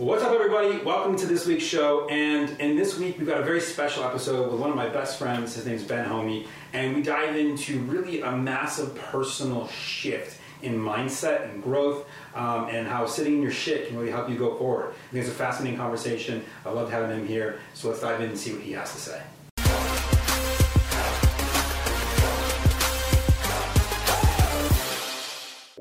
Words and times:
What's 0.00 0.22
up, 0.22 0.32
everybody? 0.32 0.78
Welcome 0.78 1.14
to 1.16 1.26
this 1.26 1.44
week's 1.44 1.62
show. 1.62 2.08
And 2.08 2.58
in 2.58 2.74
this 2.74 2.98
week, 2.98 3.18
we've 3.18 3.26
got 3.26 3.38
a 3.38 3.44
very 3.44 3.60
special 3.60 4.02
episode 4.02 4.50
with 4.50 4.58
one 4.58 4.70
of 4.70 4.76
my 4.76 4.88
best 4.88 5.18
friends. 5.18 5.56
His 5.56 5.66
name's 5.66 5.82
Ben 5.82 6.06
Homey. 6.06 6.46
And 6.72 6.96
we 6.96 7.02
dive 7.02 7.36
into 7.36 7.80
really 7.80 8.22
a 8.22 8.32
massive 8.32 8.94
personal 8.94 9.68
shift 9.68 10.40
in 10.62 10.78
mindset 10.78 11.50
and 11.50 11.62
growth 11.62 12.06
um, 12.34 12.68
and 12.70 12.88
how 12.88 13.04
sitting 13.04 13.34
in 13.34 13.42
your 13.42 13.50
shit 13.50 13.88
can 13.88 13.98
really 13.98 14.10
help 14.10 14.30
you 14.30 14.38
go 14.38 14.56
forward. 14.56 14.94
I 14.94 15.12
think 15.12 15.26
it's 15.26 15.34
a 15.34 15.36
fascinating 15.36 15.78
conversation. 15.78 16.46
I 16.64 16.70
love 16.70 16.90
having 16.90 17.10
him 17.10 17.26
here. 17.26 17.60
So 17.74 17.90
let's 17.90 18.00
dive 18.00 18.22
in 18.22 18.30
and 18.30 18.38
see 18.38 18.54
what 18.54 18.62
he 18.62 18.72
has 18.72 18.90
to 18.94 18.98
say. 18.98 19.22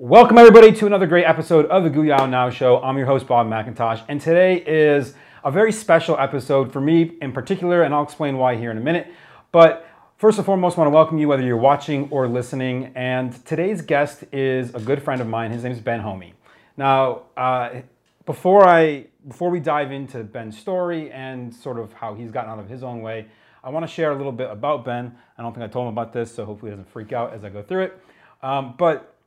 Welcome, 0.02 0.38
everybody, 0.38 0.72
to 0.72 0.86
another 0.86 1.08
great 1.08 1.26
episode 1.26 1.66
of 1.66 1.84
the 1.84 1.90
Guyao 1.90 2.30
Now 2.30 2.50
Show. 2.50 2.82
I'm 2.82 2.98
your 2.98 3.06
host, 3.06 3.28
Bob 3.28 3.48
McIntosh, 3.48 4.02
and 4.08 4.22
today 4.22 4.64
is 4.66 5.14
a 5.44 5.52
very 5.52 5.74
special 5.74 6.18
episode 6.18 6.72
for 6.72 6.80
me 6.80 7.18
in 7.22 7.34
particular, 7.34 7.84
and 7.84 7.94
I'll 7.94 8.04
explain 8.04 8.38
why 8.38 8.56
here 8.56 8.72
in 8.72 8.78
a 8.78 8.82
minute. 8.82 9.08
But 9.52 9.86
first 10.16 10.38
and 10.38 10.46
foremost, 10.46 10.78
I 10.78 10.82
want 10.84 10.88
to 10.90 10.96
welcome 10.96 11.18
you, 11.18 11.28
whether 11.28 11.44
you're 11.44 11.58
watching 11.58 12.08
or 12.12 12.30
listening. 12.30 12.94
And 12.96 13.46
today's 13.46 13.82
guest 13.82 14.24
is 14.32 14.74
a 14.74 14.80
good 14.80 15.04
friend 15.04 15.20
of 15.20 15.28
mine. 15.28 15.52
His 15.52 15.64
name 15.66 15.74
is 15.74 15.82
Ben 15.82 16.00
Homey. 16.00 16.34
Now, 16.78 17.24
uh, 17.36 17.82
before 18.26 18.66
I 18.66 19.08
before 19.28 19.50
we 19.50 19.60
dive 19.60 19.92
into 19.92 20.24
Ben's 20.24 20.58
story 20.58 21.12
and 21.12 21.54
sort 21.54 21.78
of 21.78 21.92
how 21.92 22.14
he's 22.14 22.32
gotten 22.32 22.50
out 22.50 22.60
of 22.60 22.70
his 22.70 22.84
own 22.84 23.02
way, 23.02 23.26
I 23.66 23.70
want 23.70 23.86
to 23.86 23.94
share 23.94 24.14
a 24.14 24.16
little 24.16 24.32
bit 24.32 24.50
about 24.50 24.86
Ben. 24.86 25.14
I 25.38 25.42
don't 25.42 25.54
think 25.54 25.66
I 25.66 25.68
told 25.68 25.88
him 25.88 25.94
about 25.94 26.14
this, 26.14 26.34
so 26.34 26.46
hopefully 26.46 26.72
he 26.72 26.78
doesn't 26.78 26.90
freak 26.90 27.12
out 27.12 27.34
as 27.34 27.44
I 27.44 27.50
go 27.50 27.62
through 27.62 27.84
it. 27.84 28.02
Um, 28.42 28.76
but 28.78 29.19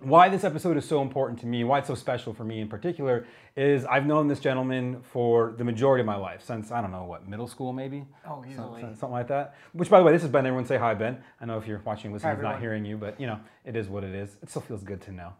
why 0.00 0.28
this 0.28 0.44
episode 0.44 0.76
is 0.76 0.86
so 0.86 1.00
important 1.00 1.40
to 1.40 1.46
me, 1.46 1.64
why 1.64 1.78
it's 1.78 1.88
so 1.88 1.94
special 1.94 2.34
for 2.34 2.44
me 2.44 2.60
in 2.60 2.68
particular, 2.68 3.26
is 3.56 3.86
I've 3.86 4.04
known 4.04 4.28
this 4.28 4.40
gentleman 4.40 5.00
for 5.02 5.54
the 5.56 5.64
majority 5.64 6.00
of 6.00 6.06
my 6.06 6.16
life, 6.16 6.42
since, 6.44 6.70
I 6.70 6.82
don't 6.82 6.90
know, 6.90 7.04
what, 7.04 7.26
middle 7.26 7.48
school 7.48 7.72
maybe? 7.72 8.04
Oh, 8.28 8.44
easily. 8.46 8.56
Something, 8.56 8.96
something 8.96 9.10
like 9.10 9.28
that. 9.28 9.54
Which, 9.72 9.88
by 9.88 9.98
the 9.98 10.04
way, 10.04 10.12
this 10.12 10.22
is 10.22 10.28
Ben. 10.28 10.44
Everyone 10.44 10.66
say 10.66 10.76
hi, 10.76 10.92
Ben. 10.92 11.18
I 11.40 11.46
know 11.46 11.56
if 11.56 11.66
you're 11.66 11.80
watching, 11.84 12.12
listening, 12.12 12.36
he's 12.36 12.42
not 12.42 12.60
hearing 12.60 12.84
you, 12.84 12.98
but, 12.98 13.18
you 13.18 13.26
know, 13.26 13.40
it 13.64 13.74
is 13.74 13.88
what 13.88 14.04
it 14.04 14.14
is. 14.14 14.36
It 14.42 14.50
still 14.50 14.62
feels 14.62 14.82
good 14.82 15.00
to 15.02 15.12
know. 15.12 15.32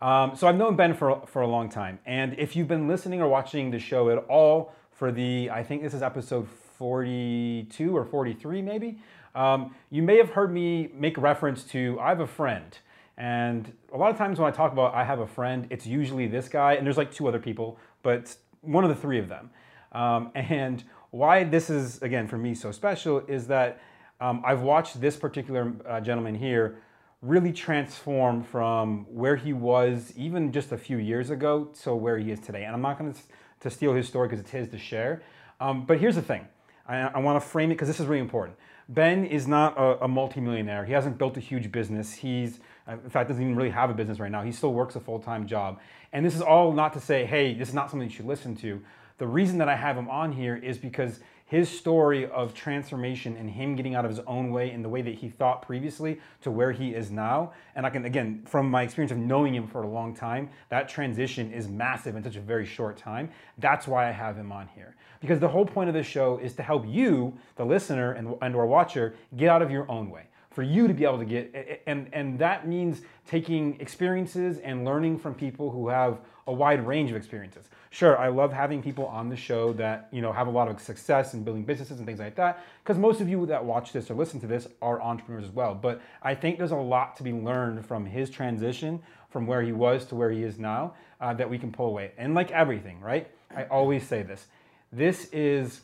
Um, 0.00 0.34
so 0.36 0.46
I've 0.46 0.56
known 0.56 0.76
Ben 0.76 0.94
for, 0.94 1.26
for 1.26 1.42
a 1.42 1.46
long 1.46 1.68
time. 1.68 1.98
And 2.06 2.34
if 2.38 2.56
you've 2.56 2.68
been 2.68 2.88
listening 2.88 3.20
or 3.20 3.28
watching 3.28 3.70
the 3.70 3.78
show 3.78 4.08
at 4.10 4.18
all 4.28 4.72
for 4.92 5.12
the, 5.12 5.50
I 5.50 5.62
think 5.62 5.82
this 5.82 5.92
is 5.92 6.02
episode 6.02 6.48
42 6.78 7.94
or 7.94 8.04
43 8.04 8.62
maybe, 8.62 9.00
um, 9.34 9.74
you 9.90 10.02
may 10.02 10.16
have 10.16 10.30
heard 10.30 10.52
me 10.52 10.90
make 10.94 11.18
reference 11.18 11.64
to 11.64 11.98
I 12.00 12.08
have 12.08 12.20
a 12.20 12.26
friend. 12.26 12.78
And 13.18 13.70
a 13.92 13.96
lot 13.96 14.12
of 14.12 14.16
times 14.16 14.38
when 14.38 14.50
I 14.50 14.54
talk 14.54 14.72
about 14.72 14.94
I 14.94 15.02
have 15.04 15.18
a 15.18 15.26
friend, 15.26 15.66
it's 15.70 15.86
usually 15.86 16.28
this 16.28 16.48
guy, 16.48 16.74
and 16.74 16.86
there's 16.86 16.96
like 16.96 17.12
two 17.12 17.26
other 17.26 17.40
people, 17.40 17.76
but 18.02 18.34
one 18.60 18.84
of 18.84 18.90
the 18.90 18.96
three 18.96 19.18
of 19.18 19.28
them. 19.28 19.50
Um, 19.92 20.30
and 20.34 20.84
why 21.10 21.44
this 21.44 21.68
is, 21.68 22.00
again, 22.00 22.28
for 22.28 22.38
me 22.38 22.54
so 22.54 22.70
special 22.70 23.18
is 23.26 23.48
that 23.48 23.80
um, 24.20 24.42
I've 24.44 24.62
watched 24.62 25.00
this 25.00 25.16
particular 25.16 25.72
uh, 25.86 26.00
gentleman 26.00 26.34
here 26.34 26.78
really 27.20 27.52
transform 27.52 28.42
from 28.44 29.04
where 29.08 29.34
he 29.34 29.52
was 29.52 30.12
even 30.16 30.52
just 30.52 30.70
a 30.70 30.78
few 30.78 30.98
years 30.98 31.30
ago 31.30 31.64
to 31.82 31.94
where 31.94 32.18
he 32.18 32.30
is 32.30 32.38
today. 32.38 32.64
And 32.64 32.74
I'm 32.74 32.82
not 32.82 32.98
going 32.98 33.12
to, 33.12 33.20
to 33.60 33.70
steal 33.70 33.94
his 33.94 34.06
story 34.06 34.28
because 34.28 34.40
it's 34.40 34.50
his 34.50 34.68
to 34.68 34.78
share. 34.78 35.22
Um, 35.60 35.84
but 35.84 35.98
here's 35.98 36.14
the 36.14 36.22
thing 36.22 36.46
I, 36.86 36.98
I 36.98 37.18
want 37.18 37.42
to 37.42 37.48
frame 37.48 37.70
it 37.70 37.74
because 37.74 37.88
this 37.88 37.98
is 37.98 38.06
really 38.06 38.20
important. 38.20 38.56
Ben 38.88 39.24
is 39.24 39.48
not 39.48 39.76
a, 39.76 40.04
a 40.04 40.08
multimillionaire. 40.08 40.84
He 40.84 40.92
hasn't 40.92 41.18
built 41.18 41.36
a 41.36 41.40
huge 41.40 41.72
business. 41.72 42.14
He's, 42.14 42.60
in 42.88 43.10
fact, 43.10 43.28
doesn't 43.28 43.42
even 43.42 43.56
really 43.56 43.70
have 43.70 43.90
a 43.90 43.94
business 43.94 44.18
right 44.18 44.30
now. 44.30 44.42
He 44.42 44.52
still 44.52 44.72
works 44.72 44.96
a 44.96 45.00
full 45.00 45.18
time 45.18 45.46
job. 45.46 45.78
And 46.12 46.24
this 46.24 46.34
is 46.34 46.42
all 46.42 46.72
not 46.72 46.92
to 46.94 47.00
say, 47.00 47.26
hey, 47.26 47.54
this 47.54 47.68
is 47.68 47.74
not 47.74 47.90
something 47.90 48.08
you 48.08 48.14
should 48.14 48.26
listen 48.26 48.56
to. 48.56 48.82
The 49.18 49.26
reason 49.26 49.58
that 49.58 49.68
I 49.68 49.76
have 49.76 49.96
him 49.96 50.08
on 50.08 50.32
here 50.32 50.56
is 50.56 50.78
because 50.78 51.20
his 51.48 51.68
story 51.68 52.26
of 52.26 52.52
transformation 52.52 53.34
and 53.36 53.48
him 53.48 53.74
getting 53.74 53.94
out 53.94 54.04
of 54.04 54.10
his 54.10 54.20
own 54.26 54.52
way 54.52 54.70
in 54.70 54.82
the 54.82 54.88
way 54.88 55.00
that 55.00 55.14
he 55.14 55.30
thought 55.30 55.62
previously 55.62 56.20
to 56.42 56.50
where 56.50 56.72
he 56.72 56.90
is 56.94 57.10
now. 57.10 57.52
And 57.74 57.86
I 57.86 57.90
can, 57.90 58.04
again, 58.04 58.42
from 58.46 58.70
my 58.70 58.82
experience 58.82 59.12
of 59.12 59.18
knowing 59.18 59.54
him 59.54 59.66
for 59.66 59.82
a 59.82 59.88
long 59.88 60.14
time, 60.14 60.50
that 60.68 60.90
transition 60.90 61.50
is 61.50 61.66
massive 61.66 62.16
in 62.16 62.22
such 62.22 62.36
a 62.36 62.40
very 62.40 62.66
short 62.66 62.98
time. 62.98 63.30
That's 63.56 63.88
why 63.88 64.08
I 64.08 64.12
have 64.12 64.36
him 64.36 64.52
on 64.52 64.68
here. 64.74 64.94
Because 65.20 65.40
the 65.40 65.48
whole 65.48 65.64
point 65.64 65.88
of 65.88 65.94
this 65.94 66.06
show 66.06 66.38
is 66.38 66.54
to 66.56 66.62
help 66.62 66.86
you, 66.86 67.36
the 67.56 67.64
listener 67.64 68.12
and, 68.12 68.34
and 68.42 68.54
or 68.54 68.66
watcher, 68.66 69.14
get 69.36 69.48
out 69.48 69.62
of 69.62 69.70
your 69.70 69.90
own 69.90 70.10
way 70.10 70.27
for 70.58 70.64
you 70.64 70.88
to 70.88 70.92
be 70.92 71.04
able 71.04 71.18
to 71.18 71.24
get 71.24 71.84
and 71.86 72.08
and 72.12 72.36
that 72.36 72.66
means 72.66 73.02
taking 73.28 73.80
experiences 73.80 74.58
and 74.58 74.84
learning 74.84 75.16
from 75.16 75.32
people 75.32 75.70
who 75.70 75.86
have 75.86 76.18
a 76.48 76.52
wide 76.52 76.84
range 76.84 77.10
of 77.12 77.16
experiences. 77.16 77.68
Sure 77.90 78.18
i 78.18 78.26
love 78.26 78.52
having 78.52 78.82
people 78.82 79.06
on 79.06 79.28
the 79.28 79.36
show 79.36 79.72
that 79.74 80.08
you 80.10 80.20
know 80.20 80.32
have 80.32 80.48
a 80.48 80.50
lot 80.50 80.66
of 80.66 80.80
success 80.80 81.32
in 81.32 81.44
building 81.44 81.62
businesses 81.62 81.98
and 81.98 82.06
things 82.06 82.18
like 82.18 82.34
that 82.34 82.64
because 82.82 82.98
most 82.98 83.20
of 83.20 83.28
you 83.28 83.46
that 83.46 83.64
watch 83.64 83.92
this 83.92 84.10
or 84.10 84.14
listen 84.14 84.40
to 84.40 84.48
this 84.48 84.66
are 84.82 85.00
entrepreneurs 85.00 85.44
as 85.44 85.52
well. 85.52 85.76
But 85.76 86.02
i 86.24 86.34
think 86.34 86.58
there's 86.58 86.72
a 86.72 86.76
lot 86.76 87.14
to 87.18 87.22
be 87.22 87.32
learned 87.32 87.86
from 87.86 88.04
his 88.04 88.28
transition 88.28 89.00
from 89.30 89.46
where 89.46 89.62
he 89.62 89.70
was 89.70 90.06
to 90.06 90.16
where 90.16 90.32
he 90.32 90.42
is 90.42 90.58
now 90.58 90.94
uh, 91.20 91.32
that 91.34 91.48
we 91.48 91.56
can 91.60 91.70
pull 91.70 91.86
away. 91.86 92.10
And 92.18 92.34
like 92.34 92.50
everything 92.50 93.00
right? 93.00 93.30
I 93.54 93.62
always 93.66 94.04
say 94.08 94.22
this. 94.24 94.48
This 94.90 95.28
is 95.32 95.82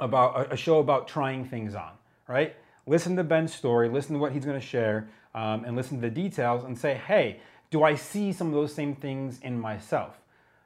about 0.00 0.30
a, 0.40 0.54
a 0.54 0.56
show 0.56 0.78
about 0.78 1.08
trying 1.08 1.44
things 1.44 1.74
on 1.74 1.92
right 2.26 2.56
listen 2.86 3.16
to 3.16 3.24
Ben's 3.24 3.54
story, 3.54 3.88
listen 3.88 4.14
to 4.14 4.18
what 4.18 4.32
he's 4.32 4.44
going 4.44 4.60
to 4.60 4.66
share, 4.66 5.08
um, 5.34 5.64
and 5.64 5.76
listen 5.76 5.98
to 5.98 6.02
the 6.02 6.14
details 6.14 6.64
and 6.64 6.78
say, 6.78 6.94
hey, 6.94 7.40
do 7.70 7.82
I 7.82 7.94
see 7.94 8.32
some 8.32 8.48
of 8.48 8.52
those 8.52 8.74
same 8.74 8.94
things 8.94 9.38
in 9.40 9.58
myself? 9.58 10.20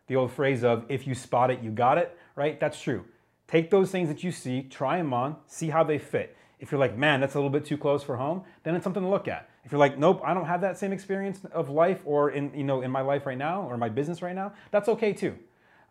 The 0.08 0.16
old 0.16 0.32
phrase 0.32 0.64
of, 0.64 0.84
if 0.88 1.06
you 1.06 1.14
spot 1.14 1.50
it, 1.50 1.60
you 1.60 1.70
got 1.70 1.98
it, 1.98 2.16
right? 2.34 2.58
That's 2.58 2.80
true. 2.80 3.04
Take 3.48 3.70
those 3.70 3.90
things 3.90 4.08
that 4.08 4.24
you 4.24 4.32
see, 4.32 4.62
try 4.62 4.98
them 4.98 5.14
on, 5.14 5.36
see 5.46 5.68
how 5.68 5.84
they 5.84 5.98
fit. 5.98 6.36
If 6.58 6.72
you're 6.72 6.80
like, 6.80 6.96
man, 6.96 7.20
that's 7.20 7.34
a 7.34 7.38
little 7.38 7.50
bit 7.50 7.64
too 7.64 7.76
close 7.76 8.02
for 8.02 8.16
home, 8.16 8.42
then 8.62 8.74
it's 8.74 8.82
something 8.82 9.02
to 9.02 9.08
look 9.08 9.28
at. 9.28 9.48
If 9.64 9.72
you're 9.72 9.78
like, 9.78 9.98
nope, 9.98 10.20
I 10.24 10.32
don't 10.32 10.46
have 10.46 10.62
that 10.62 10.78
same 10.78 10.92
experience 10.92 11.40
of 11.52 11.68
life 11.68 12.00
or 12.04 12.30
in, 12.30 12.52
you 12.54 12.64
know, 12.64 12.82
in 12.82 12.90
my 12.90 13.02
life 13.02 13.26
right 13.26 13.36
now 13.36 13.62
or 13.62 13.76
my 13.76 13.88
business 13.88 14.22
right 14.22 14.34
now, 14.34 14.52
that's 14.70 14.88
okay 14.88 15.12
too. 15.12 15.36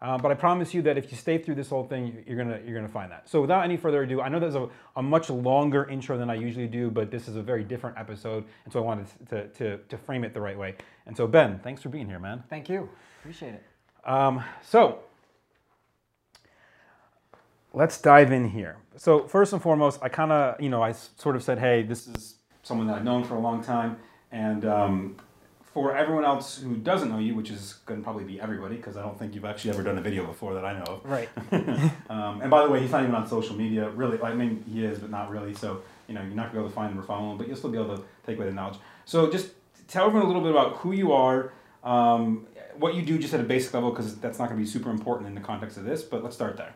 Um, 0.02 0.22
but 0.22 0.30
I 0.30 0.36
promise 0.36 0.74
you 0.74 0.82
that 0.84 0.98
if 0.98 1.12
you 1.12 1.18
stay 1.18 1.38
through 1.38 1.56
this 1.56 1.70
whole 1.70 1.86
thing, 1.86 2.24
you're 2.28 2.38
gonna 2.38 2.60
you're 2.66 2.76
gonna 2.76 2.92
find 2.92 3.12
that. 3.12 3.30
So 3.30 3.42
without 3.42 3.64
any 3.64 3.78
further 3.78 4.04
ado, 4.04 4.22
I 4.22 4.28
know 4.30 4.40
there's 4.40 4.56
a, 4.56 4.68
a 4.98 5.02
much 5.02 5.30
longer 5.30 5.86
intro 5.90 6.18
than 6.18 6.30
I 6.30 6.36
usually 6.36 6.68
do, 6.68 6.92
but 6.92 7.10
this 7.10 7.28
is 7.28 7.38
a 7.38 7.42
very 7.42 7.64
different 7.64 7.98
episode, 7.98 8.44
and 8.66 8.74
so 8.74 8.80
I 8.80 8.84
wanted 8.84 9.08
to, 9.30 9.48
to, 9.48 9.78
to 9.78 9.98
frame 9.98 10.24
it 10.24 10.34
the 10.34 10.42
right 10.42 10.58
way. 10.58 10.76
And 11.06 11.16
so 11.16 11.28
Ben, 11.28 11.60
thanks 11.60 11.82
for 11.82 11.90
being 11.90 12.08
here, 12.08 12.20
man. 12.20 12.44
Thank 12.50 12.68
you. 12.68 12.90
Appreciate 13.22 13.54
it. 13.54 13.64
Um, 14.04 14.44
so 14.62 15.00
let's 17.74 18.00
dive 18.00 18.34
in 18.34 18.50
here. 18.50 18.78
So 18.98 19.28
first 19.28 19.54
and 19.54 19.62
foremost, 19.62 20.00
I 20.02 20.10
kind 20.10 20.32
of 20.32 20.60
you 20.62 20.70
know 20.70 20.84
I 20.84 20.92
sort 20.92 21.38
of 21.38 21.44
said, 21.44 21.58
hey, 21.58 21.84
this 21.84 22.06
is 22.06 22.36
someone 22.64 22.88
that 22.88 22.98
I've 22.98 23.06
known 23.06 23.24
for 23.24 23.36
a 23.36 23.40
long 23.40 23.64
time, 23.64 23.98
and 24.32 24.66
um, 24.66 25.16
for 25.76 25.94
everyone 25.94 26.24
else 26.24 26.58
who 26.58 26.78
doesn't 26.78 27.10
know 27.10 27.20
you, 27.20 27.36
which 27.36 27.52
is 27.52 27.74
going 27.86 28.00
to 28.00 28.04
probably 28.04 28.24
be 28.24 28.40
everybody, 28.40 28.78
because 28.78 28.96
I 28.96 29.02
don't 29.02 29.20
think 29.20 29.36
you've 29.36 29.44
actually 29.44 29.72
ever 29.72 29.84
done 29.84 29.98
a 29.98 30.02
video 30.02 30.26
before 30.26 30.54
that 30.54 30.64
I 30.64 30.72
know 30.72 30.86
of. 30.86 31.06
Right. 31.06 31.30
um, 32.10 32.42
and 32.42 32.50
by 32.50 32.64
the 32.64 32.70
way, 32.70 32.80
he's 32.80 32.92
not 32.92 33.04
even 33.04 33.14
on 33.14 33.28
social 33.28 33.58
media, 33.58 33.90
really. 33.90 34.18
I 34.22 34.34
mean, 34.34 34.64
he 34.72 34.86
is, 34.86 35.00
but 35.00 35.10
not 35.10 35.30
really. 35.30 35.54
So 35.54 35.82
you 36.08 36.16
know, 36.16 36.22
you're 36.22 36.34
not 36.34 36.44
gonna 36.44 36.54
be 36.54 36.60
able 36.60 36.70
to 36.70 36.76
find 36.76 36.94
him 36.94 37.00
or 37.00 37.04
follow 37.04 37.30
him, 37.32 37.38
but 37.38 37.48
you'll 37.48 37.58
still 37.58 37.72
be 37.72 37.78
able 37.78 37.98
to 37.98 38.04
take 38.26 38.38
away 38.38 38.46
the 38.46 38.54
knowledge. 38.54 38.78
So 39.04 39.30
just 39.30 39.50
tell 39.90 40.08
everyone 40.08 40.24
a 40.24 40.28
little 40.28 40.42
bit 40.42 40.52
about 40.52 40.78
who 40.78 40.94
you 40.94 41.12
are, 41.12 41.52
um, 41.84 42.48
what 42.78 42.96
you 42.96 43.02
do, 43.02 43.20
just 43.20 43.34
at 43.34 43.42
a 43.42 43.44
basic 43.44 43.74
level, 43.74 43.90
because 43.90 44.16
that's 44.16 44.40
not 44.40 44.48
gonna 44.48 44.62
be 44.62 44.66
super 44.66 44.90
important 44.90 45.28
in 45.28 45.36
the 45.36 45.42
context 45.42 45.76
of 45.76 45.84
this. 45.84 46.04
But 46.04 46.24
let's 46.24 46.38
start 46.38 46.56
there. 46.56 46.74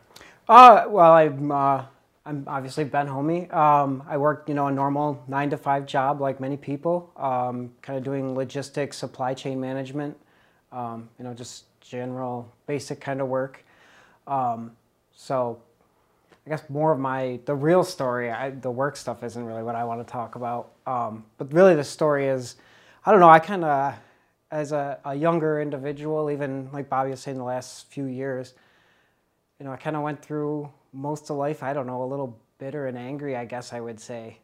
Uh, 0.49 0.87
well, 0.89 1.13
I'm 1.13 1.49
uh, 1.49 1.85
I'm 2.29 2.43
obviously 2.45 2.83
Ben 2.83 3.07
Homey. 3.07 3.49
Um, 3.49 4.03
I 4.07 4.15
work, 4.17 4.43
you 4.47 4.53
know, 4.53 4.67
a 4.67 4.71
normal 4.71 5.23
nine 5.27 5.49
to 5.49 5.57
five 5.57 5.87
job 5.87 6.21
like 6.21 6.39
many 6.39 6.57
people. 6.57 7.11
Um, 7.17 7.71
kind 7.81 7.97
of 7.97 8.03
doing 8.03 8.35
logistics, 8.35 8.97
supply 8.97 9.33
chain 9.33 9.59
management. 9.59 10.15
Um, 10.71 11.09
you 11.17 11.25
know, 11.25 11.33
just 11.33 11.65
general 11.81 12.53
basic 12.67 13.01
kind 13.01 13.19
of 13.19 13.29
work. 13.29 13.65
Um, 14.27 14.73
so, 15.11 15.59
I 16.45 16.51
guess 16.51 16.61
more 16.69 16.91
of 16.91 16.99
my 16.99 17.39
the 17.45 17.55
real 17.55 17.83
story. 17.83 18.29
I, 18.29 18.51
the 18.51 18.69
work 18.69 18.95
stuff 18.95 19.23
isn't 19.23 19.43
really 19.43 19.63
what 19.63 19.73
I 19.73 19.83
want 19.83 20.05
to 20.05 20.11
talk 20.11 20.35
about. 20.35 20.73
Um, 20.85 21.25
but 21.39 21.51
really, 21.51 21.73
the 21.73 21.83
story 21.83 22.27
is, 22.27 22.57
I 23.07 23.11
don't 23.11 23.21
know. 23.21 23.29
I 23.29 23.39
kind 23.39 23.65
of, 23.65 23.95
as 24.51 24.71
a, 24.71 24.99
a 25.03 25.15
younger 25.15 25.59
individual, 25.59 26.29
even 26.29 26.69
like 26.71 26.89
Bobby 26.89 27.09
was 27.09 27.21
saying, 27.21 27.39
the 27.39 27.43
last 27.43 27.87
few 27.89 28.05
years 28.05 28.53
you 29.59 29.65
know, 29.65 29.73
I 29.73 29.77
kind 29.77 29.95
of 29.95 30.03
went 30.03 30.21
through 30.21 30.71
most 30.93 31.29
of 31.29 31.37
life, 31.37 31.63
I 31.63 31.73
don't 31.73 31.87
know, 31.87 32.03
a 32.03 32.05
little 32.05 32.39
bitter 32.57 32.87
and 32.87 32.97
angry, 32.97 33.35
I 33.35 33.45
guess 33.45 33.73
I 33.73 33.79
would 33.79 33.99
say. 33.99 34.37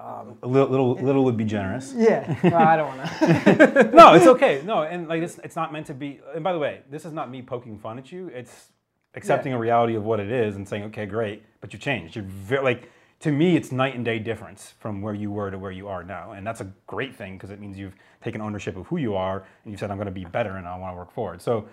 Um, 0.00 0.38
a 0.44 0.46
little, 0.46 0.68
little, 0.68 0.94
little 0.94 1.24
would 1.24 1.36
be 1.36 1.44
generous. 1.44 1.92
Yeah. 1.96 2.38
well, 2.44 2.54
I 2.54 2.76
don't 2.76 2.96
want 2.96 3.10
to. 3.18 3.90
no, 3.94 4.14
it's 4.14 4.26
okay. 4.26 4.62
No, 4.64 4.82
and 4.84 5.08
like 5.08 5.22
it's, 5.22 5.38
it's 5.42 5.56
not 5.56 5.72
meant 5.72 5.86
to 5.86 5.94
be. 5.94 6.20
And 6.34 6.44
by 6.44 6.52
the 6.52 6.58
way, 6.58 6.82
this 6.88 7.04
is 7.04 7.12
not 7.12 7.30
me 7.30 7.42
poking 7.42 7.78
fun 7.78 7.98
at 7.98 8.12
you. 8.12 8.28
It's 8.28 8.68
accepting 9.14 9.52
a 9.52 9.58
reality 9.58 9.96
of 9.96 10.04
what 10.04 10.20
it 10.20 10.30
is 10.30 10.54
and 10.54 10.68
saying, 10.68 10.84
okay, 10.84 11.06
great, 11.06 11.42
but 11.60 11.72
you 11.72 11.78
changed. 11.78 12.14
You're 12.14 12.24
very 12.24 12.62
like 12.62 12.90
to 13.20 13.32
me, 13.32 13.56
it's 13.56 13.72
night 13.72 13.96
and 13.96 14.04
day 14.04 14.20
difference 14.20 14.74
from 14.78 15.02
where 15.02 15.14
you 15.14 15.32
were 15.32 15.50
to 15.50 15.58
where 15.58 15.72
you 15.72 15.88
are 15.88 16.04
now, 16.04 16.30
and 16.30 16.46
that's 16.46 16.60
a 16.60 16.72
great 16.86 17.16
thing 17.16 17.36
because 17.36 17.50
it 17.50 17.58
means 17.58 17.76
you've 17.76 17.96
taken 18.22 18.40
ownership 18.40 18.76
of 18.76 18.86
who 18.86 18.98
you 18.98 19.16
are 19.16 19.44
and 19.64 19.72
you've 19.72 19.80
said, 19.80 19.90
I'm 19.90 19.96
going 19.96 20.06
to 20.06 20.12
be 20.12 20.24
better 20.24 20.56
and 20.56 20.68
I 20.68 20.78
want 20.78 20.92
to 20.92 20.96
work 20.96 21.12
forward. 21.12 21.42
So. 21.42 21.66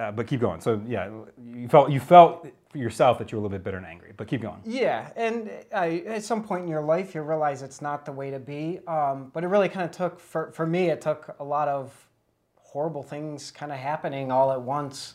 Uh, 0.00 0.10
but 0.10 0.26
keep 0.26 0.40
going. 0.40 0.60
So 0.60 0.80
yeah, 0.86 1.10
you 1.44 1.68
felt 1.68 1.90
you 1.90 2.00
felt 2.00 2.46
yourself 2.74 3.18
that 3.18 3.30
you 3.30 3.36
were 3.36 3.40
a 3.40 3.42
little 3.42 3.58
bit 3.58 3.64
bitter 3.64 3.76
and 3.76 3.86
angry. 3.86 4.12
But 4.16 4.28
keep 4.28 4.40
going. 4.40 4.60
Yeah, 4.64 5.10
and 5.16 5.50
I, 5.74 6.02
at 6.06 6.24
some 6.24 6.42
point 6.42 6.62
in 6.62 6.68
your 6.68 6.82
life, 6.82 7.14
you 7.14 7.22
realize 7.22 7.62
it's 7.62 7.82
not 7.82 8.06
the 8.06 8.12
way 8.12 8.30
to 8.30 8.38
be. 8.38 8.80
Um, 8.86 9.30
but 9.34 9.44
it 9.44 9.48
really 9.48 9.68
kind 9.68 9.84
of 9.84 9.90
took 9.90 10.18
for 10.18 10.50
for 10.52 10.66
me. 10.66 10.88
It 10.88 11.00
took 11.00 11.36
a 11.38 11.44
lot 11.44 11.68
of 11.68 11.92
horrible 12.56 13.02
things 13.02 13.50
kind 13.50 13.72
of 13.72 13.78
happening 13.78 14.32
all 14.32 14.52
at 14.52 14.60
once, 14.60 15.14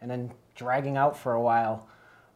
and 0.00 0.10
then 0.10 0.30
dragging 0.54 0.96
out 0.96 1.16
for 1.16 1.32
a 1.32 1.40
while. 1.40 1.88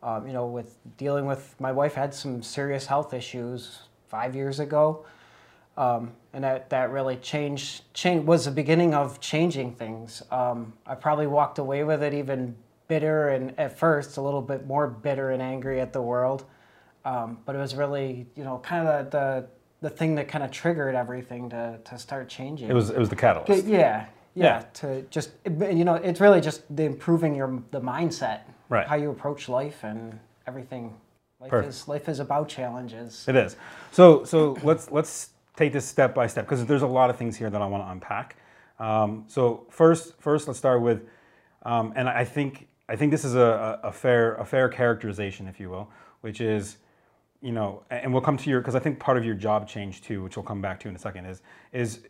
Um, 0.03 0.27
you 0.27 0.33
know, 0.33 0.47
with 0.47 0.79
dealing 0.97 1.27
with 1.27 1.55
my 1.61 1.73
wife 1.73 1.95
had 1.95 2.15
some 2.15 2.43
serious 2.43 2.87
health 2.87 3.13
issues 3.13 3.81
five 4.09 4.35
years 4.35 4.61
ago. 4.61 5.05
Um, 5.77 6.13
and 6.35 6.45
that, 6.45 6.71
that 6.71 6.91
really 6.91 7.17
changed, 7.17 7.83
change, 7.95 8.25
was 8.25 8.45
the 8.45 8.51
beginning 8.51 8.95
of 8.95 9.21
changing 9.21 9.75
things. 9.75 10.23
Um, 10.31 10.75
I 10.87 10.95
probably 10.95 11.27
walked 11.27 11.59
away 11.59 11.85
with 11.85 12.03
it 12.03 12.13
even 12.15 12.55
bitter 12.89 13.31
and 13.31 13.59
at 13.59 13.79
first 13.79 14.19
a 14.19 14.21
little 14.21 14.43
bit 14.43 14.67
more 14.67 14.87
bitter 14.87 15.31
and 15.31 15.43
angry 15.43 15.81
at 15.81 15.93
the 15.93 16.03
world. 16.03 16.45
Um, 17.05 17.39
but 17.47 17.55
it 17.55 17.59
was 17.59 17.75
really, 17.75 18.27
you 18.37 18.45
know, 18.45 18.59
kind 18.59 18.87
of 18.87 19.11
the, 19.11 19.19
the, 19.19 19.49
the 19.89 19.91
thing 19.91 20.15
that 20.17 20.29
kind 20.29 20.45
of 20.45 20.51
triggered 20.51 20.95
everything 20.95 21.51
to, 21.51 21.79
to 21.85 21.99
start 21.99 22.29
changing. 22.29 22.69
It 22.69 22.75
was 22.75 22.91
it 22.91 22.99
was 22.99 23.09
the 23.09 23.17
catalyst. 23.17 23.67
Yeah, 23.67 23.79
yeah, 23.79 24.07
yeah. 24.35 24.65
To 24.75 25.03
just, 25.11 25.31
you 25.45 25.85
know, 25.85 25.95
it's 25.95 26.21
really 26.21 26.41
just 26.41 26.63
the 26.75 26.85
improving 26.85 27.35
your 27.35 27.61
the 27.73 27.81
mindset, 27.81 28.43
right? 28.69 28.87
How 28.87 28.95
you 28.95 29.11
approach 29.11 29.49
life 29.49 29.83
and 29.83 30.19
everything. 30.47 30.95
Life 31.41 31.51
Perfect. 31.51 31.75
is 31.75 31.89
life 31.89 32.09
is 32.09 32.21
about 32.21 32.49
challenges. 32.49 33.25
It 33.27 33.35
is. 33.35 33.57
So 33.91 34.23
so 34.23 34.57
let's 34.63 34.93
let's 34.93 35.31
take 35.57 35.73
this 35.73 35.85
step 35.85 36.15
by 36.15 36.27
step 36.27 36.47
because 36.47 36.65
there's 36.67 36.83
a 36.83 36.87
lot 36.87 37.11
of 37.11 37.17
things 37.17 37.37
here 37.37 37.51
that 37.51 37.61
I 37.61 37.67
want 37.67 37.85
to 37.85 37.91
unpack. 37.91 38.37
Um, 38.79 39.25
so 39.29 39.67
first, 39.71 40.21
first 40.21 40.47
let's 40.49 40.59
start 40.59 40.83
with, 40.83 41.03
um, 41.65 41.93
and 41.95 42.09
I 42.09 42.25
think 42.25 42.69
I 42.89 42.97
think 42.97 43.11
this 43.11 43.25
is 43.25 43.35
a, 43.35 43.81
a, 43.83 43.93
fair 43.93 44.35
a 44.35 44.45
fair 44.45 44.69
characterization, 44.69 45.47
if 45.47 45.61
you 45.61 45.71
will, 45.71 45.89
which 46.21 46.41
is, 46.41 46.79
you 47.41 47.53
know, 47.53 47.85
and 47.91 48.13
we'll 48.13 48.23
come 48.23 48.37
to 48.37 48.51
your 48.51 48.61
because 48.61 48.75
I 48.75 48.81
think 48.81 48.99
part 48.99 49.17
of 49.17 49.25
your 49.25 49.35
job 49.35 49.69
change 49.69 50.03
too, 50.03 50.23
which 50.23 50.37
we'll 50.37 50.45
come 50.45 50.61
back 50.61 50.81
to 50.81 50.89
in 50.89 50.97
a 50.97 50.99
second, 50.99 51.27
is 51.27 51.43
is 51.73 52.01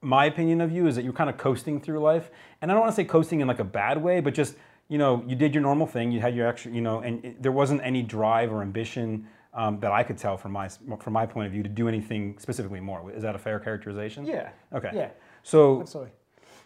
my 0.00 0.26
opinion 0.26 0.60
of 0.60 0.70
you 0.70 0.86
is 0.86 0.96
that 0.96 1.04
you're 1.04 1.12
kind 1.12 1.30
of 1.30 1.36
coasting 1.36 1.80
through 1.80 2.00
life, 2.00 2.30
and 2.60 2.70
I 2.70 2.74
don't 2.74 2.80
want 2.80 2.92
to 2.92 2.96
say 2.96 3.04
coasting 3.04 3.40
in 3.40 3.48
like 3.48 3.60
a 3.60 3.64
bad 3.64 4.02
way, 4.02 4.20
but 4.20 4.34
just 4.34 4.56
you 4.88 4.96
know, 4.96 5.22
you 5.26 5.36
did 5.36 5.54
your 5.54 5.62
normal 5.62 5.86
thing, 5.86 6.10
you 6.10 6.20
had 6.20 6.34
your 6.34 6.46
extra, 6.46 6.72
you 6.72 6.80
know, 6.80 7.00
and 7.00 7.24
it, 7.24 7.42
there 7.42 7.52
wasn't 7.52 7.80
any 7.84 8.02
drive 8.02 8.50
or 8.52 8.62
ambition 8.62 9.26
um, 9.54 9.80
that 9.80 9.92
I 9.92 10.02
could 10.02 10.18
tell 10.18 10.36
from 10.36 10.52
my 10.52 10.68
from 10.68 11.12
my 11.12 11.26
point 11.26 11.46
of 11.46 11.52
view 11.52 11.62
to 11.62 11.68
do 11.68 11.88
anything 11.88 12.38
specifically 12.38 12.80
more. 12.80 13.10
Is 13.10 13.22
that 13.22 13.34
a 13.34 13.38
fair 13.38 13.58
characterization? 13.58 14.26
Yeah. 14.26 14.50
Okay. 14.72 14.90
Yeah. 14.94 15.10
So. 15.42 15.80
Absolutely. 15.80 16.12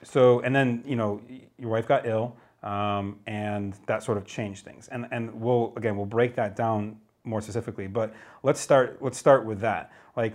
So 0.05 0.40
and 0.40 0.55
then 0.55 0.82
you 0.84 0.96
know 0.96 1.20
your 1.58 1.70
wife 1.70 1.87
got 1.87 2.06
ill, 2.06 2.37
um, 2.62 3.20
and 3.26 3.75
that 3.87 4.02
sort 4.02 4.19
of 4.19 4.25
changed 4.26 4.64
things. 4.64 4.88
And 4.88 5.06
and 5.12 5.40
we'll 5.40 5.73
again 5.76 5.96
we'll 5.96 6.06
break 6.06 6.34
that 6.37 6.56
down 6.56 6.99
more 7.25 7.40
specifically. 7.40 7.87
But 7.87 8.14
let's 8.43 8.61
start 8.61 8.99
let's 9.00 9.19
start 9.19 9.44
with 9.44 9.61
that. 9.61 9.93
Like, 10.17 10.35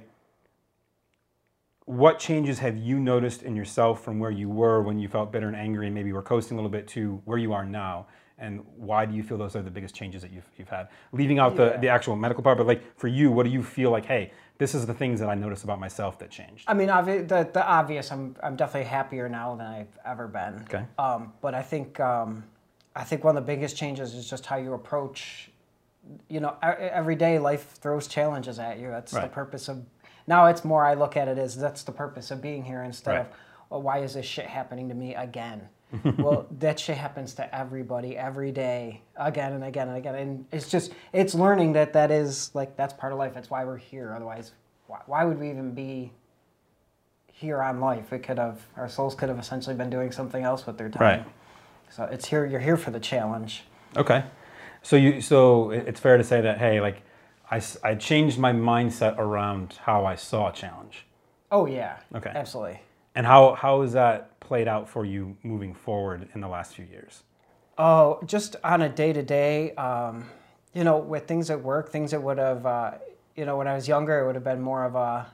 what 1.86 2.20
changes 2.20 2.60
have 2.60 2.78
you 2.78 3.00
noticed 3.00 3.44
in 3.44 3.56
yourself 3.56 4.04
from 4.04 4.20
where 4.20 4.32
you 4.32 4.50
were 4.50 4.82
when 4.82 5.00
you 5.00 5.08
felt 5.08 5.32
bitter 5.32 5.48
and 5.48 5.56
angry, 5.56 5.88
and 5.88 5.96
maybe 5.96 6.14
were 6.14 6.22
coasting 6.22 6.58
a 6.58 6.62
little 6.62 6.72
bit 6.72 6.88
to 6.90 7.22
where 7.26 7.38
you 7.38 7.54
are 7.54 7.66
now? 7.66 8.08
And 8.40 8.64
why 8.76 9.06
do 9.06 9.16
you 9.16 9.24
feel 9.24 9.38
those 9.38 9.56
are 9.56 9.62
the 9.62 9.72
biggest 9.72 9.96
changes 9.96 10.22
that 10.22 10.32
you've, 10.32 10.48
you've 10.58 10.70
had 10.70 10.88
leaving 11.12 11.40
out 11.40 11.56
yeah. 11.56 11.70
the, 11.70 11.78
the 11.80 11.88
actual 11.88 12.16
medical 12.16 12.44
part 12.44 12.58
but 12.58 12.68
like 12.68 12.84
for 12.98 13.08
you 13.08 13.32
what 13.32 13.44
do 13.44 13.50
you 13.50 13.64
feel 13.64 13.92
like 13.92 14.06
hey 14.06 14.32
this 14.58 14.76
is 14.76 14.86
the 14.86 14.94
things 14.94 15.20
that 15.20 15.30
i 15.30 15.36
noticed 15.36 15.64
about 15.64 15.80
myself 15.80 16.20
that 16.20 16.30
changed 16.30 16.64
i 16.68 16.74
mean 16.74 16.88
the, 16.88 17.50
the 17.54 17.66
obvious 17.66 18.12
I'm, 18.12 18.36
I'm 18.44 18.56
definitely 18.56 18.90
happier 18.90 19.28
now 19.28 19.56
than 19.56 19.68
i've 19.68 20.00
ever 20.06 20.28
been 20.28 20.62
okay 20.64 20.86
um, 20.98 21.34
but 21.42 21.54
i 21.54 21.62
think 21.62 22.00
um, 22.00 22.44
i 22.96 23.04
think 23.04 23.24
one 23.24 23.36
of 23.38 23.46
the 23.46 23.48
biggest 23.48 23.76
changes 23.76 24.14
is 24.14 24.30
just 24.30 24.46
how 24.46 24.58
you 24.58 24.74
approach 24.74 25.50
you 26.30 26.40
know 26.40 26.56
every 26.62 27.16
day 27.16 27.40
life 27.40 27.72
throws 27.72 28.08
challenges 28.08 28.60
at 28.60 28.80
you 28.80 28.90
that's 28.90 29.14
right. 29.14 29.24
the 29.24 29.28
purpose 29.28 29.68
of 29.68 29.84
now 30.28 30.46
it's 30.46 30.64
more 30.64 30.86
i 30.86 30.94
look 30.94 31.18
at 31.18 31.28
it 31.28 31.38
as 31.38 31.58
that's 31.58 31.84
the 31.84 31.92
purpose 31.92 32.32
of 32.32 32.42
being 32.42 32.64
here 32.64 32.84
instead 32.84 33.12
right. 33.12 33.22
of 33.22 33.28
well, 33.70 33.82
why 33.82 33.98
is 34.00 34.14
this 34.14 34.26
shit 34.26 34.46
happening 34.46 34.88
to 34.88 34.96
me 34.96 35.14
again 35.16 35.68
well, 36.18 36.46
that 36.60 36.80
shit 36.80 36.98
happens 36.98 37.34
to 37.36 37.56
everybody 37.56 38.18
every 38.18 38.52
day, 38.52 39.02
again 39.16 39.54
and 39.54 39.64
again 39.64 39.88
and 39.88 39.98
again. 39.98 40.16
And 40.16 40.46
it's 40.52 40.70
just, 40.70 40.92
it's 41.14 41.34
learning 41.34 41.74
that 41.74 41.94
that 41.94 42.12
is 42.12 42.52
like, 42.54 42.76
that's 42.76 42.94
part 42.94 43.14
of 43.14 43.20
life. 43.20 43.34
That's 43.34 43.50
why 43.50 43.64
we're 43.64 43.78
here. 43.78 44.14
Otherwise, 44.14 44.52
why, 44.88 45.02
why 45.06 45.24
would 45.24 45.40
we 45.40 45.50
even 45.50 45.74
be 45.74 46.12
here 47.32 47.62
on 47.62 47.80
life? 47.80 48.12
We 48.12 48.20
could 48.20 48.38
have, 48.38 48.60
our 48.76 48.90
souls 48.90 49.16
could 49.16 49.30
have 49.30 49.40
essentially 49.40 49.76
been 49.76 49.90
doing 49.90 50.12
something 50.12 50.44
else 50.44 50.66
with 50.66 50.78
their 50.78 50.90
time. 50.90 51.02
Right. 51.02 51.26
So 51.90 52.04
it's 52.04 52.28
here, 52.28 52.46
you're 52.46 52.60
here 52.60 52.78
for 52.78 52.92
the 52.92 53.00
challenge. 53.00 53.64
Okay. 53.96 54.26
So 54.82 54.98
you, 54.98 55.22
so 55.22 55.72
it's 55.72 56.00
fair 56.00 56.18
to 56.18 56.24
say 56.24 56.42
that, 56.42 56.58
hey, 56.58 56.82
like, 56.82 57.02
I, 57.50 57.62
I 57.82 57.96
changed 57.96 58.38
my 58.38 58.52
mindset 58.52 59.18
around 59.18 59.80
how 59.84 60.06
I 60.06 60.16
saw 60.16 60.50
a 60.50 60.54
challenge. 60.54 61.06
Oh, 61.50 61.66
yeah. 61.66 62.00
Okay. 62.14 62.32
Absolutely. 62.36 62.82
And 63.18 63.26
how, 63.26 63.56
how 63.56 63.82
has 63.82 63.94
that 63.94 64.40
played 64.40 64.68
out 64.68 64.88
for 64.88 65.04
you 65.04 65.36
moving 65.42 65.74
forward 65.74 66.30
in 66.36 66.40
the 66.40 66.48
last 66.48 66.76
few 66.76 66.86
years? 66.86 67.24
Oh, 67.76 68.20
just 68.28 68.58
on 68.64 68.84
a 68.84 68.90
day 68.90 69.12
to 69.12 69.24
day, 69.24 69.74
you 70.76 70.84
know, 70.84 71.00
with 71.00 71.26
things 71.26 71.50
at 71.50 71.60
work, 71.60 71.90
things 71.90 72.12
that 72.12 72.22
would 72.22 72.38
have, 72.38 72.64
uh, 72.68 72.92
you 73.36 73.44
know, 73.46 73.58
when 73.58 73.68
I 73.68 73.74
was 73.74 73.88
younger, 73.88 74.20
it 74.20 74.28
would 74.28 74.36
have 74.36 74.44
been 74.44 74.62
more 74.62 74.86
of 74.86 74.94
a 74.94 75.26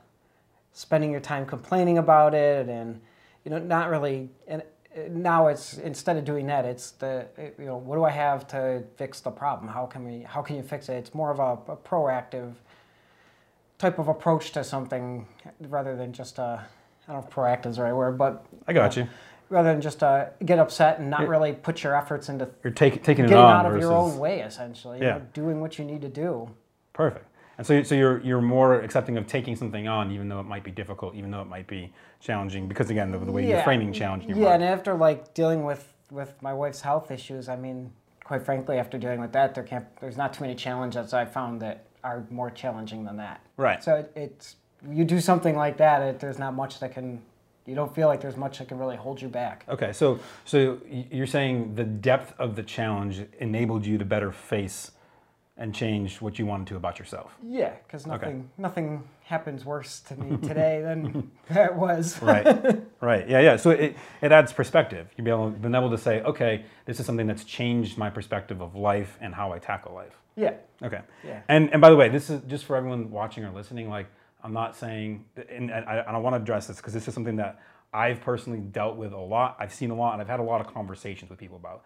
spending 0.72 1.10
your 1.10 1.20
time 1.20 1.44
complaining 1.44 1.98
about 1.98 2.34
it 2.34 2.70
and, 2.70 3.02
you 3.44 3.50
know, 3.50 3.58
not 3.58 3.90
really. 3.90 4.30
And 4.48 4.62
now 5.10 5.48
it's 5.48 5.76
instead 5.76 6.16
of 6.16 6.24
doing 6.24 6.46
that, 6.46 6.64
it's 6.64 6.92
the, 6.92 7.26
you 7.58 7.66
know, 7.66 7.76
what 7.76 7.96
do 7.96 8.04
I 8.04 8.12
have 8.12 8.46
to 8.48 8.82
fix 8.96 9.20
the 9.20 9.30
problem? 9.30 9.70
How 9.70 9.84
can 9.84 10.06
we, 10.06 10.22
how 10.22 10.40
can 10.40 10.56
you 10.56 10.62
fix 10.62 10.88
it? 10.88 10.94
It's 10.94 11.12
more 11.12 11.30
of 11.30 11.38
a, 11.38 11.72
a 11.72 11.76
proactive 11.76 12.54
type 13.76 13.98
of 13.98 14.08
approach 14.08 14.52
to 14.52 14.64
something 14.64 15.28
rather 15.68 15.94
than 15.96 16.14
just 16.14 16.38
a, 16.38 16.64
I 17.08 17.12
don't 17.12 17.22
know 17.22 17.28
if 17.28 17.34
proactive 17.34 17.66
is 17.66 17.76
the 17.76 17.82
right 17.82 17.94
word, 17.94 18.18
but 18.18 18.46
I 18.66 18.72
got 18.72 18.96
you. 18.96 19.06
Rather 19.50 19.70
than 19.72 19.80
just 19.80 20.02
uh, 20.02 20.26
get 20.44 20.58
upset 20.58 20.98
and 20.98 21.10
not 21.10 21.20
you're, 21.20 21.30
really 21.30 21.52
put 21.52 21.82
your 21.82 21.94
efforts 21.94 22.28
into 22.28 22.48
you're 22.62 22.72
take, 22.72 23.02
taking 23.02 23.26
getting 23.26 23.38
out 23.38 23.66
of 23.66 23.72
versus, 23.72 23.82
your 23.82 23.92
own 23.92 24.18
way, 24.18 24.40
essentially. 24.40 24.98
Yeah. 25.00 25.04
You 25.04 25.20
know, 25.20 25.26
doing 25.34 25.60
what 25.60 25.78
you 25.78 25.84
need 25.84 26.00
to 26.02 26.08
do. 26.08 26.48
Perfect. 26.92 27.26
And 27.56 27.66
so, 27.66 27.82
so 27.82 27.94
you're 27.94 28.20
you're 28.20 28.40
more 28.40 28.80
accepting 28.80 29.16
of 29.16 29.26
taking 29.26 29.54
something 29.54 29.86
on, 29.86 30.10
even 30.10 30.28
though 30.28 30.40
it 30.40 30.46
might 30.46 30.64
be 30.64 30.70
difficult, 30.70 31.14
even 31.14 31.30
though 31.30 31.42
it 31.42 31.46
might 31.48 31.66
be 31.66 31.92
challenging, 32.20 32.66
because 32.66 32.90
again, 32.90 33.12
the, 33.12 33.18
the 33.18 33.30
way 33.30 33.42
yeah. 33.42 33.56
you're 33.56 33.62
framing 33.62 33.92
challenge. 33.92 34.24
yeah, 34.26 34.34
mind. 34.34 34.62
and 34.62 34.64
after 34.64 34.94
like 34.94 35.34
dealing 35.34 35.64
with 35.64 35.92
with 36.10 36.34
my 36.42 36.52
wife's 36.52 36.80
health 36.80 37.10
issues, 37.10 37.48
I 37.48 37.56
mean, 37.56 37.92
quite 38.24 38.42
frankly, 38.42 38.78
after 38.78 38.98
dealing 38.98 39.20
with 39.20 39.32
that, 39.32 39.54
there 39.54 39.62
can't 39.62 39.84
there's 40.00 40.16
not 40.16 40.32
too 40.32 40.42
many 40.42 40.54
challenges 40.54 41.14
I 41.14 41.26
found 41.26 41.60
that 41.62 41.86
are 42.02 42.26
more 42.30 42.50
challenging 42.50 43.04
than 43.04 43.16
that. 43.18 43.40
Right. 43.56 43.82
So 43.82 43.96
it, 43.96 44.12
it's 44.16 44.56
you 44.90 45.04
do 45.04 45.20
something 45.20 45.56
like 45.56 45.76
that, 45.78 46.02
it, 46.02 46.20
there's 46.20 46.38
not 46.38 46.54
much 46.54 46.80
that 46.80 46.92
can 46.92 47.22
you 47.66 47.74
don't 47.74 47.94
feel 47.94 48.08
like 48.08 48.20
there's 48.20 48.36
much 48.36 48.58
that 48.58 48.68
can 48.68 48.78
really 48.78 48.96
hold 48.96 49.20
you 49.22 49.28
back. 49.28 49.64
Okay, 49.68 49.92
so 49.92 50.18
so 50.44 50.78
you're 50.88 51.26
saying 51.26 51.74
the 51.74 51.84
depth 51.84 52.34
of 52.38 52.56
the 52.56 52.62
challenge 52.62 53.24
enabled 53.38 53.86
you 53.86 53.98
to 53.98 54.04
better 54.04 54.30
face 54.30 54.90
and 55.56 55.72
change 55.72 56.20
what 56.20 56.38
you 56.38 56.44
wanted 56.46 56.66
to 56.66 56.76
about 56.76 56.98
yourself. 56.98 57.36
Yeah, 57.42 57.72
because 57.86 58.06
nothing 58.06 58.28
okay. 58.28 58.44
nothing 58.58 59.04
happens 59.22 59.64
worse 59.64 60.00
to 60.00 60.16
me 60.16 60.36
today 60.46 60.82
than 60.82 61.30
that 61.50 61.74
was. 61.74 62.20
right, 62.20 62.46
right, 63.00 63.28
yeah, 63.28 63.40
yeah. 63.40 63.56
So 63.56 63.70
it, 63.70 63.96
it 64.20 64.32
adds 64.32 64.52
perspective. 64.52 65.08
You've 65.16 65.24
been 65.24 65.34
able, 65.34 65.50
been 65.50 65.74
able 65.74 65.90
to 65.90 65.98
say, 65.98 66.20
okay, 66.22 66.64
this 66.86 67.00
is 67.00 67.06
something 67.06 67.26
that's 67.26 67.44
changed 67.44 67.96
my 67.96 68.10
perspective 68.10 68.60
of 68.60 68.74
life 68.74 69.16
and 69.20 69.34
how 69.34 69.52
I 69.52 69.58
tackle 69.58 69.94
life. 69.94 70.18
Yeah. 70.36 70.54
Okay. 70.82 71.00
Yeah. 71.24 71.40
And 71.48 71.70
and 71.72 71.80
by 71.80 71.90
the 71.90 71.96
way, 71.96 72.08
this 72.08 72.28
is 72.28 72.42
just 72.48 72.64
for 72.64 72.76
everyone 72.76 73.10
watching 73.10 73.44
or 73.44 73.52
listening. 73.52 73.88
Like 73.88 74.06
I'm 74.44 74.52
not 74.52 74.76
saying, 74.76 75.24
and 75.50 75.72
I, 75.72 76.04
I 76.06 76.16
want 76.18 76.36
to 76.36 76.42
address 76.42 76.66
this 76.66 76.76
because 76.76 76.92
this 76.92 77.08
is 77.08 77.14
something 77.14 77.36
that 77.36 77.60
I've 77.94 78.20
personally 78.20 78.60
dealt 78.60 78.96
with 78.96 79.14
a 79.14 79.18
lot. 79.18 79.56
I've 79.58 79.72
seen 79.72 79.90
a 79.90 79.94
lot, 79.94 80.12
and 80.12 80.20
I've 80.20 80.28
had 80.28 80.38
a 80.38 80.44
lot 80.44 80.60
of 80.60 80.72
conversations 80.72 81.30
with 81.30 81.38
people 81.38 81.56
about. 81.56 81.82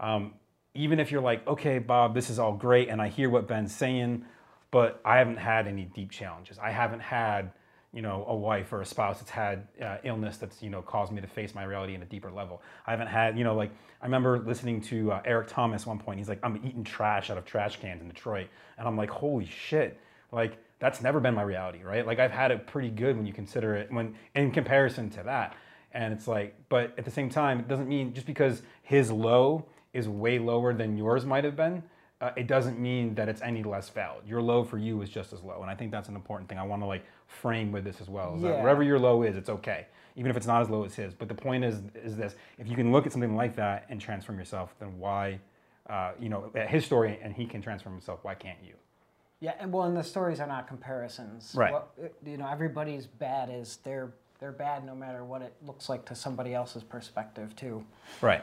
Um, 0.00 0.34
even 0.74 0.98
if 0.98 1.12
you're 1.12 1.20
like, 1.20 1.46
okay, 1.46 1.78
Bob, 1.78 2.14
this 2.14 2.30
is 2.30 2.38
all 2.38 2.54
great, 2.54 2.88
and 2.88 3.02
I 3.02 3.08
hear 3.08 3.28
what 3.28 3.46
Ben's 3.46 3.74
saying, 3.74 4.24
but 4.70 5.00
I 5.04 5.18
haven't 5.18 5.36
had 5.36 5.66
any 5.66 5.84
deep 5.84 6.10
challenges. 6.10 6.58
I 6.58 6.70
haven't 6.70 7.00
had, 7.00 7.52
you 7.92 8.00
know, 8.00 8.24
a 8.28 8.34
wife 8.34 8.72
or 8.72 8.80
a 8.80 8.86
spouse 8.86 9.18
that's 9.18 9.30
had 9.30 9.66
uh, 9.84 9.98
illness 10.04 10.38
that's, 10.38 10.62
you 10.62 10.70
know, 10.70 10.80
caused 10.80 11.12
me 11.12 11.20
to 11.20 11.26
face 11.26 11.54
my 11.54 11.64
reality 11.64 11.94
in 11.94 12.02
a 12.02 12.06
deeper 12.06 12.30
level. 12.30 12.62
I 12.86 12.92
haven't 12.92 13.08
had, 13.08 13.36
you 13.36 13.44
know, 13.44 13.56
like 13.56 13.72
I 14.00 14.06
remember 14.06 14.38
listening 14.38 14.80
to 14.82 15.12
uh, 15.12 15.22
Eric 15.24 15.48
Thomas 15.48 15.84
one 15.84 15.98
point. 15.98 16.18
He's 16.18 16.28
like, 16.28 16.38
I'm 16.42 16.56
eating 16.64 16.84
trash 16.84 17.28
out 17.28 17.36
of 17.36 17.44
trash 17.44 17.80
cans 17.80 18.00
in 18.00 18.08
Detroit, 18.08 18.46
and 18.78 18.86
I'm 18.86 18.96
like, 18.96 19.10
holy 19.10 19.46
shit, 19.46 20.00
like 20.30 20.56
that's 20.80 21.00
never 21.00 21.20
been 21.20 21.34
my 21.34 21.42
reality, 21.42 21.84
right? 21.84 22.04
Like 22.06 22.18
I've 22.18 22.32
had 22.32 22.50
it 22.50 22.66
pretty 22.66 22.90
good 22.90 23.16
when 23.16 23.26
you 23.26 23.32
consider 23.32 23.76
it 23.76 23.92
when 23.92 24.16
in 24.34 24.50
comparison 24.50 25.10
to 25.10 25.22
that. 25.22 25.54
And 25.92 26.12
it's 26.12 26.26
like, 26.26 26.56
but 26.68 26.94
at 26.98 27.04
the 27.04 27.10
same 27.10 27.28
time, 27.28 27.60
it 27.60 27.68
doesn't 27.68 27.88
mean 27.88 28.12
just 28.14 28.26
because 28.26 28.62
his 28.82 29.12
low 29.12 29.66
is 29.92 30.08
way 30.08 30.38
lower 30.38 30.72
than 30.72 30.96
yours 30.96 31.26
might 31.26 31.44
have 31.44 31.56
been, 31.56 31.82
uh, 32.20 32.30
it 32.36 32.46
doesn't 32.46 32.78
mean 32.78 33.14
that 33.14 33.28
it's 33.28 33.40
any 33.42 33.62
less 33.62 33.88
valid. 33.88 34.26
Your 34.26 34.42
low 34.42 34.62
for 34.62 34.78
you 34.78 35.00
is 35.02 35.08
just 35.08 35.32
as 35.32 35.42
low, 35.42 35.62
and 35.62 35.70
I 35.70 35.74
think 35.74 35.90
that's 35.90 36.08
an 36.08 36.14
important 36.14 36.48
thing. 36.48 36.58
I 36.58 36.62
want 36.62 36.82
to 36.82 36.86
like 36.86 37.04
frame 37.26 37.72
with 37.72 37.82
this 37.84 38.00
as 38.00 38.08
well. 38.08 38.36
Is 38.36 38.42
yeah. 38.42 38.50
that 38.50 38.62
wherever 38.62 38.82
your 38.82 38.98
low 38.98 39.22
is, 39.22 39.36
it's 39.36 39.48
okay. 39.48 39.86
even 40.16 40.30
if 40.30 40.36
it's 40.36 40.46
not 40.46 40.60
as 40.60 40.68
low 40.68 40.84
as 40.84 40.94
his. 40.94 41.14
But 41.14 41.28
the 41.28 41.34
point 41.34 41.64
is, 41.64 41.80
is 41.94 42.16
this: 42.16 42.36
if 42.58 42.68
you 42.68 42.76
can 42.76 42.92
look 42.92 43.06
at 43.06 43.12
something 43.12 43.34
like 43.34 43.56
that 43.56 43.86
and 43.88 44.00
transform 44.00 44.38
yourself, 44.38 44.74
then 44.78 44.98
why, 44.98 45.40
uh, 45.88 46.12
you 46.20 46.28
know, 46.28 46.50
his 46.68 46.84
story 46.84 47.18
and 47.22 47.32
he 47.34 47.46
can 47.46 47.62
transform 47.62 47.94
himself, 47.94 48.20
why 48.22 48.34
can't 48.34 48.58
you? 48.62 48.74
Yeah, 49.40 49.54
and 49.58 49.72
well, 49.72 49.84
and 49.84 49.96
the 49.96 50.04
stories 50.04 50.38
are 50.38 50.46
not 50.46 50.68
comparisons. 50.68 51.54
Right. 51.56 51.72
What, 51.72 51.94
you 52.24 52.36
know, 52.36 52.46
everybody's 52.48 53.06
bad 53.06 53.48
is 53.50 53.78
they're 53.84 54.12
they're 54.38 54.52
bad 54.52 54.84
no 54.84 54.94
matter 54.94 55.24
what 55.24 55.42
it 55.42 55.54
looks 55.66 55.88
like 55.88 56.04
to 56.06 56.14
somebody 56.14 56.54
else's 56.54 56.82
perspective 56.82 57.56
too. 57.56 57.84
Right. 58.20 58.42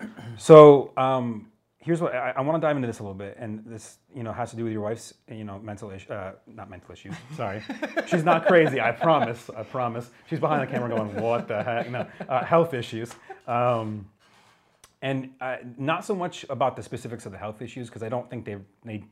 So 0.36 0.90
um, 0.96 1.52
here's 1.78 2.00
what 2.00 2.12
I, 2.14 2.32
I 2.36 2.40
want 2.40 2.60
to 2.60 2.66
dive 2.66 2.74
into 2.74 2.88
this 2.88 2.98
a 2.98 3.02
little 3.02 3.14
bit, 3.14 3.36
and 3.38 3.62
this 3.64 3.98
you 4.12 4.24
know 4.24 4.32
has 4.32 4.50
to 4.50 4.56
do 4.56 4.64
with 4.64 4.72
your 4.72 4.82
wife's 4.82 5.14
you 5.28 5.44
know 5.44 5.60
mental 5.60 5.90
issue, 5.90 6.12
uh, 6.12 6.32
not 6.46 6.68
mental 6.70 6.92
issues. 6.92 7.14
Sorry, 7.36 7.62
she's 8.06 8.24
not 8.24 8.46
crazy. 8.46 8.80
I 8.80 8.90
promise. 8.90 9.48
I 9.56 9.62
promise. 9.62 10.10
She's 10.28 10.40
behind 10.40 10.62
the 10.62 10.72
camera 10.72 10.88
going, 10.88 11.14
"What 11.20 11.46
the 11.46 11.62
heck?" 11.62 11.90
No, 11.90 12.06
uh, 12.28 12.44
health 12.44 12.74
issues. 12.74 13.14
Um, 13.46 14.06
and 15.02 15.30
uh, 15.40 15.56
not 15.78 16.04
so 16.04 16.14
much 16.14 16.46
about 16.48 16.76
the 16.76 16.82
specifics 16.82 17.26
of 17.26 17.32
the 17.32 17.38
health 17.38 17.60
issues 17.60 17.88
because 17.88 18.02
I 18.02 18.08
don't 18.08 18.28
think 18.30 18.44
they 18.44 18.56
they 18.84 19.04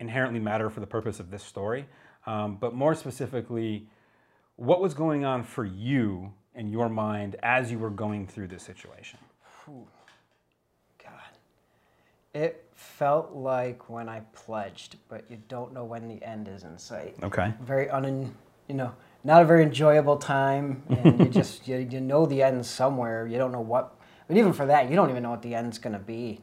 inherently 0.00 0.40
matter 0.40 0.70
for 0.70 0.80
the 0.80 0.86
purpose 0.86 1.20
of 1.20 1.30
this 1.30 1.42
story, 1.42 1.86
um, 2.26 2.56
but 2.56 2.74
more 2.74 2.94
specifically, 2.94 3.86
what 4.56 4.80
was 4.80 4.94
going 4.94 5.24
on 5.24 5.42
for 5.42 5.64
you 5.64 6.32
in 6.54 6.70
your 6.70 6.88
mind 6.88 7.36
as 7.42 7.70
you 7.70 7.78
were 7.78 7.90
going 7.90 8.26
through 8.26 8.48
this 8.48 8.62
situation. 8.62 9.18
God, 11.02 11.12
it 12.34 12.64
felt 12.74 13.32
like 13.32 13.88
when 13.88 14.08
I 14.08 14.20
pledged, 14.32 14.96
but 15.08 15.24
you 15.30 15.38
don't 15.48 15.72
know 15.72 15.84
when 15.84 16.08
the 16.08 16.22
end 16.22 16.48
is 16.48 16.64
in 16.64 16.78
sight. 16.78 17.16
Okay. 17.22 17.52
Very 17.60 17.90
un, 17.90 18.34
you 18.68 18.74
know, 18.74 18.92
not 19.24 19.42
a 19.42 19.44
very 19.44 19.62
enjoyable 19.62 20.16
time, 20.16 20.82
and 20.88 21.18
you 21.18 21.26
just 21.26 21.66
you, 21.68 21.78
you 21.90 22.00
know 22.00 22.26
the 22.26 22.42
end 22.42 22.64
somewhere. 22.64 23.26
You 23.26 23.38
don't 23.38 23.52
know 23.52 23.60
what, 23.60 23.94
but 24.28 24.36
even 24.36 24.52
for 24.52 24.66
that, 24.66 24.88
you 24.88 24.96
don't 24.96 25.10
even 25.10 25.22
know 25.22 25.30
what 25.30 25.42
the 25.42 25.54
end's 25.54 25.78
gonna 25.78 25.98
be. 25.98 26.40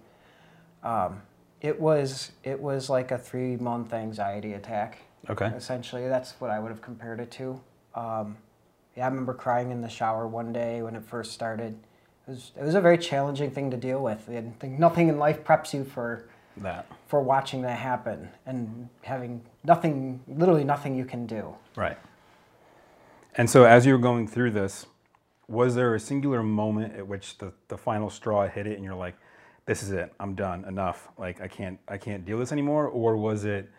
Um, 0.83 1.21
it 1.63 1.79
was 1.79 2.33
it 2.43 2.61
was 2.61 2.89
like 2.89 3.09
a 3.11 3.17
three 3.17 3.55
month 3.55 3.93
anxiety 3.93 4.53
attack. 4.53 4.99
Okay. 5.29 5.47
Essentially, 5.47 6.07
that's 6.07 6.33
what 6.39 6.51
I 6.51 6.59
would 6.59 6.69
have 6.69 6.81
compared 6.81 7.19
it 7.21 7.31
to. 7.31 7.59
Um, 7.95 8.37
yeah, 8.95 9.05
I 9.05 9.07
remember 9.07 9.33
crying 9.33 9.71
in 9.71 9.81
the 9.81 9.89
shower 9.89 10.27
one 10.27 10.51
day 10.53 10.83
when 10.83 10.95
it 10.95 11.03
first 11.03 11.31
started. 11.31 11.79
It 12.27 12.31
was 12.31 12.51
it 12.59 12.63
was 12.63 12.75
a 12.75 12.81
very 12.81 12.97
challenging 12.97 13.49
thing 13.49 13.71
to 13.71 13.77
deal 13.77 14.03
with. 14.03 14.27
And 14.27 14.53
I 14.53 14.59
think 14.59 14.77
nothing 14.77 15.07
in 15.07 15.17
life 15.17 15.43
preps 15.43 15.73
you 15.73 15.85
for 15.85 16.25
That. 16.57 16.85
for 17.07 17.21
watching 17.21 17.61
that 17.61 17.79
happen 17.79 18.29
and 18.45 18.89
having 19.01 19.41
nothing, 19.63 20.21
literally 20.27 20.65
nothing 20.65 20.95
you 20.95 21.05
can 21.05 21.25
do. 21.25 21.55
Right. 21.77 21.97
And 23.35 23.49
so 23.49 23.63
as 23.63 23.85
you 23.85 23.93
were 23.93 23.99
going 23.99 24.27
through 24.27 24.51
this, 24.51 24.85
was 25.47 25.75
there 25.75 25.95
a 25.95 25.99
singular 25.99 26.43
moment 26.43 26.95
at 26.95 27.07
which 27.07 27.37
the, 27.37 27.53
the 27.67 27.77
final 27.77 28.09
straw 28.09 28.47
hit 28.47 28.67
it 28.67 28.75
and 28.75 28.83
you're 28.83 28.93
like, 28.95 29.15
this 29.65 29.83
is 29.83 29.91
it, 29.91 30.13
I'm 30.19 30.35
done, 30.35 30.65
enough. 30.65 31.09
Like 31.17 31.41
I 31.41 31.47
can't 31.47 31.79
I 31.87 31.97
can't 31.97 32.25
deal 32.25 32.37
with 32.37 32.47
this 32.47 32.51
anymore? 32.51 32.87
Or 32.87 33.15
was 33.15 33.45
it 33.45 33.69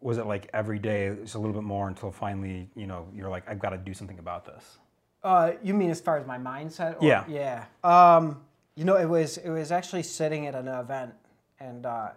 was 0.00 0.18
it 0.18 0.26
like 0.26 0.48
every 0.52 0.78
day 0.78 1.14
just 1.22 1.34
a 1.34 1.38
little 1.38 1.54
bit 1.54 1.62
more 1.62 1.88
until 1.88 2.10
finally, 2.10 2.68
you 2.74 2.86
know, 2.86 3.06
you're 3.14 3.28
like, 3.28 3.48
I've 3.48 3.60
got 3.60 3.70
to 3.70 3.78
do 3.78 3.94
something 3.94 4.18
about 4.18 4.44
this? 4.44 4.78
Uh, 5.22 5.52
you 5.62 5.74
mean 5.74 5.90
as 5.90 6.00
far 6.00 6.18
as 6.18 6.26
my 6.26 6.38
mindset? 6.38 7.00
Or, 7.00 7.06
Yeah. 7.06 7.24
Yeah. 7.28 7.64
Um, 7.84 8.40
you 8.74 8.84
know, 8.84 8.96
it 8.96 9.06
was 9.06 9.36
it 9.38 9.50
was 9.50 9.70
actually 9.70 10.02
sitting 10.02 10.46
at 10.46 10.54
an 10.54 10.66
event, 10.66 11.12
and 11.60 11.86
uh, 11.86 12.08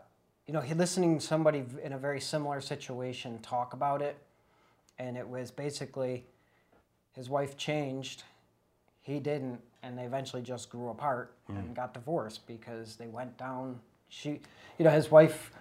you 0.48 0.54
know, 0.54 0.62
he 0.62 0.74
listening 0.74 1.20
to 1.20 1.26
somebody 1.26 1.64
in 1.84 1.94
a 1.94 1.98
very 1.98 2.22
similar 2.22 2.62
situation 2.62 3.40
talk 3.40 3.74
about 3.74 4.02
it, 4.02 4.18
and 4.98 5.18
it 5.18 5.28
was 5.28 5.52
basically 5.52 6.26
his 7.14 7.30
wife 7.30 7.58
changed, 7.58 8.24
he 9.02 9.20
didn't, 9.20 9.62
and 9.86 9.98
they 9.98 10.04
eventually 10.04 10.42
just 10.42 10.70
grew 10.70 10.90
apart 10.90 11.34
and 11.48 11.58
hmm. 11.58 11.74
got 11.74 11.94
divorced 11.94 12.48
because 12.48 12.96
they 12.96 13.08
went 13.08 13.38
down. 13.38 13.80
She, 14.10 14.42
you 14.78 14.86
know, 14.86 14.92
his 14.92 15.12
wife. 15.12 15.52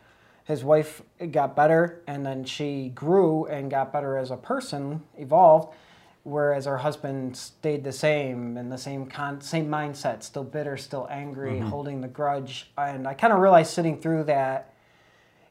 His 0.47 0.63
wife 0.63 1.01
got 1.31 1.57
better, 1.57 2.03
and 2.07 2.27
then 2.27 2.45
she 2.45 2.91
grew 2.95 3.47
and 3.47 3.71
got 3.71 3.95
better 3.95 4.19
as 4.19 4.31
a 4.31 4.37
person, 4.37 5.03
evolved, 5.17 5.75
whereas 6.23 6.67
her 6.67 6.77
husband 6.77 7.35
stayed 7.35 7.83
the 7.83 7.93
same 7.93 8.59
in 8.59 8.69
the 8.69 8.77
same 8.77 9.07
con- 9.07 9.41
same 9.41 9.69
mindset, 9.69 10.23
still 10.23 10.45
bitter, 10.45 10.77
still 10.77 11.09
angry, 11.11 11.53
mm-hmm. 11.53 11.69
holding 11.69 12.03
the 12.03 12.09
grudge. 12.09 12.71
And 12.77 13.09
I 13.09 13.15
kind 13.15 13.33
of 13.33 13.39
realized 13.39 13.73
sitting 13.73 13.99
through 13.99 14.25
that, 14.25 14.75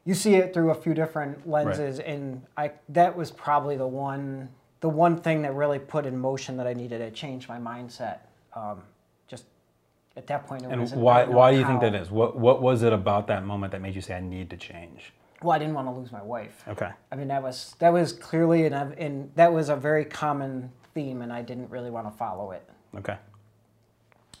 you 0.04 0.14
see 0.14 0.36
it 0.36 0.54
through 0.54 0.70
a 0.70 0.76
few 0.76 0.94
different 0.94 1.48
lenses, 1.48 1.98
and 1.98 2.42
I 2.56 2.70
that 2.90 3.16
was 3.16 3.32
probably 3.32 3.76
the 3.76 3.88
one 3.88 4.48
the 4.80 4.88
one 4.88 5.16
thing 5.18 5.42
that 5.42 5.54
really 5.54 5.80
put 5.80 6.06
in 6.06 6.16
motion 6.16 6.56
that 6.58 6.68
I 6.68 6.72
needed 6.72 6.98
to 6.98 7.10
change 7.10 7.48
my 7.48 7.58
mindset. 7.58 8.18
Um, 8.54 8.82
just 9.26 9.44
at 10.16 10.26
that 10.28 10.46
point, 10.46 10.62
it 10.62 10.70
And 10.70 10.90
why 10.92 11.24
why 11.24 11.52
do 11.52 11.58
you 11.58 11.66
think 11.66 11.80
that 11.80 11.94
is? 11.94 12.10
What 12.10 12.36
what 12.38 12.62
was 12.62 12.82
it 12.82 12.92
about 12.92 13.26
that 13.28 13.44
moment 13.44 13.72
that 13.72 13.80
made 13.80 13.94
you 13.94 14.00
say 14.00 14.14
I 14.14 14.20
need 14.20 14.50
to 14.50 14.56
change? 14.56 15.12
Well, 15.42 15.52
I 15.52 15.58
didn't 15.58 15.74
want 15.74 15.88
to 15.88 15.92
lose 15.92 16.10
my 16.12 16.22
wife. 16.22 16.64
Okay. 16.68 16.90
I 17.12 17.16
mean, 17.16 17.28
that 17.28 17.42
was 17.42 17.74
that 17.78 17.92
was 17.92 18.12
clearly 18.12 18.66
and 18.66 18.74
and 18.74 19.30
that 19.34 19.52
was 19.52 19.68
a 19.68 19.76
very 19.76 20.04
common 20.04 20.70
theme, 20.94 21.22
and 21.22 21.32
I 21.32 21.42
didn't 21.42 21.70
really 21.70 21.90
want 21.90 22.10
to 22.10 22.16
follow 22.16 22.52
it. 22.52 22.68
Okay. 22.96 23.16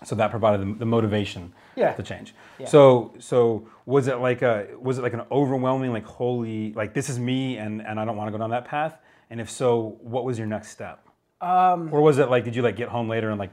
So 0.04 0.14
that 0.16 0.30
provided 0.30 0.60
the, 0.60 0.78
the 0.80 0.86
motivation 0.86 1.52
Yeah. 1.76 1.92
to 1.92 2.02
change. 2.02 2.34
Yeah. 2.58 2.66
So 2.66 3.14
so 3.18 3.68
was 3.86 4.06
it 4.08 4.16
like 4.16 4.42
a 4.42 4.68
was 4.80 4.98
it 4.98 5.02
like 5.02 5.14
an 5.14 5.22
overwhelming 5.30 5.92
like 5.92 6.04
holy 6.04 6.72
like 6.74 6.94
this 6.94 7.08
is 7.08 7.18
me 7.18 7.58
and 7.58 7.82
and 7.84 7.98
I 7.98 8.04
don't 8.04 8.16
want 8.16 8.28
to 8.28 8.32
go 8.32 8.38
down 8.38 8.50
that 8.50 8.64
path? 8.64 8.98
And 9.30 9.40
if 9.40 9.50
so, 9.50 9.98
what 10.02 10.24
was 10.24 10.38
your 10.38 10.46
next 10.46 10.68
step? 10.68 11.06
Um, 11.40 11.88
or 11.92 12.00
was 12.00 12.18
it 12.18 12.30
like 12.30 12.44
did 12.44 12.54
you 12.54 12.62
like 12.62 12.76
get 12.76 12.88
home 12.88 13.08
later 13.08 13.30
and 13.30 13.38
like 13.38 13.50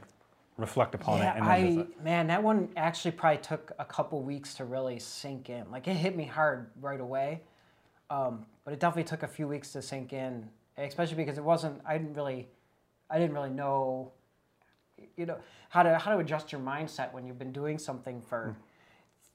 reflect 0.56 0.94
upon 0.94 1.18
Yeah, 1.18 1.34
it 1.34 1.36
and 1.38 1.44
I 1.44 1.86
man, 2.02 2.26
that 2.28 2.42
one 2.42 2.68
actually 2.76 3.12
probably 3.12 3.38
took 3.38 3.72
a 3.78 3.84
couple 3.84 4.20
weeks 4.22 4.54
to 4.54 4.64
really 4.64 4.98
sink 4.98 5.50
in. 5.50 5.70
Like 5.70 5.88
it 5.88 5.94
hit 5.94 6.16
me 6.16 6.24
hard 6.24 6.70
right 6.80 7.00
away, 7.00 7.42
um, 8.10 8.44
but 8.64 8.74
it 8.74 8.80
definitely 8.80 9.08
took 9.08 9.22
a 9.22 9.28
few 9.28 9.48
weeks 9.48 9.72
to 9.72 9.82
sink 9.82 10.12
in, 10.12 10.48
especially 10.76 11.16
because 11.16 11.38
it 11.38 11.44
wasn't. 11.44 11.80
I 11.86 11.98
didn't 11.98 12.14
really, 12.14 12.48
I 13.10 13.18
didn't 13.18 13.34
really 13.34 13.50
know, 13.50 14.12
you 15.16 15.26
know, 15.26 15.38
how 15.70 15.82
to 15.82 15.98
how 15.98 16.12
to 16.12 16.18
adjust 16.18 16.52
your 16.52 16.60
mindset 16.60 17.12
when 17.12 17.26
you've 17.26 17.38
been 17.38 17.52
doing 17.52 17.78
something 17.78 18.20
for. 18.20 18.56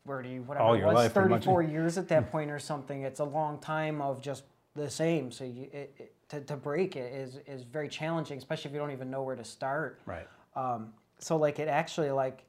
Where 0.03 0.21
do 0.21 0.29
you 0.29 0.41
whatever 0.43 0.63
Hmm. 0.63 0.69
All 0.69 0.75
it 0.75 0.85
was, 0.85 0.95
life, 0.95 1.13
34 1.13 1.61
years 1.63 1.97
at 1.97 2.07
that 2.07 2.31
point 2.31 2.49
or 2.49 2.59
something. 2.59 3.01
It's 3.01 3.19
a 3.19 3.25
long 3.25 3.59
time 3.59 4.01
of 4.01 4.21
just 4.21 4.43
the 4.73 4.89
same. 4.89 5.33
So 5.33 5.43
you, 5.43 5.63
it, 5.73 5.93
it, 5.97 6.13
to, 6.29 6.39
to 6.41 6.55
break 6.55 6.95
it 6.95 7.13
is 7.13 7.39
is 7.45 7.63
very 7.63 7.89
challenging, 7.89 8.37
especially 8.37 8.69
if 8.69 8.73
you 8.73 8.79
don't 8.79 8.91
even 8.91 9.09
know 9.09 9.23
where 9.23 9.35
to 9.35 9.43
start. 9.43 9.99
right. 10.05 10.27
Um, 10.55 10.93
so 11.19 11.37
like 11.37 11.59
it 11.59 11.67
actually 11.67 12.11
like 12.11 12.43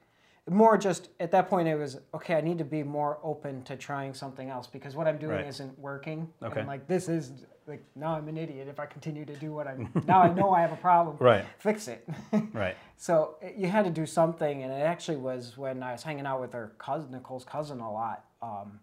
more 0.49 0.79
just 0.79 1.09
at 1.21 1.31
that 1.33 1.49
point 1.49 1.69
it 1.69 1.75
was 1.77 1.99
okay. 2.15 2.35
I 2.37 2.41
need 2.41 2.59
to 2.59 2.65
be 2.65 2.83
more 2.83 3.19
open 3.23 3.63
to 3.65 3.77
trying 3.77 4.15
something 4.15 4.49
else 4.49 4.67
because 4.67 4.97
what 4.97 5.07
I'm 5.07 5.19
doing 5.19 5.37
Right. 5.37 5.47
isn't 5.47 5.79
working. 5.79 6.29
Okay. 6.43 6.61
And 6.61 6.69
like 6.69 6.87
this 6.89 7.09
is 7.09 7.33
like 7.67 7.85
now 7.95 8.15
I'm 8.15 8.29
an 8.29 8.39
idiot 8.39 8.67
if 8.67 8.81
I 8.81 8.87
continue 8.87 9.27
to 9.27 9.37
do 9.37 9.53
what 9.53 9.67
I'm 9.67 9.91
now 10.07 10.23
I 10.23 10.33
know 10.33 10.51
I 10.53 10.63
have 10.63 10.73
a 10.73 10.77
problem. 10.77 11.17
Right. 11.21 11.45
Fix 11.59 11.87
it. 11.89 12.09
Right. 12.55 12.77
so 12.97 13.37
you 13.57 13.69
had 13.69 13.85
to 13.85 13.91
do 13.91 14.07
something, 14.07 14.63
and 14.63 14.73
it 14.73 14.77
actually 14.83 15.19
was 15.19 15.59
when 15.59 15.83
I 15.83 15.93
was 15.93 16.03
hanging 16.03 16.25
out 16.25 16.41
with 16.41 16.53
her 16.55 16.73
cousin, 16.79 17.13
Nicole's 17.13 17.45
cousin, 17.45 17.81
a 17.81 17.93
lot. 17.93 18.25
Um, 18.41 18.81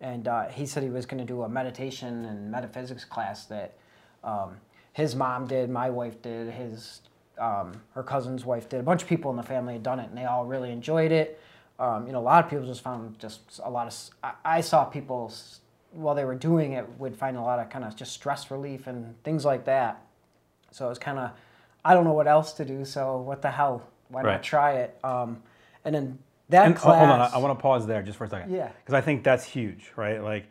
and 0.00 0.28
uh, 0.28 0.48
he 0.48 0.64
said 0.66 0.82
he 0.82 0.88
was 0.90 1.04
going 1.06 1.18
to 1.18 1.24
do 1.26 1.42
a 1.42 1.48
meditation 1.48 2.24
and 2.24 2.50
metaphysics 2.50 3.04
class 3.04 3.44
that 3.46 3.76
um, 4.24 4.56
his 4.94 5.14
mom 5.14 5.46
did, 5.46 5.68
my 5.70 5.88
wife 5.90 6.20
did, 6.22 6.50
his 6.52 7.02
um, 7.38 7.72
her 7.94 8.02
cousin's 8.02 8.44
wife 8.44 8.68
did. 8.68 8.80
A 8.80 8.82
bunch 8.82 9.02
of 9.02 9.08
people 9.08 9.30
in 9.30 9.36
the 9.36 9.42
family 9.42 9.74
had 9.74 9.82
done 9.82 10.00
it, 10.00 10.08
and 10.08 10.16
they 10.16 10.24
all 10.24 10.44
really 10.46 10.70
enjoyed 10.70 11.12
it. 11.12 11.40
Um, 11.78 12.06
you 12.06 12.12
know, 12.12 12.20
a 12.20 12.22
lot 12.22 12.44
of 12.44 12.50
people 12.50 12.66
just 12.66 12.80
found 12.82 13.18
just 13.18 13.60
a 13.62 13.70
lot 13.70 13.86
of. 13.86 14.34
I 14.44 14.60
saw 14.62 14.84
people 14.84 15.32
while 15.92 16.14
they 16.14 16.24
were 16.24 16.34
doing 16.34 16.72
it 16.72 16.86
would 16.98 17.16
find 17.16 17.36
a 17.36 17.40
lot 17.40 17.58
of 17.58 17.70
kind 17.70 17.84
of 17.84 17.96
just 17.96 18.12
stress 18.12 18.50
relief 18.50 18.86
and 18.86 19.14
things 19.24 19.44
like 19.44 19.64
that. 19.64 20.02
So 20.70 20.86
it 20.86 20.88
was 20.90 20.98
kind 20.98 21.18
of, 21.18 21.30
I 21.84 21.94
don't 21.94 22.04
know 22.04 22.12
what 22.12 22.26
else 22.28 22.52
to 22.54 22.64
do. 22.64 22.84
So 22.84 23.18
what 23.18 23.42
the 23.42 23.50
hell? 23.50 23.82
Why 24.08 24.22
Right. 24.22 24.32
not 24.32 24.42
try 24.42 24.72
it? 24.74 24.98
Um, 25.02 25.42
and 25.84 25.94
then 25.94 26.18
that 26.50 26.66
And 26.66 26.74
oh, 26.76 26.78
class. 26.80 26.98
hold 26.98 27.10
on, 27.10 27.20
I, 27.20 27.26
I 27.34 27.38
want 27.38 27.58
to 27.58 27.62
pause 27.62 27.86
there 27.86 28.02
just 28.02 28.18
for 28.18 28.24
a 28.24 28.28
second. 28.28 28.52
Yeah. 28.52 28.68
Because 28.68 28.94
I 28.94 29.00
think 29.00 29.24
that's 29.24 29.44
huge, 29.44 29.90
right? 29.96 30.22
Like, 30.22 30.46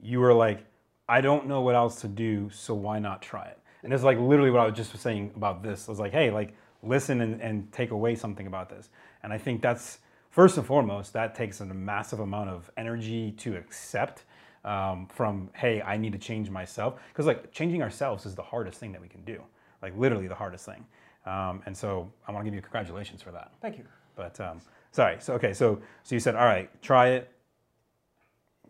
you 0.00 0.20
were 0.20 0.34
like, 0.34 0.64
I 1.08 1.20
don't 1.20 1.46
know 1.46 1.60
what 1.62 1.74
else 1.74 2.02
to 2.02 2.08
do, 2.08 2.50
so 2.50 2.74
why 2.74 2.98
not 2.98 3.20
try 3.22 3.46
it? 3.46 3.58
And 3.82 3.92
it's 3.92 4.02
like 4.02 4.18
literally 4.18 4.50
what 4.50 4.60
I 4.60 4.66
was 4.66 4.74
just 4.74 4.96
saying 4.98 5.32
about 5.36 5.62
this. 5.62 5.88
I 5.88 5.92
was 5.92 6.00
like, 6.00 6.12
hey, 6.12 6.30
like, 6.30 6.54
listen 6.82 7.20
and, 7.20 7.40
and 7.40 7.70
take 7.72 7.90
away 7.90 8.14
something 8.14 8.46
about 8.46 8.68
this. 8.68 8.88
And 9.22 9.32
I 9.32 9.38
think 9.38 9.62
that's 9.62 9.98
first 10.30 10.56
and 10.56 10.66
foremost, 10.66 11.12
that 11.12 11.34
takes 11.34 11.60
a 11.60 11.66
massive 11.66 12.20
amount 12.20 12.50
of 12.50 12.70
energy 12.76 13.32
to 13.38 13.56
accept. 13.56 14.24
Um, 14.62 15.06
from 15.06 15.48
hey, 15.54 15.80
I 15.80 15.96
need 15.96 16.12
to 16.12 16.18
change 16.18 16.50
myself 16.50 17.00
because 17.08 17.24
like 17.24 17.50
changing 17.50 17.82
ourselves 17.82 18.26
is 18.26 18.34
the 18.34 18.42
hardest 18.42 18.78
thing 18.78 18.92
that 18.92 19.00
we 19.00 19.08
can 19.08 19.24
do, 19.24 19.40
like 19.80 19.96
literally 19.96 20.28
the 20.28 20.34
hardest 20.34 20.66
thing. 20.66 20.84
Um, 21.24 21.62
and 21.64 21.74
so 21.74 22.12
I 22.28 22.32
want 22.32 22.44
to 22.44 22.50
give 22.50 22.54
you 22.54 22.60
congratulations 22.60 23.22
for 23.22 23.30
that. 23.30 23.52
Thank 23.62 23.78
you. 23.78 23.84
But 24.16 24.38
um, 24.38 24.60
sorry. 24.92 25.16
So 25.20 25.32
okay. 25.34 25.54
So 25.54 25.80
so 26.02 26.14
you 26.14 26.20
said, 26.20 26.36
all 26.36 26.44
right, 26.44 26.70
try 26.82 27.08
it. 27.08 27.30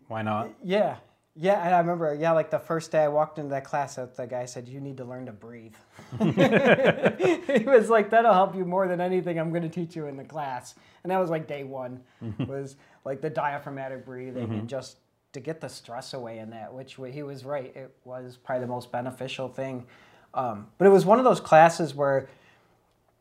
Why 0.07 0.23
not? 0.23 0.51
Yeah. 0.63 0.99
Yeah, 1.37 1.65
and 1.65 1.75
I 1.75 1.79
remember, 1.79 2.13
yeah, 2.15 2.33
like 2.33 2.51
the 2.51 2.59
first 2.59 2.91
day 2.91 3.05
I 3.05 3.09
walked 3.09 3.39
into 3.39 3.51
that 3.51 3.65
class, 3.65 3.95
that 3.95 4.17
the 4.17 4.27
guy 4.27 4.47
said, 4.47 4.69
"You 4.69 4.81
need 4.81 4.97
to 4.97 5.05
learn 5.05 5.27
to 5.27 5.33
breathe." 5.33 5.77
he 6.19 7.65
was 7.65 7.89
like, 7.89 8.11
"That'll 8.11 8.35
help 8.35 8.57
you 8.57 8.65
more 8.65 8.89
than 8.89 9.01
anything 9.01 9.39
I'm 9.39 9.51
going 9.51 9.63
to 9.63 9.69
teach 9.69 9.95
you 9.95 10.07
in 10.07 10.17
the 10.17 10.25
class." 10.25 10.75
And 11.03 11.11
that 11.11 11.19
was 11.19 11.31
like 11.31 11.47
day 11.47 11.63
one, 11.63 12.01
was 12.47 12.77
like 13.05 13.21
the 13.21 13.31
diaphragmatic 13.31 14.05
breathing 14.05 14.51
and 14.51 14.69
just 14.69 14.99
to 15.33 15.41
get 15.41 15.61
the 15.61 15.69
stress 15.69 16.15
away 16.15 16.39
in 16.39 16.51
that. 16.51 16.75
Which 16.75 16.99
he 17.13 17.23
was 17.23 17.45
right; 17.45 17.75
it 17.77 17.95
was 18.05 18.37
probably 18.37 18.63
the 18.63 18.73
most 18.73 18.91
beneficial 18.91 19.49
thing. 19.49 19.87
Um, 20.35 20.67
but 20.79 20.87
it 20.87 20.91
was 20.91 21.07
one 21.07 21.19
of 21.19 21.25
those 21.25 21.41
classes 21.41 21.95
where 21.95 22.29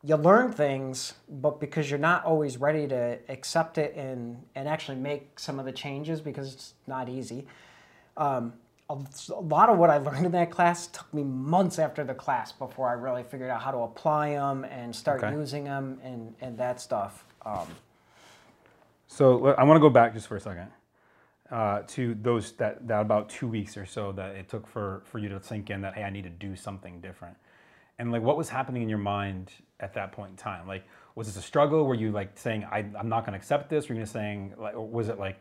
you 0.03 0.15
learn 0.15 0.51
things, 0.51 1.13
but 1.29 1.59
because 1.59 1.89
you're 1.91 1.99
not 1.99 2.25
always 2.25 2.57
ready 2.57 2.87
to 2.87 3.19
accept 3.29 3.77
it 3.77 3.95
and 3.95 4.43
and 4.55 4.67
actually 4.67 4.97
make 4.97 5.39
some 5.39 5.59
of 5.59 5.65
the 5.65 5.71
changes 5.71 6.21
because 6.21 6.55
it's 6.55 6.73
not 6.87 7.07
easy 7.07 7.45
um, 8.19 8.53
a, 8.89 8.97
lot 9.41 9.69
of 9.69 9.79
what 9.79 9.89
I 9.91 9.97
learned 9.99 10.27
in 10.27 10.33
that 10.33 10.51
class 10.51 10.87
took 10.87 11.13
me 11.13 11.23
months 11.23 11.79
after 11.79 12.03
the 12.03 12.15
class 12.15 12.51
before 12.53 12.89
I 12.89 12.93
really 12.93 13.23
figured 13.23 13.51
out 13.51 13.61
how 13.63 13.71
to 13.71 13.79
apply 13.79 14.31
them 14.31 14.65
and 14.65 14.95
start 14.95 15.23
Okay. 15.23 15.31
using 15.31 15.65
them 15.65 15.99
and, 16.03 16.35
and 16.41 16.57
that 16.59 16.81
stuff. 16.81 17.25
Um, 17.45 17.67
So 19.07 19.47
I 19.55 19.63
want 19.65 19.77
to 19.77 19.81
go 19.81 19.89
back 19.89 20.13
just 20.13 20.27
for 20.27 20.37
a 20.37 20.41
second 20.41 20.69
uh, 21.51 21.83
to 21.89 22.15
those 22.21 22.53
that, 22.53 22.87
that 22.87 23.01
about 23.01 23.29
two 23.29 23.47
weeks 23.47 23.77
or 23.77 23.85
so 23.85 24.11
that 24.13 24.35
it 24.35 24.49
took 24.49 24.67
for, 24.67 25.03
for 25.05 25.19
you 25.19 25.29
to 25.29 25.41
sink 25.43 25.69
in 25.71 25.81
that 25.81 25.95
hey 25.95 26.03
I 26.03 26.09
need 26.11 26.23
to 26.25 26.29
do 26.29 26.55
something 26.55 27.01
different, 27.01 27.37
and 27.99 28.11
like 28.11 28.21
what 28.23 28.37
was 28.37 28.49
happening 28.49 28.83
in 28.83 28.89
your 28.89 28.99
mind 28.99 29.51
at 29.79 29.93
that 29.95 30.11
point 30.13 30.31
in 30.31 30.37
time? 30.37 30.67
Like 30.67 30.85
was 31.15 31.27
this 31.27 31.37
a 31.37 31.41
struggle? 31.47 31.85
Were 31.85 31.95
you 31.95 32.11
like 32.11 32.37
saying 32.37 32.65
I, 32.65 32.79
I'm 32.97 33.09
not 33.09 33.21
going 33.25 33.33
to 33.33 33.37
accept 33.37 33.69
this? 33.69 33.89
Were 33.89 33.95
you 33.95 34.05
saying 34.05 34.55
like 34.57 34.75
or 34.75 34.87
was 34.87 35.09
it 35.09 35.19
like 35.19 35.39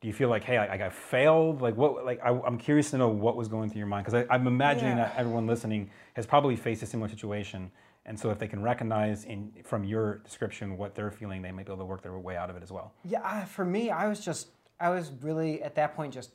do 0.00 0.06
you 0.08 0.14
feel 0.14 0.28
like 0.28 0.44
hey 0.44 0.56
I, 0.58 0.86
I 0.86 0.90
failed? 0.90 1.60
Like 1.60 1.76
what 1.76 2.04
like 2.04 2.20
I, 2.22 2.30
I'm 2.30 2.58
curious 2.58 2.90
to 2.90 2.98
know 2.98 3.08
what 3.08 3.36
was 3.36 3.48
going 3.48 3.68
through 3.70 3.78
your 3.80 3.86
mind 3.88 4.06
because 4.06 4.26
I'm 4.30 4.46
imagining 4.46 4.96
Yeah. 4.96 5.04
that 5.08 5.16
everyone 5.16 5.46
listening 5.46 5.90
has 6.14 6.26
probably 6.26 6.56
faced 6.56 6.82
a 6.82 6.86
similar 6.86 7.08
situation. 7.08 7.70
And 8.06 8.18
so, 8.18 8.30
if 8.30 8.38
they 8.38 8.48
can 8.48 8.62
recognize 8.62 9.24
in 9.26 9.52
from 9.64 9.84
your 9.84 10.18
description 10.18 10.78
what 10.78 10.94
they're 10.94 11.10
feeling, 11.10 11.42
they 11.42 11.52
might 11.52 11.66
be 11.66 11.72
able 11.72 11.82
to 11.82 11.84
work 11.84 12.00
their 12.00 12.16
way 12.18 12.38
out 12.38 12.48
of 12.48 12.56
it 12.56 12.62
as 12.62 12.72
well. 12.72 12.94
yeah, 13.04 13.44
for 13.44 13.66
me, 13.66 13.90
I 13.90 14.08
was 14.08 14.20
just, 14.24 14.48
I 14.80 14.88
was 14.88 15.12
really 15.20 15.62
at 15.62 15.74
that 15.74 15.94
point 15.94 16.14
just 16.14 16.30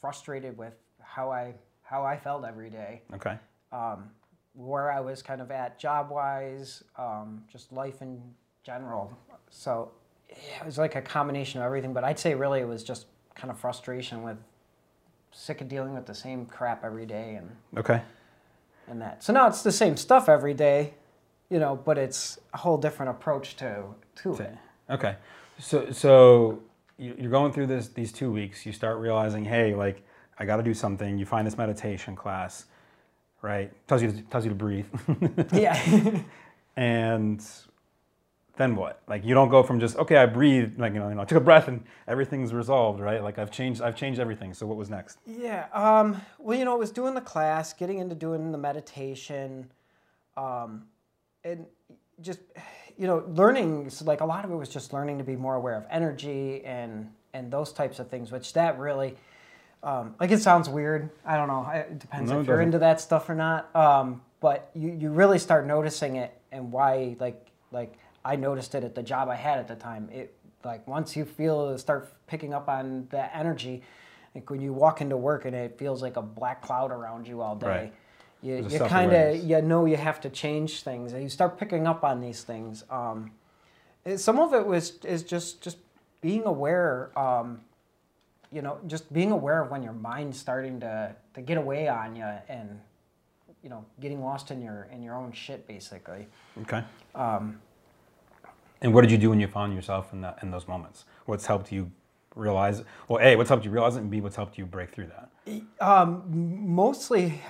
frustrated 0.00 0.56
with 0.56 0.74
how 1.02 1.32
I, 1.32 1.54
how 1.82 2.04
I 2.04 2.16
felt 2.16 2.44
every 2.44 2.70
day. 2.70 3.02
Okay. 3.14 3.36
um, 3.72 4.10
where 4.54 4.92
I 4.92 5.00
was 5.00 5.20
kind 5.22 5.40
of 5.40 5.50
at 5.50 5.76
job 5.78 6.08
wise, 6.10 6.84
um, 6.96 7.42
just 7.50 7.72
life 7.72 8.00
in 8.00 8.22
general. 8.62 9.12
So 9.50 9.90
it 10.28 10.64
was 10.64 10.78
like 10.78 10.94
a 10.94 11.02
combination 11.02 11.60
of 11.60 11.66
everything, 11.66 11.92
but 11.92 12.04
I'd 12.04 12.18
say 12.18 12.34
really 12.34 12.60
it 12.60 12.68
was 12.68 12.82
just 12.84 13.06
kind 13.34 13.50
of 13.50 13.58
frustration 13.58 14.22
with 14.22 14.36
sick 15.32 15.60
of 15.60 15.68
dealing 15.68 15.94
with 15.94 16.06
the 16.06 16.14
same 16.14 16.46
crap 16.46 16.84
every 16.84 17.06
day 17.06 17.34
and, 17.36 17.50
Okay. 17.76 18.02
and 18.88 19.00
that. 19.00 19.22
So 19.22 19.32
now 19.32 19.46
it's 19.46 19.62
the 19.62 19.72
same 19.72 19.96
stuff 19.96 20.28
every 20.28 20.54
day, 20.54 20.94
you 21.50 21.58
know, 21.58 21.76
but 21.76 21.98
it's 21.98 22.38
a 22.54 22.56
whole 22.58 22.76
different 22.78 23.10
approach 23.10 23.56
to, 23.56 23.84
to 24.16 24.34
it. 24.34 24.56
Okay. 24.90 25.16
So 25.58 25.90
so 25.92 26.60
you- 26.98 27.14
you're 27.18 27.30
going 27.30 27.52
through 27.52 27.66
this 27.66 27.88
these 27.88 28.12
two 28.12 28.30
weeks. 28.32 28.64
You 28.66 28.72
start 28.72 28.98
realizing, 28.98 29.44
hey, 29.44 29.74
like 29.74 30.02
I 30.38 30.44
got 30.44 30.56
to 30.56 30.62
do 30.62 30.74
something. 30.74 31.18
You 31.18 31.26
find 31.26 31.46
this 31.46 31.56
meditation 31.58 32.16
class, 32.16 32.66
right? 33.42 33.70
Tells 33.86 34.02
you 34.02 34.10
to, 34.12 34.22
tells 34.22 34.44
you 34.44 34.50
to 34.50 34.56
breathe, 34.56 34.86
Yeah. 35.52 36.20
and 36.76 37.44
then 38.58 38.76
what? 38.76 39.00
Like 39.08 39.24
you 39.24 39.34
don't 39.34 39.48
go 39.48 39.62
from 39.62 39.80
just 39.80 39.96
okay, 39.96 40.16
I 40.16 40.26
breathed, 40.26 40.78
like 40.78 40.92
you 40.92 40.98
know, 40.98 41.08
you 41.08 41.14
know, 41.14 41.22
I 41.22 41.24
took 41.24 41.38
a 41.38 41.40
breath 41.40 41.68
and 41.68 41.82
everything's 42.06 42.52
resolved, 42.52 43.00
right? 43.00 43.22
Like 43.22 43.38
I've 43.38 43.50
changed, 43.50 43.80
I've 43.80 43.96
changed 43.96 44.20
everything. 44.20 44.52
So 44.52 44.66
what 44.66 44.76
was 44.76 44.90
next? 44.90 45.18
Yeah. 45.26 45.66
Um, 45.72 46.20
well, 46.38 46.58
you 46.58 46.64
know, 46.64 46.74
it 46.74 46.78
was 46.78 46.90
doing 46.90 47.14
the 47.14 47.20
class, 47.20 47.72
getting 47.72 47.98
into 47.98 48.14
doing 48.14 48.52
the 48.52 48.58
meditation, 48.58 49.70
um, 50.36 50.84
and 51.44 51.66
just 52.20 52.40
you 52.98 53.06
know, 53.06 53.24
learning. 53.28 53.90
So 53.90 54.04
like 54.04 54.20
a 54.20 54.26
lot 54.26 54.44
of 54.44 54.50
it 54.50 54.56
was 54.56 54.68
just 54.68 54.92
learning 54.92 55.18
to 55.18 55.24
be 55.24 55.36
more 55.36 55.54
aware 55.54 55.76
of 55.76 55.84
energy 55.90 56.64
and 56.64 57.10
and 57.32 57.50
those 57.50 57.72
types 57.72 57.98
of 57.98 58.08
things, 58.08 58.30
which 58.30 58.52
that 58.52 58.78
really. 58.78 59.16
Um, 59.80 60.16
like 60.18 60.32
it 60.32 60.40
sounds 60.42 60.68
weird. 60.68 61.08
I 61.24 61.36
don't 61.36 61.46
know. 61.46 61.64
It 61.72 62.00
depends 62.00 62.32
No, 62.32 62.40
if 62.40 62.44
it 62.44 62.48
you're 62.48 62.60
into 62.60 62.80
that 62.80 63.00
stuff 63.00 63.30
or 63.30 63.36
not. 63.36 63.74
Um, 63.76 64.22
but 64.40 64.70
you, 64.74 64.90
you 64.90 65.10
really 65.10 65.38
start 65.38 65.66
noticing 65.66 66.16
it 66.16 66.32
and 66.50 66.72
why 66.72 67.16
like 67.20 67.46
like 67.70 67.96
I 68.24 68.36
noticed 68.36 68.74
it 68.74 68.84
at 68.84 68.94
the 68.94 69.02
job 69.02 69.28
I 69.28 69.36
had 69.36 69.58
at 69.58 69.68
the 69.68 69.76
time. 69.76 70.08
It 70.12 70.34
like 70.64 70.86
once 70.88 71.16
you 71.16 71.24
feel 71.24 71.76
start 71.78 72.12
picking 72.26 72.52
up 72.52 72.68
on 72.68 73.06
that 73.10 73.30
energy, 73.34 73.82
like 74.34 74.50
when 74.50 74.60
you 74.60 74.72
walk 74.72 75.00
into 75.00 75.16
work 75.16 75.44
and 75.44 75.54
it 75.54 75.78
feels 75.78 76.02
like 76.02 76.16
a 76.16 76.22
black 76.22 76.62
cloud 76.62 76.90
around 76.90 77.26
you 77.28 77.40
all 77.40 77.56
day. 77.56 77.66
Right. 77.66 77.92
You, 78.42 78.60
There's 78.62 78.72
you 78.74 78.78
kind 78.80 79.12
of 79.12 79.36
you 79.44 79.62
know 79.62 79.84
you 79.84 79.96
have 79.96 80.20
to 80.22 80.30
change 80.30 80.82
things 80.82 81.12
and 81.12 81.22
you 81.22 81.28
start 81.28 81.58
picking 81.58 81.86
up 81.86 82.04
on 82.04 82.20
these 82.20 82.42
things. 82.42 82.84
Um, 82.90 83.32
it- 84.04 84.18
some 84.18 84.38
of 84.38 84.54
it 84.54 84.66
was 84.66 84.98
is 85.04 85.22
just 85.22 85.60
just 85.62 85.78
being 86.20 86.44
aware. 86.44 87.10
Um, 87.18 87.60
you 88.50 88.62
know, 88.62 88.78
just 88.86 89.12
being 89.12 89.30
aware 89.30 89.62
of 89.62 89.70
when 89.70 89.82
your 89.82 89.92
mind's 89.92 90.38
starting 90.38 90.80
to, 90.80 91.14
to 91.34 91.42
get 91.42 91.58
away 91.58 91.86
on 91.86 92.16
you 92.16 92.24
and, 92.48 92.80
you 93.62 93.68
know, 93.68 93.84
getting 94.00 94.22
lost 94.24 94.50
in 94.50 94.62
your 94.62 94.88
in 94.90 95.02
your 95.02 95.14
own 95.14 95.32
shit, 95.32 95.66
basically. 95.66 96.26
Okay. 96.62 96.82
Um, 97.14 97.60
And 98.80 98.94
what 98.94 99.02
did 99.02 99.10
you 99.10 99.18
do 99.18 99.30
when 99.30 99.40
you 99.40 99.46
found 99.48 99.74
yourself 99.74 100.12
in 100.12 100.20
that 100.22 100.38
in 100.42 100.50
those 100.50 100.68
moments? 100.68 101.04
What's 101.26 101.46
helped 101.46 101.72
you 101.72 101.90
realize? 102.34 102.82
Well, 103.08 103.20
a, 103.22 103.36
what's 103.36 103.48
helped 103.48 103.64
you 103.64 103.70
realize 103.70 103.96
it, 103.96 104.00
and 104.00 104.10
b, 104.10 104.20
what's 104.20 104.36
helped 104.36 104.56
you 104.58 104.66
break 104.66 104.90
through 104.92 105.08
that? 105.08 105.30
um, 105.80 106.22
mostly, 106.28 107.40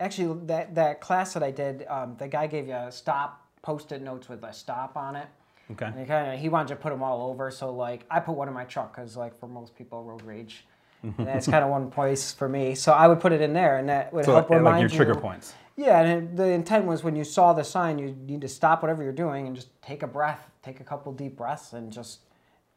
actually, 0.00 0.38
that 0.46 0.74
that 0.74 1.00
class 1.00 1.34
that 1.34 1.42
I 1.42 1.50
did, 1.50 1.84
um, 1.88 2.16
the 2.18 2.28
guy 2.28 2.46
gave 2.46 2.68
you 2.68 2.74
a 2.74 2.90
stop 2.92 3.46
post-it 3.62 4.02
notes 4.02 4.28
with 4.28 4.42
a 4.44 4.52
stop 4.52 4.96
on 4.96 5.14
it. 5.16 5.26
Okay. 5.70 5.86
And 5.86 5.98
he 5.98 6.04
kind 6.04 6.32
of 6.34 6.40
he 6.40 6.48
wanted 6.48 6.68
to 6.68 6.76
put 6.76 6.90
them 6.90 7.02
all 7.02 7.30
over. 7.30 7.50
So 7.50 7.72
like 7.72 8.04
I 8.10 8.20
put 8.20 8.32
one 8.36 8.48
in 8.48 8.54
my 8.54 8.64
truck 8.64 8.94
because 8.94 9.16
like 9.16 9.38
for 9.38 9.48
most 9.48 9.74
people 9.76 10.02
road 10.02 10.22
rage, 10.22 10.64
and 11.02 11.14
that's 11.26 11.46
kind 11.46 11.64
of 11.64 11.70
one 11.70 11.90
place 11.90 12.32
for 12.32 12.48
me. 12.48 12.74
So 12.74 12.92
I 12.92 13.06
would 13.08 13.20
put 13.20 13.32
it 13.32 13.40
in 13.40 13.52
there, 13.52 13.76
and 13.78 13.88
that 13.88 14.12
would 14.12 14.24
So 14.24 14.32
help 14.32 14.50
uh, 14.50 14.54
remind 14.56 14.76
like 14.76 14.80
your 14.82 14.88
trigger 14.90 15.14
you. 15.14 15.20
points. 15.20 15.54
Yeah, 15.76 16.00
and 16.00 16.10
it- 16.24 16.36
the 16.36 16.48
intent 16.48 16.84
was 16.86 17.02
when 17.02 17.16
you 17.16 17.24
saw 17.24 17.52
the 17.52 17.64
sign, 17.64 17.98
you 17.98 18.14
need 18.26 18.40
to 18.42 18.48
stop 18.48 18.82
whatever 18.82 19.02
you're 19.02 19.12
doing 19.12 19.46
and 19.46 19.56
just 19.56 19.68
take 19.82 20.02
a 20.02 20.06
breath, 20.06 20.50
take 20.62 20.80
a 20.80 20.84
couple 20.84 21.12
deep 21.12 21.36
breaths, 21.36 21.72
and 21.72 21.92
just 21.92 22.20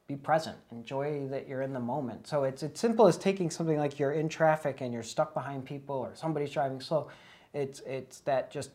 be 0.08 0.15
present. 0.15 0.58
Enjoy 0.71 1.28
that 1.30 1.48
you're 1.48 1.62
in 1.63 1.74
the 1.74 1.80
moment. 1.80 2.28
So 2.28 2.43
it's 2.43 2.62
it's 2.63 2.80
simple 2.80 3.08
as 3.08 3.17
taking 3.17 3.50
something 3.50 3.78
like 3.78 4.00
you're 4.00 4.12
in 4.12 4.30
traffic 4.30 4.82
and 4.82 4.93
you're 4.93 5.04
stuck 5.04 5.34
behind 5.34 5.65
people 5.65 5.95
or 5.95 6.12
somebody's 6.15 6.52
driving 6.52 6.80
slow. 6.82 7.10
It's 7.54 7.80
it's 7.82 8.19
that 8.21 8.52
just 8.52 8.69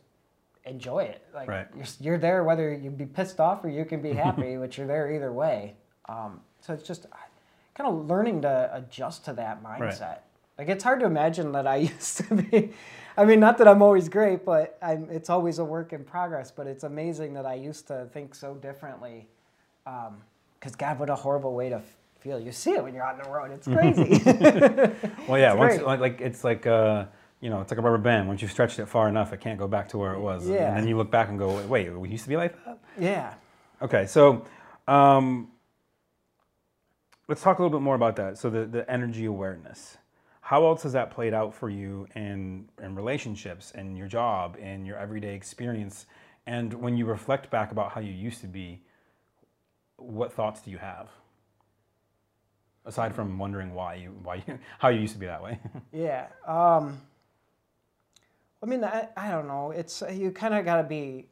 enjoy 0.64 1.00
it. 1.04 1.24
Like 1.34 1.48
Right. 1.48 1.66
you're 1.76 1.86
you're 2.00 2.18
there 2.18 2.42
whether 2.44 2.72
you 2.74 2.90
be 2.90 3.06
pissed 3.06 3.38
off 3.40 3.64
or 3.64 3.68
you 3.68 3.84
can 3.84 4.02
be 4.02 4.12
happy, 4.12 4.56
but 4.60 4.76
you're 4.76 4.86
there 4.86 5.12
either 5.12 5.32
way. 5.32 5.74
Um, 6.08 6.40
so 6.60 6.72
it's 6.74 6.82
just 6.86 7.06
kind 7.74 7.88
of 7.88 8.06
learning 8.08 8.42
to 8.42 8.70
adjust 8.74 9.24
to 9.26 9.32
that 9.34 9.62
mindset. 9.62 10.18
Like 10.58 10.68
it's 10.68 10.82
hard 10.84 11.00
to 11.00 11.06
imagine 11.06 11.52
that 11.52 11.66
I 11.66 11.76
used 11.94 12.16
to 12.18 12.34
be. 12.34 12.72
I 13.20 13.26
mean, 13.26 13.38
not 13.38 13.58
that 13.58 13.68
I'm 13.68 13.82
always 13.82 14.08
great, 14.08 14.46
but 14.46 14.78
I'm, 14.80 15.08
it's 15.10 15.28
always 15.28 15.58
a 15.58 15.64
work 15.64 15.92
in 15.92 16.04
progress. 16.04 16.50
But 16.50 16.66
it's 16.66 16.84
amazing 16.84 17.34
that 17.34 17.44
I 17.44 17.54
used 17.54 17.86
to 17.88 18.08
think 18.14 18.34
so 18.34 18.54
differently. 18.54 19.28
Because 19.84 20.74
God, 20.76 20.98
what 20.98 21.10
a 21.10 21.14
horrible 21.14 21.54
way 21.54 21.68
to 21.68 21.82
feel. 22.20 22.40
You 22.40 22.50
see 22.50 22.70
it 22.70 22.82
when 22.82 22.94
you're 22.94 23.04
on 23.04 23.18
the 23.18 23.28
road. 23.28 23.50
It's 23.50 23.66
crazy. 23.66 24.22
Well, 25.28 25.38
yeah. 25.38 25.52
It's 25.52 25.58
Once, 25.58 25.82
like, 25.82 26.00
like 26.00 26.20
it's 26.22 26.44
like 26.44 26.66
uh, 26.66 27.04
you 27.40 27.50
know, 27.50 27.60
it's 27.60 27.70
like 27.70 27.78
a 27.78 27.82
rubber 27.82 27.98
band. 27.98 28.26
Once 28.26 28.40
you've 28.40 28.50
stretched 28.50 28.78
it 28.78 28.86
far 28.86 29.08
enough, 29.08 29.34
it 29.34 29.40
can't 29.40 29.58
go 29.58 29.68
back 29.68 29.90
to 29.90 29.98
where 29.98 30.14
it 30.14 30.20
was. 30.20 30.48
Yeah. 30.48 30.68
And 30.68 30.78
then 30.78 30.88
you 30.88 30.96
look 30.96 31.10
back 31.10 31.28
and 31.28 31.38
go, 31.38 31.64
wait, 31.66 31.90
we 31.90 32.08
used 32.08 32.24
to 32.24 32.28
be 32.30 32.36
like 32.38 32.54
that. 32.64 32.78
yeah. 32.98 33.34
Okay, 33.82 34.06
so 34.06 34.44
um, 34.88 35.48
let's 37.28 37.42
talk 37.42 37.58
a 37.58 37.62
little 37.62 37.78
bit 37.78 37.82
more 37.82 37.94
about 37.94 38.16
that. 38.16 38.38
So 38.38 38.50
the, 38.50 38.66
the 38.66 38.90
energy 38.90 39.26
awareness. 39.26 39.98
How 40.50 40.66
else 40.66 40.82
has 40.82 40.94
that 40.94 41.12
played 41.12 41.32
out 41.32 41.54
for 41.54 41.70
you 41.70 42.08
in, 42.16 42.68
in 42.82 42.96
relationships, 42.96 43.70
in 43.70 43.94
your 43.94 44.08
job, 44.08 44.56
in 44.60 44.84
your 44.84 44.98
everyday 44.98 45.36
experience? 45.36 46.06
And 46.44 46.74
when 46.74 46.96
you 46.96 47.06
reflect 47.06 47.52
back 47.52 47.70
about 47.70 47.92
how 47.92 48.00
you 48.00 48.10
used 48.10 48.40
to 48.40 48.48
be, 48.48 48.82
what 49.96 50.32
thoughts 50.32 50.60
do 50.60 50.72
you 50.72 50.78
have? 50.78 51.08
Aside 52.84 53.14
from 53.14 53.38
wondering 53.38 53.74
why 53.74 53.94
you, 53.94 54.08
why 54.24 54.42
you, 54.44 54.58
how 54.80 54.88
you 54.88 54.98
used 54.98 55.12
to 55.12 55.20
be 55.20 55.26
that 55.26 55.40
way. 55.40 55.60
Yeah. 55.92 56.26
Um, 56.44 57.00
I 58.60 58.66
mean, 58.66 58.82
I, 58.82 59.06
I 59.16 59.30
don't 59.30 59.46
know. 59.46 59.70
It's 59.70 60.02
you 60.12 60.32
kind 60.32 60.54
of 60.54 60.64
got 60.64 60.78
to 60.78 60.82
be 60.82 61.28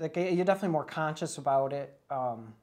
like 0.00 0.16
you're 0.16 0.44
definitely 0.44 0.70
more 0.70 0.84
conscious 0.84 1.38
about 1.38 1.72
it, 1.72 1.96
um, 2.10 2.54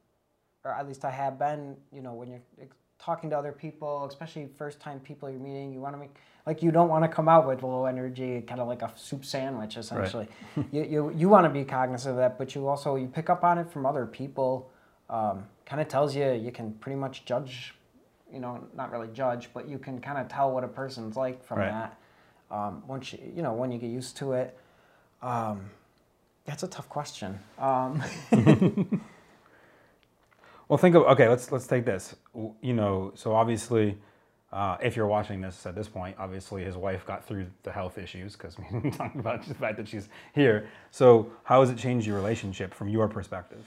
or 0.65 0.73
at 0.73 0.85
least 0.85 1.05
I 1.05 1.11
have 1.11 1.39
been. 1.39 1.77
You 1.93 2.01
know, 2.01 2.15
when 2.15 2.27
you're 2.27 2.67
talking 2.99 3.29
to 3.29 3.37
other 3.37 3.51
people, 3.51 4.05
especially 4.05 4.49
first 4.57 4.79
time 4.79 4.99
people 4.99 5.29
you're 5.29 5.39
meeting, 5.39 5.71
you 5.73 5.79
want 5.79 5.95
to 5.95 5.99
make 5.99 6.15
like 6.45 6.63
you 6.63 6.71
don't 6.71 6.89
want 6.89 7.03
to 7.03 7.07
come 7.07 7.29
out 7.29 7.47
with 7.47 7.63
low 7.63 7.85
energy, 7.85 8.41
kind 8.41 8.59
of 8.59 8.67
like 8.67 8.81
a 8.81 8.91
soup 8.95 9.23
sandwich 9.25 9.77
essentially. 9.77 10.27
you 10.71 10.83
you, 10.83 11.11
you 11.15 11.29
want 11.29 11.45
to 11.45 11.49
be 11.49 11.63
cognizant 11.63 12.11
of 12.11 12.17
that, 12.17 12.37
but 12.37 12.55
you 12.55 12.67
also 12.67 12.95
you 12.95 13.07
pick 13.07 13.29
up 13.29 13.43
on 13.43 13.57
it 13.57 13.71
from 13.71 13.85
other 13.85 14.05
people. 14.05 14.69
Um, 15.09 15.45
kind 15.65 15.81
of 15.81 15.87
tells 15.87 16.15
you 16.15 16.31
you 16.33 16.51
can 16.51 16.73
pretty 16.73 16.97
much 16.97 17.25
judge 17.25 17.73
you 18.31 18.39
know, 18.39 18.63
not 18.75 18.91
really 18.91 19.07
judge, 19.13 19.49
but 19.53 19.67
you 19.67 19.79
can 19.79 19.99
kind 19.99 20.17
of 20.17 20.27
tell 20.27 20.51
what 20.51 20.63
a 20.63 20.67
person's 20.67 21.15
like 21.15 21.43
from 21.43 21.59
Right. 21.59 21.71
that. 21.71 21.97
Um, 22.51 22.83
once 22.87 23.13
you, 23.13 23.19
you 23.35 23.41
know, 23.41 23.53
when 23.53 23.71
you 23.71 23.79
get 23.79 23.89
used 23.89 24.17
to 24.17 24.33
it. 24.33 24.57
Um, 25.21 25.69
that's 26.45 26.63
a 26.63 26.67
tough 26.67 26.89
question. 26.89 27.39
Um, 27.57 28.01
Well, 30.69 30.77
think 30.77 30.95
of 30.95 31.03
okay. 31.03 31.27
Let's 31.27 31.51
let's 31.51 31.65
take 31.65 31.83
this. 31.83 32.15
You 32.61 32.73
know, 32.73 33.11
so 33.15 33.33
obviously, 33.33 33.97
uh, 34.53 34.77
if 34.81 34.95
you're 34.95 35.07
watching 35.07 35.41
this 35.41 35.65
at 35.65 35.73
this 35.73 35.87
point, 35.89 36.15
obviously 36.19 36.63
his 36.63 36.77
wife 36.77 37.05
got 37.07 37.25
through 37.25 37.47
the 37.63 37.71
health 37.71 37.97
issues 37.97 38.33
because 38.33 38.55
we 38.83 38.91
talked 38.91 39.15
about 39.15 39.43
the 39.47 39.55
fact 39.55 39.77
that 39.77 39.87
she's 39.87 40.09
here. 40.33 40.69
So 40.91 41.31
how 41.43 41.61
has 41.61 41.71
it 41.71 41.77
changed 41.77 42.05
your 42.05 42.15
relationship 42.15 42.73
from 42.75 42.87
your 42.87 43.07
perspective? 43.07 43.65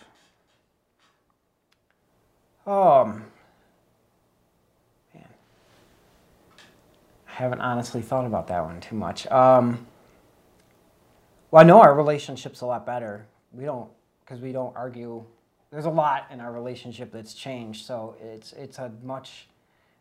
Um, 2.64 3.24
man, 5.12 5.26
I 7.28 7.32
haven't 7.32 7.60
honestly 7.60 8.00
thought 8.00 8.26
about 8.26 8.46
that 8.46 8.64
one 8.64 8.80
too 8.80 8.94
much. 8.94 9.26
Um, 9.26 9.88
well, 11.50 11.64
I 11.64 11.66
know 11.66 11.80
our 11.80 11.94
relationship's 11.94 12.60
a 12.60 12.66
lot 12.66 12.86
better. 12.86 13.26
We 13.52 13.64
don't, 13.64 13.90
because 14.24 14.40
we 14.40 14.52
don't 14.52 14.74
argue. 14.76 15.24
There's 15.72 15.86
a 15.86 15.90
lot 15.90 16.26
in 16.30 16.40
our 16.40 16.52
relationship 16.52 17.10
that's 17.10 17.32
changed, 17.32 17.86
so 17.86 18.14
it's 18.22 18.52
it's 18.52 18.78
a 18.78 18.92
much 19.02 19.48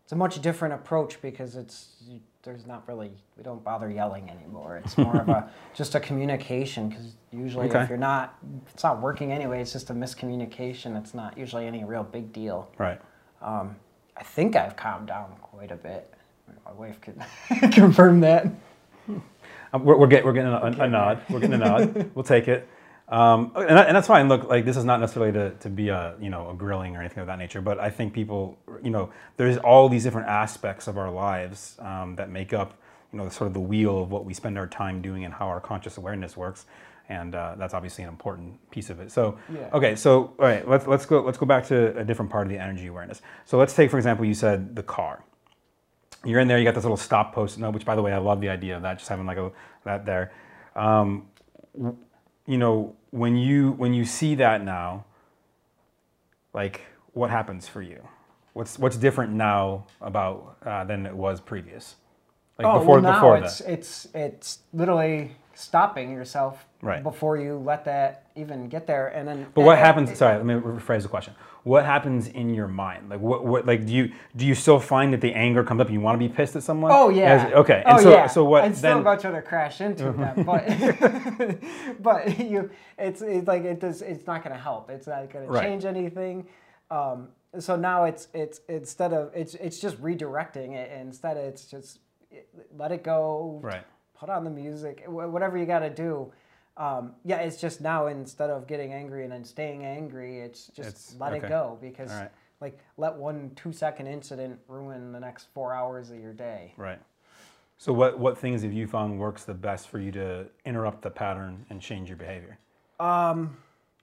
it's 0.04 0.12
a 0.12 0.16
much 0.18 0.42
different 0.42 0.74
approach 0.74 1.22
because 1.22 1.56
it's 1.56 1.94
there's 2.44 2.68
not 2.68 2.86
really 2.90 3.12
we 3.38 3.44
don't 3.44 3.64
bother 3.64 3.90
yelling 3.90 4.30
anymore. 4.30 4.82
It's 4.84 4.98
more 4.98 5.22
of 5.22 5.30
a 5.30 5.50
just 5.74 5.96
a 5.96 6.02
communication 6.02 6.90
because 6.90 7.14
usually 7.32 7.70
Okay. 7.70 7.84
if 7.84 7.90
you're 7.90 7.98
not 7.98 8.38
it's 8.74 8.84
not 8.84 9.02
working 9.02 9.32
anyway, 9.32 9.62
it's 9.62 9.72
just 9.72 9.90
a 9.90 9.94
miscommunication. 9.94 10.98
It's 11.00 11.14
not 11.14 11.38
usually 11.38 11.66
any 11.68 11.86
real 11.86 12.04
big 12.04 12.34
deal. 12.34 12.70
Right. 12.78 13.00
Um, 13.42 13.78
I 14.18 14.24
think 14.24 14.58
I've 14.58 14.76
calmed 14.76 15.08
down 15.08 15.34
quite 15.42 15.72
a 15.72 15.78
bit. 15.78 16.14
My 16.66 16.74
wife 16.74 17.00
can 17.00 17.24
confirm 17.72 18.20
that. 18.22 18.48
Um, 19.74 19.86
we're, 19.86 19.96
we're, 19.96 20.08
get, 20.08 20.26
we're 20.26 20.34
getting 20.34 20.52
a, 20.52 20.58
a, 20.58 20.84
a 20.86 20.90
nod. 20.90 21.22
We're 21.30 21.40
getting 21.40 21.54
a 21.54 21.58
nod. 21.60 22.12
We'll 22.14 22.26
take 22.26 22.50
it. 22.50 22.68
Um, 23.12 23.52
and, 23.56 23.78
and 23.78 23.96
that's 23.96 24.08
fine. 24.08 24.30
Look, 24.30 24.46
like 24.46 24.64
this 24.64 24.78
is 24.78 24.86
not 24.86 25.02
necessarily 25.02 25.34
to, 25.34 25.52
to 25.52 25.70
be 25.70 25.90
a 25.90 26.16
you 26.20 26.30
know 26.30 26.50
a 26.50 26.54
grilling 26.54 26.96
or 26.96 27.02
anything 27.02 27.20
of 27.20 27.28
that 27.28 27.38
nature, 27.38 27.62
but 27.62 27.78
I 27.78 27.90
think 27.90 28.14
people 28.14 28.58
you 28.82 28.90
know 28.90 29.12
there's 29.36 29.58
all 29.58 29.90
these 29.90 30.04
different 30.04 30.30
aspects 30.30 30.88
of 30.88 30.98
our 30.98 31.12
lives 31.12 31.76
um, 31.80 32.16
that 32.16 32.30
make 32.30 32.54
up 32.54 32.74
you 33.12 33.20
know 33.20 33.28
sort 33.28 33.48
of 33.50 33.54
the 33.54 33.60
wheel 33.60 34.02
of 34.02 34.12
what 34.12 34.24
we 34.24 34.34
spend 34.34 34.58
our 34.58 34.68
time 34.68 35.02
doing 35.02 35.26
and 35.26 35.34
how 35.34 35.48
our 35.48 35.60
conscious 35.60 35.98
awareness 35.98 36.38
works, 36.38 36.68
and 37.10 37.36
uh, 37.36 37.56
that's 37.58 37.74
obviously 37.74 38.06
an 38.06 38.10
important 38.10 38.54
piece 38.72 38.90
of 38.90 39.02
it. 39.02 39.12
So 39.12 39.38
Yeah. 39.54 39.70
okay, 39.74 39.98
so 39.98 40.34
all 40.40 40.46
right, 40.46 40.66
let's 40.66 40.88
let's 40.88 41.06
go 41.06 41.22
let's 41.22 41.38
go 41.38 41.46
back 41.46 41.66
to 41.68 41.98
a 41.98 42.06
different 42.06 42.32
part 42.32 42.48
of 42.48 42.50
the 42.50 42.60
energy 42.60 42.88
awareness. 42.88 43.22
So 43.46 43.58
let's 43.58 43.76
take 43.76 43.92
for 43.92 43.98
example, 43.98 44.26
you 44.26 44.34
said 44.34 44.74
the 44.76 44.84
car 44.84 45.24
you're 46.24 46.40
in 46.40 46.48
there 46.48 46.60
you 46.60 46.64
got 46.64 46.76
this 46.76 46.84
little 46.84 46.96
stop 46.96 47.34
post 47.34 47.58
which 47.58 47.84
by 47.84 47.96
the 47.96 48.02
way 48.02 48.14
i 48.14 48.18
love 48.20 48.42
the 48.42 48.50
idea 48.50 48.76
of 48.76 48.84
that 48.84 49.00
just 49.00 49.10
having 49.10 49.26
like 49.26 49.40
a 49.40 49.52
that 49.86 50.06
there 50.06 50.32
um, 50.76 51.26
you 52.46 52.58
know 52.58 52.96
when 53.12 53.36
you 53.36 53.72
when 53.74 53.94
you 53.94 54.06
see 54.06 54.36
that 54.36 54.64
now 54.64 55.06
like 56.54 56.82
what 57.14 57.30
happens 57.30 57.68
for 57.68 57.82
you 57.82 58.02
what's 58.54 58.78
what's 58.80 58.98
different 58.98 59.34
now 59.34 59.86
about 60.02 60.58
uh, 60.66 60.84
than 60.84 61.06
it 61.06 61.16
was 61.16 61.40
previous 61.40 61.96
like 62.58 62.68
oh, 62.68 62.80
before 62.80 62.96
well, 62.96 63.04
now 63.04 63.14
before 63.14 63.38
it's 63.38 63.60
that 63.60 63.72
it's 63.72 64.08
it's 64.14 64.60
literally 64.74 65.32
stopping 65.54 66.12
yourself 66.12 66.66
Right. 66.84 67.04
before 67.04 67.38
you 67.38 67.58
let 67.58 67.86
that 67.86 68.26
even 68.36 68.68
get 68.68 68.88
there, 68.88 69.10
and 69.10 69.28
then. 69.28 69.46
but 69.54 69.62
what 69.62 69.78
happens 69.78 70.18
sorry 70.18 70.36
let 70.38 70.46
me 70.46 70.56
rephrase 70.56 71.04
the 71.04 71.08
question 71.10 71.36
what 71.64 71.86
happens 71.86 72.28
in 72.28 72.54
your 72.54 72.68
mind 72.68 73.08
like 73.10 73.20
what, 73.20 73.46
what 73.46 73.66
like 73.68 73.86
do 73.86 73.94
you 73.94 74.12
do 74.36 74.46
you 74.48 74.56
still 74.56 74.80
find 74.80 75.14
that 75.14 75.22
the 75.22 75.32
anger 75.34 75.64
comes 75.64 75.80
up 75.80 75.88
and 75.88 75.94
you 75.94 76.02
want 76.02 76.20
to 76.20 76.28
be 76.28 76.34
pissed 76.34 76.56
at 76.56 76.64
someone 76.64 76.92
Oh 76.94 77.10
yeah. 77.10 77.46
As- 77.48 77.54
okay 77.54 77.84
Oh 77.86 77.92
and 77.92 78.00
so 78.02 78.10
yeah. 78.12 78.28
so 78.28 78.44
what 78.46 78.64
I'm 78.64 78.74
still 78.74 78.90
then 78.92 78.98
about 79.02 79.20
to 79.22 79.42
crash 79.42 79.80
into 79.82 80.12
them, 80.12 80.44
but 80.44 81.60
but 82.02 82.40
you, 82.40 82.70
it's 82.98 83.22
it's 83.22 83.48
like 83.48 83.64
it 83.64 83.80
does. 83.80 84.02
It's 84.02 84.26
not 84.28 84.44
going 84.44 84.56
to 84.56 84.62
help. 84.62 84.90
It's 84.90 85.08
not 85.08 85.30
going 85.32 85.46
to 85.46 85.52
Right. 85.52 85.64
change 85.64 85.86
anything. 85.86 86.48
Um, 86.90 87.30
so 87.60 87.76
now 87.76 88.06
it's 88.06 88.28
it's 88.34 88.62
instead 88.68 89.14
of 89.14 89.32
it's 89.36 89.56
it's 89.56 89.80
just 89.80 90.02
redirecting 90.02 90.74
it. 90.74 90.92
Instead 91.00 91.38
it's 91.38 91.66
just 91.66 92.00
let 92.78 92.92
it 92.92 93.04
go. 93.04 93.60
right 93.64 93.84
Put 94.18 94.30
on 94.30 94.44
the 94.44 94.52
music. 94.52 95.04
Whatever 95.08 95.58
you 95.58 95.66
got 95.66 95.80
to 95.80 95.90
do. 95.90 96.32
Um, 96.82 97.14
yeah, 97.24 97.38
it's 97.38 97.62
just 97.62 97.80
now 97.80 98.08
instead 98.08 98.50
of 98.50 98.66
getting 98.66 98.92
angry 98.92 99.24
and 99.24 99.32
then 99.32 99.44
staying 99.44 99.86
angry, 99.86 100.40
it's 100.40 100.66
just 100.68 100.88
It's- 100.88 101.16
let 101.20 101.32
okay. 101.34 101.46
it 101.46 101.50
go 101.50 101.78
because 101.80 102.12
right. 102.12 102.32
like 102.60 102.80
let 102.98 103.16
one 103.16 103.52
two 103.56 103.72
second 103.72 104.08
incident 104.08 104.60
ruin 104.68 105.12
the 105.12 105.20
next 105.20 105.46
four 105.54 105.76
hours 105.76 106.10
of 106.10 106.20
your 106.20 106.34
day. 106.34 106.74
Right. 106.78 107.00
So 107.78 107.94
what 107.94 108.18
what 108.18 108.36
things 108.36 108.64
have 108.64 108.74
you 108.74 108.88
found 108.88 109.20
works 109.20 109.44
the 109.44 109.54
best 109.54 109.90
for 109.90 110.00
you 110.00 110.12
to 110.14 110.48
interrupt 110.66 111.04
the 111.04 111.12
pattern 111.12 111.68
and 111.70 111.80
change 111.80 112.10
your 112.10 112.18
behavior? 112.18 112.58
Um, 113.00 113.58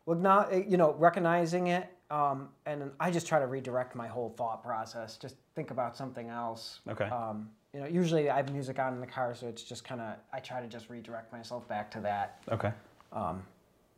well, 0.07 0.17
not 0.17 0.69
you 0.69 0.77
know 0.77 0.95
recognizing 0.95 1.67
it, 1.67 1.93
um, 2.13 2.49
and 2.65 2.93
I 3.01 3.11
just 3.11 3.27
try 3.27 3.41
to 3.41 3.47
redirect 3.49 3.97
my 3.97 4.07
whole 4.07 4.31
thought 4.37 4.63
process. 4.63 5.17
Just 5.17 5.35
think 5.57 5.73
about 5.73 5.97
something 5.97 6.29
else. 6.29 6.79
Okay. 6.89 7.07
Um, 7.07 7.51
you 7.75 7.81
know, 7.81 7.87
usually 7.87 8.31
I 8.31 8.37
have 8.37 8.53
music 8.53 8.79
on 8.79 8.95
in 8.95 9.01
the 9.01 9.07
car, 9.07 9.35
so 9.35 9.47
it's 9.47 9.63
just 9.63 9.85
kind 9.85 10.01
of 10.01 10.15
I 10.33 10.41
try 10.41 10.61
to 10.61 10.67
just 10.67 10.89
redirect 10.89 11.33
myself 11.33 11.69
back 11.69 11.91
to 11.93 12.01
that. 12.01 12.43
Okay. 12.51 12.73
Um, 13.13 13.43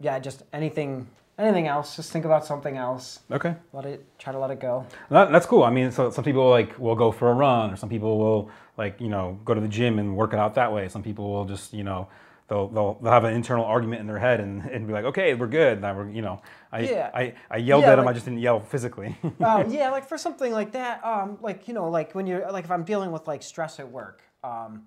yeah, 0.00 0.18
just 0.18 0.42
anything, 0.52 1.06
anything 1.38 1.68
else. 1.68 1.94
Just 1.94 2.10
think 2.10 2.24
about 2.24 2.44
something 2.44 2.76
else. 2.76 3.20
Okay. 3.30 3.54
Let 3.72 3.84
it 3.84 4.04
try 4.18 4.32
to 4.32 4.38
let 4.38 4.50
it 4.50 4.60
go. 4.60 4.86
That, 5.10 5.30
that's 5.30 5.46
cool. 5.46 5.62
I 5.62 5.70
mean, 5.70 5.92
so 5.92 6.10
some 6.10 6.24
people 6.24 6.48
like 6.50 6.78
will 6.78 6.96
go 6.96 7.12
for 7.12 7.30
a 7.30 7.34
run, 7.34 7.70
or 7.70 7.76
some 7.76 7.88
people 7.88 8.18
will 8.18 8.50
like 8.76 9.00
you 9.00 9.08
know 9.08 9.38
go 9.44 9.54
to 9.54 9.60
the 9.60 9.68
gym 9.68 9.98
and 9.98 10.16
work 10.16 10.32
it 10.32 10.38
out 10.38 10.54
that 10.56 10.72
way. 10.72 10.88
Some 10.88 11.02
people 11.02 11.30
will 11.30 11.44
just 11.44 11.72
you 11.72 11.84
know 11.84 12.08
they'll 12.50 12.68
they'll, 12.68 12.94
they'll 13.00 13.12
have 13.12 13.24
an 13.24 13.32
internal 13.32 13.64
argument 13.64 14.00
in 14.00 14.06
their 14.06 14.18
head 14.18 14.40
and, 14.40 14.62
and 14.66 14.86
be 14.86 14.92
like, 14.92 15.04
okay, 15.06 15.32
we're 15.34 15.46
good. 15.46 15.80
Now 15.80 15.94
we're 15.96 16.10
you 16.10 16.20
know 16.20 16.42
I 16.70 16.80
Yeah. 16.80 17.10
I, 17.14 17.34
I 17.50 17.56
yelled 17.58 17.84
Yeah, 17.84 17.92
at 17.92 17.98
him. 17.98 18.06
I 18.08 18.12
just 18.12 18.26
didn't 18.26 18.40
yell 18.40 18.60
physically. 18.60 19.16
uh, 19.40 19.64
yeah, 19.68 19.90
like 19.90 20.06
for 20.06 20.18
something 20.18 20.52
like 20.52 20.72
that, 20.72 21.02
um, 21.04 21.38
like 21.40 21.66
you 21.68 21.72
know, 21.72 21.88
like 21.88 22.14
when 22.14 22.26
you're 22.26 22.50
like 22.52 22.64
if 22.64 22.70
I'm 22.70 22.84
dealing 22.84 23.12
with 23.12 23.26
like 23.26 23.42
stress 23.42 23.80
at 23.80 23.90
work, 23.90 24.22
um, 24.44 24.82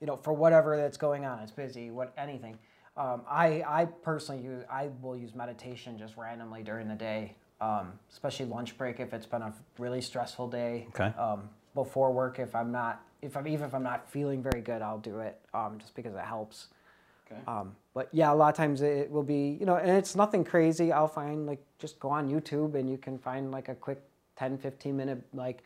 you 0.00 0.06
know, 0.06 0.16
for 0.16 0.32
whatever 0.32 0.76
that's 0.76 0.96
going 0.96 1.26
on, 1.26 1.40
it's 1.40 1.52
busy, 1.52 1.90
what 1.90 2.14
anything. 2.16 2.56
Um, 2.96 3.22
I 3.28 3.62
I 3.66 3.84
personally 4.02 4.42
use 4.42 4.64
I 4.70 4.88
will 5.02 5.16
use 5.16 5.34
meditation 5.34 5.98
just 5.98 6.16
randomly 6.16 6.62
during 6.62 6.88
the 6.88 6.94
day, 6.94 7.34
um, 7.60 7.92
especially 8.10 8.46
lunch 8.46 8.78
break 8.78 9.00
if 9.00 9.12
it's 9.12 9.26
been 9.26 9.42
a 9.42 9.52
really 9.78 10.00
stressful 10.00 10.48
day. 10.48 10.86
Okay. 10.90 11.12
Um, 11.18 11.50
before 11.74 12.12
work, 12.12 12.38
if 12.38 12.54
I'm 12.54 12.72
not 12.72 13.02
if 13.22 13.36
I'm 13.36 13.46
even 13.48 13.66
if 13.66 13.74
I'm 13.74 13.82
not 13.82 14.08
feeling 14.08 14.40
very 14.42 14.60
good, 14.60 14.82
I'll 14.82 14.98
do 14.98 15.18
it 15.18 15.40
um, 15.52 15.78
just 15.78 15.94
because 15.96 16.14
it 16.14 16.24
helps. 16.24 16.68
Okay. 17.30 17.40
Um, 17.46 17.74
but 17.94 18.08
yeah, 18.12 18.32
a 18.32 18.34
lot 18.34 18.48
of 18.48 18.54
times 18.54 18.80
it 18.80 19.10
will 19.10 19.22
be, 19.22 19.56
you 19.58 19.66
know, 19.66 19.76
and 19.76 19.90
it's 19.90 20.14
nothing 20.14 20.44
crazy. 20.44 20.92
I'll 20.92 21.08
find 21.08 21.46
like 21.46 21.60
just 21.78 21.98
go 21.98 22.10
on 22.10 22.30
YouTube 22.30 22.74
and 22.74 22.88
you 22.88 22.96
can 22.96 23.18
find 23.18 23.50
like 23.50 23.68
a 23.68 23.74
quick 23.74 24.00
10, 24.36 24.58
15 24.58 24.96
minute 24.96 25.22
like 25.34 25.64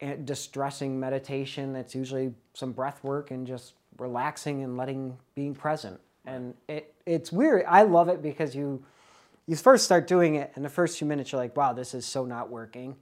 eh, 0.00 0.16
distressing 0.24 0.98
meditation 0.98 1.72
that's 1.72 1.94
usually 1.94 2.32
some 2.54 2.72
breath 2.72 3.04
work 3.04 3.30
and 3.30 3.46
just 3.46 3.74
relaxing 3.98 4.62
and 4.62 4.76
letting 4.76 5.16
being 5.34 5.54
present. 5.54 6.00
And 6.24 6.54
it 6.68 6.94
it's 7.04 7.30
weird. 7.30 7.64
I 7.68 7.82
love 7.82 8.08
it 8.08 8.22
because 8.22 8.54
you 8.54 8.82
you 9.46 9.56
first 9.56 9.84
start 9.84 10.06
doing 10.06 10.36
it 10.36 10.52
and 10.54 10.64
the 10.64 10.70
first 10.70 10.98
few 10.98 11.06
minutes 11.06 11.32
you're 11.32 11.40
like, 11.40 11.56
wow, 11.56 11.72
this 11.72 11.94
is 11.94 12.06
so 12.06 12.24
not 12.24 12.50
working. 12.50 12.96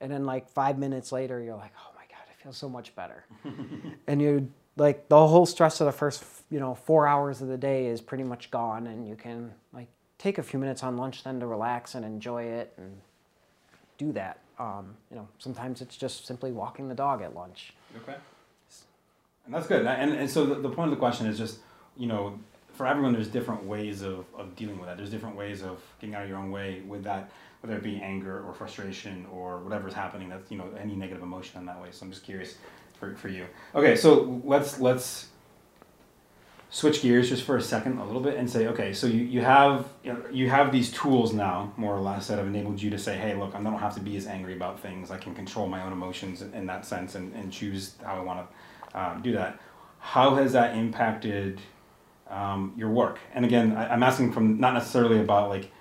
And 0.00 0.10
then 0.10 0.24
like 0.24 0.48
five 0.48 0.78
minutes 0.78 1.12
later 1.12 1.42
you're 1.42 1.56
like, 1.56 1.72
oh 1.76 1.90
my 1.94 2.04
God, 2.08 2.24
I 2.30 2.42
feel 2.42 2.52
so 2.52 2.68
much 2.68 2.94
better 2.94 3.24
and 4.06 4.22
you 4.22 4.48
like 4.80 5.08
the 5.08 5.26
whole 5.26 5.46
stress 5.46 5.80
of 5.80 5.86
the 5.86 5.92
first 5.92 6.24
you 6.50 6.58
know 6.58 6.74
four 6.74 7.06
hours 7.06 7.40
of 7.40 7.48
the 7.48 7.56
day 7.58 7.86
is 7.86 8.00
pretty 8.00 8.24
much 8.24 8.50
gone 8.50 8.86
and 8.86 9.06
you 9.08 9.14
can 9.14 9.52
like 9.72 9.88
take 10.18 10.38
a 10.38 10.42
few 10.42 10.58
minutes 10.58 10.82
on 10.82 10.96
lunch 10.96 11.22
then 11.22 11.38
to 11.40 11.46
relax 11.46 11.94
and 11.94 12.04
enjoy 12.04 12.42
it 12.42 12.72
and 12.76 13.00
do 13.98 14.12
that 14.12 14.40
um, 14.58 14.96
you 15.10 15.16
know 15.16 15.28
sometimes 15.38 15.80
it's 15.80 15.96
just 15.96 16.26
simply 16.26 16.50
walking 16.52 16.88
the 16.88 16.94
dog 16.94 17.22
at 17.22 17.34
lunch 17.34 17.72
Okay. 17.96 18.14
And 19.46 19.54
that's 19.54 19.66
good. 19.66 19.86
And, 19.86 20.12
and 20.12 20.30
so 20.30 20.46
the, 20.46 20.56
the 20.56 20.68
point 20.68 20.88
of 20.88 20.90
the 20.90 21.00
question 21.00 21.26
is 21.26 21.36
just, 21.38 21.58
you 21.96 22.06
know, 22.06 22.38
for 22.72 22.86
everyone, 22.86 23.12
there's 23.12 23.28
different 23.28 23.64
ways 23.64 24.02
of, 24.02 24.24
of 24.36 24.54
dealing 24.56 24.78
with 24.78 24.88
that. 24.88 24.96
There's 24.96 25.10
different 25.10 25.36
ways 25.36 25.62
of 25.62 25.82
getting 26.00 26.14
out 26.14 26.22
of 26.22 26.28
your 26.28 26.38
own 26.38 26.50
way 26.50 26.82
with 26.86 27.02
that, 27.04 27.30
whether 27.60 27.76
it 27.76 27.82
be 27.82 28.00
anger 28.00 28.44
or 28.46 28.54
frustration 28.54 29.26
or 29.32 29.58
whatever's 29.58 29.92
happening. 29.92 30.28
That's, 30.28 30.50
you 30.50 30.58
know, 30.58 30.68
any 30.80 30.94
negative 30.94 31.22
emotion 31.22 31.58
in 31.58 31.66
that 31.66 31.80
way. 31.80 31.88
So 31.90 32.06
I'm 32.06 32.12
just 32.12 32.22
curious 32.22 32.56
for, 33.00 33.16
for 33.16 33.28
you. 33.28 33.46
Okay, 33.74 33.96
so 33.96 34.40
let's, 34.44 34.78
let's 34.78 35.28
switch 36.68 37.02
gears 37.02 37.28
just 37.28 37.42
for 37.42 37.56
a 37.56 37.62
second 37.62 37.98
a 37.98 38.04
little 38.04 38.20
bit 38.20 38.36
and 38.36 38.48
say, 38.48 38.68
okay, 38.68 38.92
so 38.92 39.08
you, 39.08 39.22
you 39.22 39.40
have, 39.40 39.88
you, 40.30 40.48
have 40.48 40.70
these 40.70 40.92
tools 40.92 41.32
now, 41.32 41.72
more 41.76 41.96
or 41.96 42.00
less, 42.00 42.28
that 42.28 42.38
have 42.38 42.46
enabled 42.46 42.80
you 42.80 42.90
to 42.90 42.98
say, 42.98 43.16
hey, 43.16 43.34
look, 43.34 43.56
I 43.56 43.62
don't 43.62 43.78
have 43.78 43.94
to 43.94 44.00
be 44.00 44.16
as 44.16 44.28
angry 44.28 44.54
about 44.54 44.78
things. 44.78 45.10
I 45.10 45.16
can 45.16 45.34
control 45.34 45.66
my 45.66 45.82
own 45.82 45.92
emotions 45.92 46.42
in, 46.42 46.54
in 46.54 46.66
that 46.66 46.86
sense 46.86 47.16
and, 47.16 47.34
and 47.34 47.52
choose 47.52 47.96
how 48.04 48.14
I 48.14 48.20
want 48.20 48.46
to 48.92 49.00
um, 49.00 49.22
do 49.22 49.32
that. 49.32 49.58
How 49.98 50.36
has 50.36 50.52
that 50.52 50.76
impacted 50.76 51.60
um, 52.28 52.72
your 52.76 52.90
work? 52.90 53.18
And 53.34 53.44
again, 53.44 53.76
I, 53.76 53.92
I'm 53.92 54.04
asking 54.04 54.32
from 54.32 54.60
not 54.60 54.74
necessarily 54.74 55.18
about 55.18 55.48
like 55.48 55.72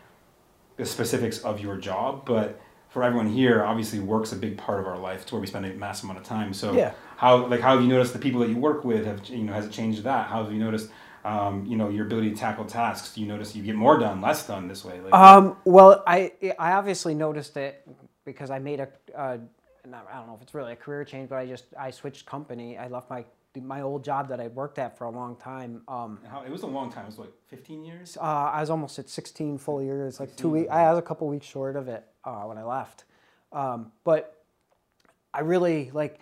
the 0.77 0.85
specifics 0.85 1.39
of 1.39 1.59
your 1.59 1.77
job, 1.77 2.25
but 2.25 2.59
for 2.89 3.03
everyone 3.03 3.27
here, 3.27 3.63
obviously 3.63 3.99
work's 3.99 4.31
a 4.31 4.35
big 4.35 4.57
part 4.57 4.79
of 4.79 4.87
our 4.87 4.97
life. 4.97 5.21
It's 5.21 5.31
where 5.31 5.39
we 5.39 5.45
spend 5.45 5.65
a 5.67 5.73
massive 5.73 6.05
amount 6.05 6.19
of 6.19 6.25
time. 6.25 6.53
So 6.53 6.73
Yeah. 6.73 6.93
How 7.19 7.45
like 7.47 7.59
how 7.59 7.71
have 7.73 7.81
you 7.81 7.89
noticed 7.89 8.13
the 8.13 8.19
people 8.19 8.39
that 8.39 8.49
you 8.49 8.55
work 8.55 8.85
with 8.85 9.05
have 9.05 9.25
you 9.27 9.43
know 9.43 9.51
has 9.51 9.65
it 9.65 9.71
changed 9.73 10.03
that? 10.03 10.27
How 10.27 10.41
have 10.43 10.53
you 10.53 10.59
noticed 10.59 10.89
um, 11.25 11.65
you 11.65 11.75
know 11.75 11.89
your 11.89 12.05
ability 12.05 12.29
to 12.29 12.35
tackle 12.37 12.63
tasks? 12.63 13.13
Do 13.13 13.19
you 13.19 13.27
notice 13.27 13.53
you 13.57 13.61
get 13.61 13.75
more 13.75 13.99
done, 13.99 14.21
less 14.21 14.47
done 14.47 14.69
this 14.69 14.85
way? 14.85 15.01
Like, 15.01 15.13
Um, 15.13 15.57
well, 15.65 16.01
I 16.07 16.31
I 16.57 16.71
obviously 16.71 17.13
noticed 17.13 17.57
it 17.57 17.85
because 18.23 18.49
I 18.49 18.59
made 18.59 18.79
a 18.79 18.87
uh, 19.13 19.37
not- 19.85 20.07
I 20.09 20.15
don't 20.17 20.27
know 20.27 20.35
if 20.35 20.41
it's 20.41 20.53
really 20.53 20.71
a 20.71 20.77
career 20.77 21.03
change, 21.03 21.27
but 21.27 21.35
I 21.39 21.45
just 21.45 21.65
I 21.77 21.91
switched 21.91 22.25
company. 22.25 22.77
I 22.77 22.87
left 22.87 23.09
my 23.09 23.25
my 23.59 23.81
old 23.81 24.01
job 24.05 24.29
that 24.29 24.39
I 24.39 24.47
worked 24.47 24.79
at 24.79 24.97
for 24.97 25.03
a 25.03 25.09
long 25.09 25.35
time. 25.35 25.81
Um, 25.89 26.19
how, 26.25 26.43
it 26.43 26.51
was 26.51 26.61
a 26.61 26.67
long 26.67 26.89
time. 26.89 27.03
It 27.03 27.07
was 27.07 27.19
like 27.19 27.33
15 27.47 27.83
years. 27.83 28.15
uh, 28.15 28.21
I 28.21 28.61
was 28.61 28.69
almost 28.69 28.97
at 28.99 29.09
16 29.09 29.57
full 29.57 29.83
years, 29.83 30.21
like 30.21 30.37
two 30.37 30.51
weeks. 30.51 30.69
I 30.71 30.89
was 30.89 30.99
a 30.99 31.01
couple 31.01 31.27
weeks 31.27 31.47
short 31.47 31.75
of 31.75 31.89
it 31.89 32.05
uh, 32.23 32.43
when 32.43 32.57
I 32.57 32.63
left. 32.63 33.03
Um, 33.51 33.91
but 34.05 34.41
I 35.33 35.41
really 35.41 35.91
like 35.93 36.19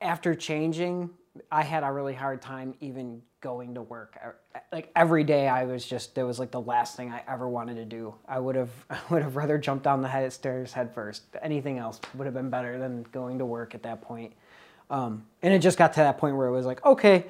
after 0.00 0.34
changing, 0.34 1.10
I 1.50 1.62
had 1.62 1.82
a 1.84 1.92
really 1.92 2.14
hard 2.14 2.42
time 2.42 2.74
even 2.80 3.22
going 3.40 3.74
to 3.74 3.82
work. 3.82 4.18
Like 4.72 4.90
every 4.96 5.24
day, 5.24 5.48
I 5.48 5.64
was 5.64 5.86
just 5.86 6.16
it 6.18 6.24
was 6.24 6.38
like 6.38 6.50
the 6.50 6.60
last 6.60 6.96
thing 6.96 7.10
I 7.10 7.22
ever 7.28 7.48
wanted 7.48 7.76
to 7.76 7.84
do. 7.84 8.14
I 8.28 8.38
would 8.38 8.56
have 8.56 8.70
I 8.90 8.98
would 9.10 9.22
have 9.22 9.36
rather 9.36 9.58
jumped 9.58 9.84
down 9.84 10.02
the 10.02 10.08
head, 10.08 10.32
stairs 10.32 10.72
head 10.72 10.94
first. 10.94 11.22
Anything 11.42 11.78
else 11.78 12.00
would 12.14 12.24
have 12.24 12.34
been 12.34 12.50
better 12.50 12.78
than 12.78 13.04
going 13.12 13.38
to 13.38 13.46
work 13.46 13.74
at 13.74 13.82
that 13.84 14.02
point. 14.02 14.32
Um, 14.90 15.24
and 15.42 15.54
it 15.54 15.60
just 15.60 15.78
got 15.78 15.92
to 15.94 16.00
that 16.00 16.18
point 16.18 16.36
where 16.36 16.48
it 16.48 16.52
was 16.52 16.66
like, 16.66 16.84
okay, 16.84 17.26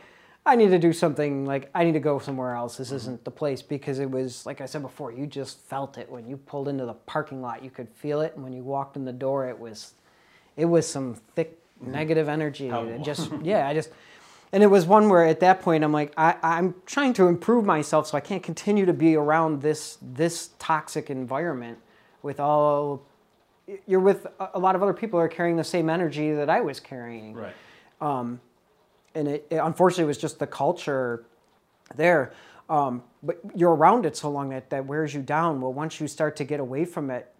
I 0.46 0.56
need 0.56 0.70
to 0.70 0.78
do 0.78 0.92
something. 0.94 1.44
Like 1.44 1.70
I 1.74 1.84
need 1.84 1.92
to 1.92 2.00
go 2.00 2.18
somewhere 2.18 2.54
else. 2.54 2.76
This 2.76 2.92
isn't 2.92 3.24
the 3.24 3.30
place 3.30 3.60
because 3.60 3.98
it 3.98 4.10
was 4.10 4.46
like 4.46 4.60
I 4.60 4.66
said 4.66 4.82
before. 4.82 5.12
You 5.12 5.26
just 5.26 5.60
felt 5.60 5.98
it 5.98 6.10
when 6.10 6.26
you 6.26 6.36
pulled 6.36 6.68
into 6.68 6.86
the 6.86 6.94
parking 6.94 7.42
lot. 7.42 7.62
You 7.62 7.70
could 7.70 7.88
feel 7.90 8.22
it, 8.22 8.34
and 8.34 8.42
when 8.42 8.52
you 8.52 8.62
walked 8.62 8.96
in 8.96 9.04
the 9.04 9.12
door, 9.12 9.46
it 9.48 9.58
was, 9.58 9.92
it 10.56 10.64
was 10.64 10.88
some 10.88 11.14
thick 11.36 11.59
negative 11.80 12.28
energy. 12.28 12.70
Just 13.02 13.30
yeah, 13.42 13.68
I 13.68 13.74
just. 13.74 13.90
And 14.52 14.64
it 14.64 14.66
was 14.66 14.84
one 14.84 15.08
where 15.08 15.24
at 15.26 15.40
that 15.40 15.62
point 15.62 15.84
I'm 15.84 15.92
like 15.92 16.12
I, 16.16 16.34
I'm 16.42 16.74
trying 16.84 17.12
to 17.14 17.28
improve 17.28 17.64
myself 17.64 18.08
so 18.08 18.16
I 18.16 18.20
can't 18.20 18.42
continue 18.42 18.84
to 18.86 18.92
be 18.92 19.14
around 19.14 19.62
this 19.62 19.98
this 20.02 20.50
toxic 20.58 21.08
environment 21.08 21.78
with 22.22 22.40
all 22.40 23.02
you're 23.86 24.00
with 24.00 24.26
a 24.54 24.58
lot 24.58 24.74
of 24.74 24.82
other 24.82 24.92
people 24.92 25.20
are 25.20 25.28
carrying 25.28 25.56
the 25.56 25.62
same 25.62 25.88
energy 25.88 26.32
that 26.32 26.50
I 26.50 26.60
was 26.62 26.80
carrying 26.80 27.34
Right. 27.34 27.54
and 29.14 29.28
it, 29.28 29.46
it 29.50 29.56
unfortunately 29.56 30.04
was 30.06 30.18
just 30.18 30.38
the 30.40 30.46
culture 30.48 31.24
there. 31.96 32.32
Um, 32.68 33.02
but 33.22 33.40
you're 33.54 33.74
around 33.74 34.06
it 34.06 34.16
so 34.16 34.30
long 34.30 34.50
that 34.50 34.70
that 34.70 34.86
wears 34.86 35.12
you 35.14 35.22
down. 35.22 35.60
Well, 35.60 35.72
once 35.72 36.00
you 36.00 36.08
start 36.08 36.36
to 36.36 36.44
get 36.44 36.60
away 36.60 36.84
from 36.84 37.10
it, 37.10 37.32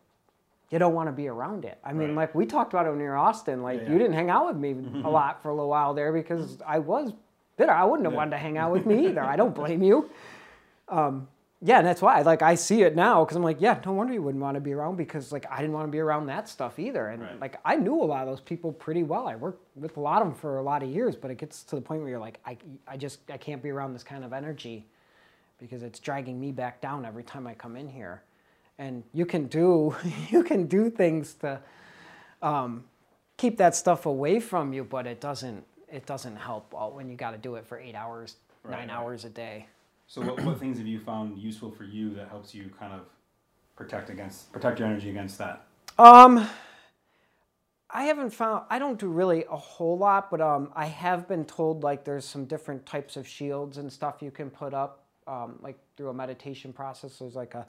you 0.71 0.79
don't 0.79 0.95
want 0.95 1.09
to 1.09 1.13
be 1.13 1.29
around 1.29 1.65
it. 1.65 1.79
I 1.85 1.93
mean, 1.93 2.09
Right. 2.11 2.17
like 2.29 2.35
we 2.35 2.47
talked 2.47 2.73
about 2.73 2.87
it 2.87 2.95
near 2.97 3.17
Austin. 3.17 3.63
Like 3.63 3.81
Yeah, 3.81 3.87
yeah. 3.87 3.93
you 3.93 3.99
didn't 3.99 4.15
hang 4.15 4.31
out 4.31 4.47
with 4.47 4.57
me 4.57 4.77
a 5.05 5.11
lot 5.11 5.43
for 5.43 5.49
a 5.51 5.55
little 5.55 5.69
while 5.69 5.95
there 5.95 6.13
because 6.13 6.59
I 6.67 6.79
was 6.79 7.13
bitter. 7.57 7.73
I 7.73 7.85
wouldn't 7.85 8.07
have 8.07 8.13
Yeah. 8.13 8.19
wanted 8.19 8.31
to 8.33 8.39
hang 8.39 8.57
out 8.57 8.73
with 8.73 8.87
me 8.93 9.09
either. 9.09 9.23
I 9.23 9.37
don't 9.37 9.55
blame 9.55 9.83
you. 9.83 10.09
Um, 10.89 11.29
yeah, 11.63 11.77
and 11.79 11.87
that's 11.87 12.01
why 12.01 12.23
like 12.23 12.41
I 12.41 12.55
see 12.55 12.83
it 12.85 12.97
now 12.97 13.23
because 13.23 13.37
I'm 13.37 13.43
like, 13.43 13.61
yeah, 13.61 13.79
no 13.85 13.93
wonder 13.93 14.15
you 14.15 14.23
wouldn't 14.23 14.43
want 14.43 14.55
to 14.55 14.61
be 14.63 14.73
around 14.73 14.97
because 14.97 15.31
like 15.31 15.45
I 15.51 15.57
didn't 15.59 15.73
want 15.75 15.87
to 15.87 15.91
be 15.91 15.99
around 15.99 16.27
that 16.27 16.49
stuff 16.49 16.79
either. 16.79 17.09
And 17.09 17.23
Right. 17.23 17.41
like 17.41 17.61
I 17.65 17.77
knew 17.77 18.01
a 18.01 18.05
lot 18.07 18.23
of 18.23 18.29
those 18.29 18.41
people 18.41 18.73
pretty 18.73 19.03
well. 19.03 19.27
I 19.29 19.37
worked 19.37 19.63
with 19.77 19.97
a 19.99 20.01
lot 20.01 20.23
of 20.23 20.29
them 20.29 20.35
for 20.37 20.57
a 20.57 20.63
lot 20.63 20.83
of 20.83 20.89
years, 20.89 21.17
but 21.17 21.31
it 21.31 21.37
gets 21.37 21.63
to 21.65 21.77
the 21.77 21.83
point 21.83 22.01
where 22.01 22.09
you're 22.11 22.19
like, 22.19 22.39
I, 22.47 22.57
I 22.89 22.97
just 22.97 23.21
I 23.31 23.37
can't 23.37 23.63
be 23.63 23.71
around 23.71 23.93
this 23.93 24.03
kind 24.05 24.25
of 24.25 24.33
energy 24.33 24.87
because 25.59 25.83
it's 25.83 25.99
dragging 25.99 26.41
me 26.41 26.51
back 26.51 26.81
down 26.81 27.05
every 27.05 27.25
time 27.25 27.47
I 27.47 27.53
come 27.53 27.77
in 27.77 27.89
here. 27.89 28.23
And 28.81 29.05
you 29.13 29.27
can 29.27 29.47
do 29.47 29.95
you 30.31 30.43
can 30.43 30.67
do 30.67 30.91
things 30.91 31.35
to 31.35 31.61
um, 32.43 32.85
keep 33.37 33.59
that 33.59 33.77
stuff 33.77 34.07
away 34.07 34.41
from 34.41 34.73
you, 34.73 34.85
but 34.85 35.07
it 35.07 35.21
doesn't 35.21 35.65
it 35.93 36.07
doesn't 36.07 36.37
help 36.37 36.75
all 36.75 36.93
when 36.93 37.09
you 37.09 37.17
got 37.17 37.33
to 37.33 37.39
do 37.39 37.57
it 37.57 37.67
for 37.67 37.79
eight 37.79 37.95
hours, 37.95 38.37
Right, 38.65 38.79
nine 38.79 38.89
right. 38.89 38.97
hours 38.97 39.25
a 39.27 39.31
day. 39.31 39.67
So 40.07 40.23
what, 40.23 40.43
what 40.43 40.59
things 40.59 40.79
have 40.79 40.87
you 40.87 40.99
found 40.99 41.39
useful 41.39 41.71
for 41.71 41.85
you 41.85 42.15
that 42.15 42.29
helps 42.29 42.55
you 42.55 42.71
kind 42.79 42.93
of 42.93 43.03
protect 43.77 44.11
against 44.11 44.51
protect 44.51 44.79
your 44.81 44.89
energy 44.89 45.11
against 45.11 45.39
that? 45.39 45.67
Um, 45.99 46.49
I 47.91 48.05
haven't 48.05 48.31
found. 48.31 48.65
I 48.71 48.79
don't 48.79 48.99
do 48.99 49.09
really 49.09 49.45
a 49.51 49.57
whole 49.57 49.99
lot, 49.99 50.31
but 50.31 50.41
um, 50.41 50.73
I 50.75 50.87
have 50.87 51.29
been 51.29 51.45
told 51.45 51.83
like 51.83 52.05
there's 52.05 52.25
some 52.25 52.47
different 52.47 52.87
types 52.87 53.17
of 53.17 53.29
shields 53.29 53.79
and 53.79 53.93
stuff 53.93 54.23
you 54.23 54.31
can 54.31 54.49
put 54.49 54.73
up, 54.75 55.05
um, 55.27 55.59
like 55.61 55.77
through 55.97 56.09
a 56.09 56.15
meditation 56.15 56.73
process. 56.73 57.19
There's 57.19 57.35
like 57.35 57.55
a, 57.55 57.67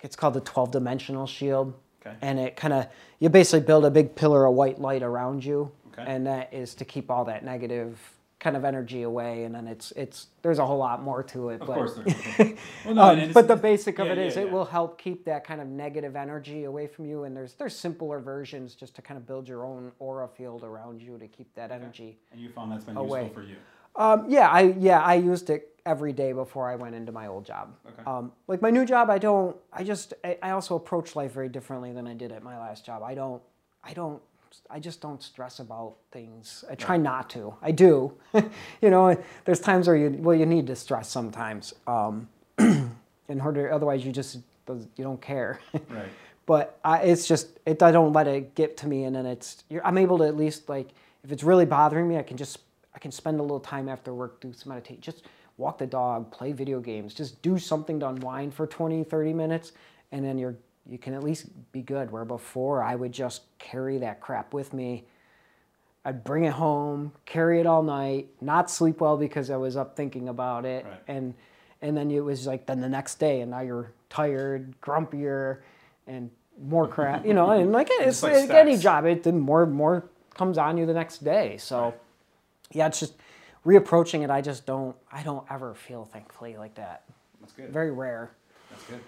it's 0.00 0.16
called 0.16 0.34
the 0.34 0.40
12 0.40 0.70
dimensional 0.72 1.26
shield, 1.26 1.74
Okay. 2.04 2.16
and 2.22 2.38
it 2.38 2.56
kind 2.56 2.72
of 2.74 2.86
you 3.18 3.28
basically 3.28 3.66
build 3.66 3.84
a 3.84 3.90
big 3.90 4.14
pillar 4.14 4.46
of 4.46 4.54
white 4.54 4.80
light 4.80 5.02
around 5.02 5.44
you, 5.44 5.70
Okay. 5.92 6.04
and 6.06 6.26
that 6.26 6.52
is 6.52 6.74
to 6.76 6.84
keep 6.84 7.10
all 7.10 7.24
that 7.24 7.44
negative 7.44 7.98
kind 8.38 8.54
of 8.54 8.64
energy 8.66 9.02
away. 9.02 9.44
And 9.44 9.54
then 9.54 9.66
it's 9.66 9.92
it's 9.92 10.26
there's 10.42 10.58
a 10.58 10.66
whole 10.66 10.76
lot 10.78 11.02
more 11.02 11.22
to 11.24 11.48
it, 11.48 11.60
Of 11.62 11.66
but 11.66 11.74
course. 11.74 11.98
Well, 12.84 12.94
no, 12.94 13.02
um, 13.02 13.32
but 13.32 13.48
the 13.48 13.56
basic 13.56 13.98
of 13.98 14.06
yeah, 14.06 14.12
it 14.12 14.18
is 14.18 14.36
yeah, 14.36 14.42
it 14.42 14.50
will 14.52 14.66
help 14.66 14.98
keep 14.98 15.24
that 15.24 15.42
kind 15.44 15.60
of 15.60 15.66
negative 15.66 16.14
energy 16.14 16.64
away 16.64 16.86
from 16.86 17.06
you. 17.06 17.24
And 17.24 17.34
there's 17.36 17.54
there's 17.54 17.74
simpler 17.74 18.20
versions 18.20 18.74
just 18.74 18.94
to 18.96 19.02
kind 19.02 19.16
of 19.18 19.26
build 19.26 19.48
your 19.48 19.64
own 19.64 19.90
aura 19.98 20.28
field 20.28 20.62
around 20.62 21.00
you 21.02 21.18
to 21.18 21.26
keep 21.26 21.52
that 21.54 21.72
energy. 21.72 22.18
And 22.30 22.40
you 22.40 22.50
found 22.50 22.70
that's 22.70 22.84
been 22.84 22.96
Away. 22.96 23.22
useful 23.24 23.42
for 23.42 23.48
you. 23.48 23.56
Um, 23.96 24.26
yeah, 24.28 24.48
I 24.48 24.74
yeah 24.78 25.00
I 25.00 25.14
used 25.14 25.50
it 25.50 25.76
every 25.86 26.12
day 26.12 26.32
before 26.32 26.68
I 26.68 26.74
went 26.74 26.94
into 26.94 27.12
my 27.12 27.28
old 27.28 27.46
job. 27.46 27.74
Okay. 27.86 28.02
Um, 28.06 28.32
like 28.48 28.60
my 28.60 28.70
new 28.70 28.84
job, 28.84 29.08
I 29.08 29.18
don't. 29.18 29.56
I 29.72 29.84
just 29.84 30.12
I, 30.24 30.36
I 30.42 30.50
also 30.50 30.74
approach 30.74 31.16
life 31.16 31.32
very 31.32 31.48
differently 31.48 31.92
than 31.92 32.06
I 32.06 32.14
did 32.14 32.32
at 32.32 32.42
my 32.42 32.58
last 32.58 32.84
job. 32.84 33.02
I 33.02 33.14
don't. 33.14 33.42
I 33.82 33.92
don't. 33.92 34.20
I 34.70 34.80
just 34.80 35.00
don't 35.00 35.22
stress 35.22 35.60
about 35.60 35.96
things. 36.12 36.64
I 36.70 36.74
try 36.74 36.96
not 36.96 37.30
to. 37.30 37.54
I 37.62 37.72
do. 37.72 38.12
you 38.80 38.90
know, 38.90 39.16
there's 39.44 39.60
times 39.60 39.86
where 39.86 39.96
you 39.96 40.10
well 40.18 40.36
you 40.36 40.46
need 40.46 40.66
to 40.66 40.76
stress 40.76 41.08
sometimes. 41.08 41.72
Um, 41.86 42.28
in 42.58 43.40
order, 43.40 43.72
otherwise 43.72 44.04
you 44.04 44.12
just 44.12 44.38
you 44.68 45.04
don't 45.04 45.20
care. 45.22 45.60
Right. 45.88 46.08
but 46.46 46.78
I, 46.84 46.98
it's 47.02 47.26
just 47.28 47.58
it, 47.64 47.82
I 47.82 47.92
don't 47.92 48.12
let 48.12 48.26
it 48.26 48.54
get 48.54 48.76
to 48.78 48.88
me, 48.88 49.04
and 49.04 49.14
then 49.14 49.26
it's 49.26 49.62
you're, 49.68 49.86
I'm 49.86 49.98
able 49.98 50.18
to 50.18 50.24
at 50.24 50.36
least 50.36 50.68
like 50.68 50.88
if 51.22 51.32
it's 51.32 51.42
really 51.42 51.66
bothering 51.66 52.08
me, 52.08 52.16
I 52.18 52.22
can 52.22 52.36
just 52.36 52.58
I 52.96 52.98
can 52.98 53.12
spend 53.12 53.38
a 53.38 53.42
little 53.42 53.60
time 53.60 53.88
after 53.90 54.14
work, 54.14 54.40
do 54.40 54.52
some 54.54 54.70
meditate, 54.70 55.02
just 55.02 55.24
walk 55.58 55.76
the 55.78 55.86
dog, 55.86 56.32
play 56.32 56.52
video 56.52 56.80
games, 56.80 57.12
just 57.12 57.40
do 57.42 57.58
something 57.58 58.00
to 58.00 58.08
unwind 58.08 58.54
for 58.54 58.66
20, 58.66 59.04
30 59.04 59.32
minutes, 59.34 59.72
and 60.10 60.24
then 60.24 60.38
you're 60.38 60.56
you 60.88 60.98
can 60.98 61.14
at 61.14 61.22
least 61.24 61.46
be 61.72 61.82
good. 61.82 62.10
Where 62.10 62.24
before 62.24 62.82
I 62.82 62.94
would 62.94 63.12
just 63.12 63.42
carry 63.58 63.98
that 63.98 64.20
crap 64.20 64.54
with 64.54 64.72
me. 64.72 65.04
I'd 66.04 66.22
bring 66.22 66.44
it 66.44 66.52
home, 66.52 67.10
carry 67.24 67.58
it 67.58 67.66
all 67.66 67.82
night, 67.82 68.28
not 68.40 68.70
sleep 68.70 69.00
well 69.00 69.16
because 69.16 69.50
I 69.50 69.56
was 69.56 69.76
up 69.76 69.96
thinking 69.96 70.28
about 70.28 70.64
it, 70.64 70.84
Right. 70.84 71.02
and 71.08 71.34
and 71.82 71.96
then 71.96 72.10
it 72.10 72.20
was 72.20 72.46
like 72.46 72.66
then 72.66 72.80
the 72.80 72.88
next 72.88 73.16
day, 73.16 73.40
and 73.40 73.50
now 73.50 73.60
you're 73.60 73.90
tired, 74.08 74.80
grumpier, 74.80 75.58
and 76.06 76.30
more 76.62 76.86
crap, 76.88 77.26
you 77.26 77.34
know, 77.34 77.50
and 77.50 77.72
like 77.72 77.88
it's, 77.90 78.04
just 78.04 78.22
like 78.22 78.48
like 78.48 78.50
any 78.50 78.78
job, 78.78 79.04
it 79.04 79.24
then 79.24 79.40
more 79.40 79.66
more 79.66 80.08
comes 80.34 80.56
on 80.56 80.78
you 80.78 80.86
the 80.86 80.94
next 80.94 81.24
day. 81.24 81.56
So 81.58 81.82
Right. 81.82 81.94
Yeah, 82.72 82.86
it's 82.86 83.00
just 83.00 83.14
reapproaching 83.64 84.22
it. 84.24 84.30
I 84.30 84.40
just 84.40 84.66
don't 84.66 84.96
I 85.10 85.22
don't 85.22 85.44
ever 85.50 85.74
feel 85.74 86.04
thankfully 86.04 86.56
like 86.56 86.74
that. 86.76 87.04
That's 87.40 87.52
good. 87.52 87.70
Very 87.70 87.90
rare. 87.90 88.30
That's 88.70 88.84
good. 88.84 89.00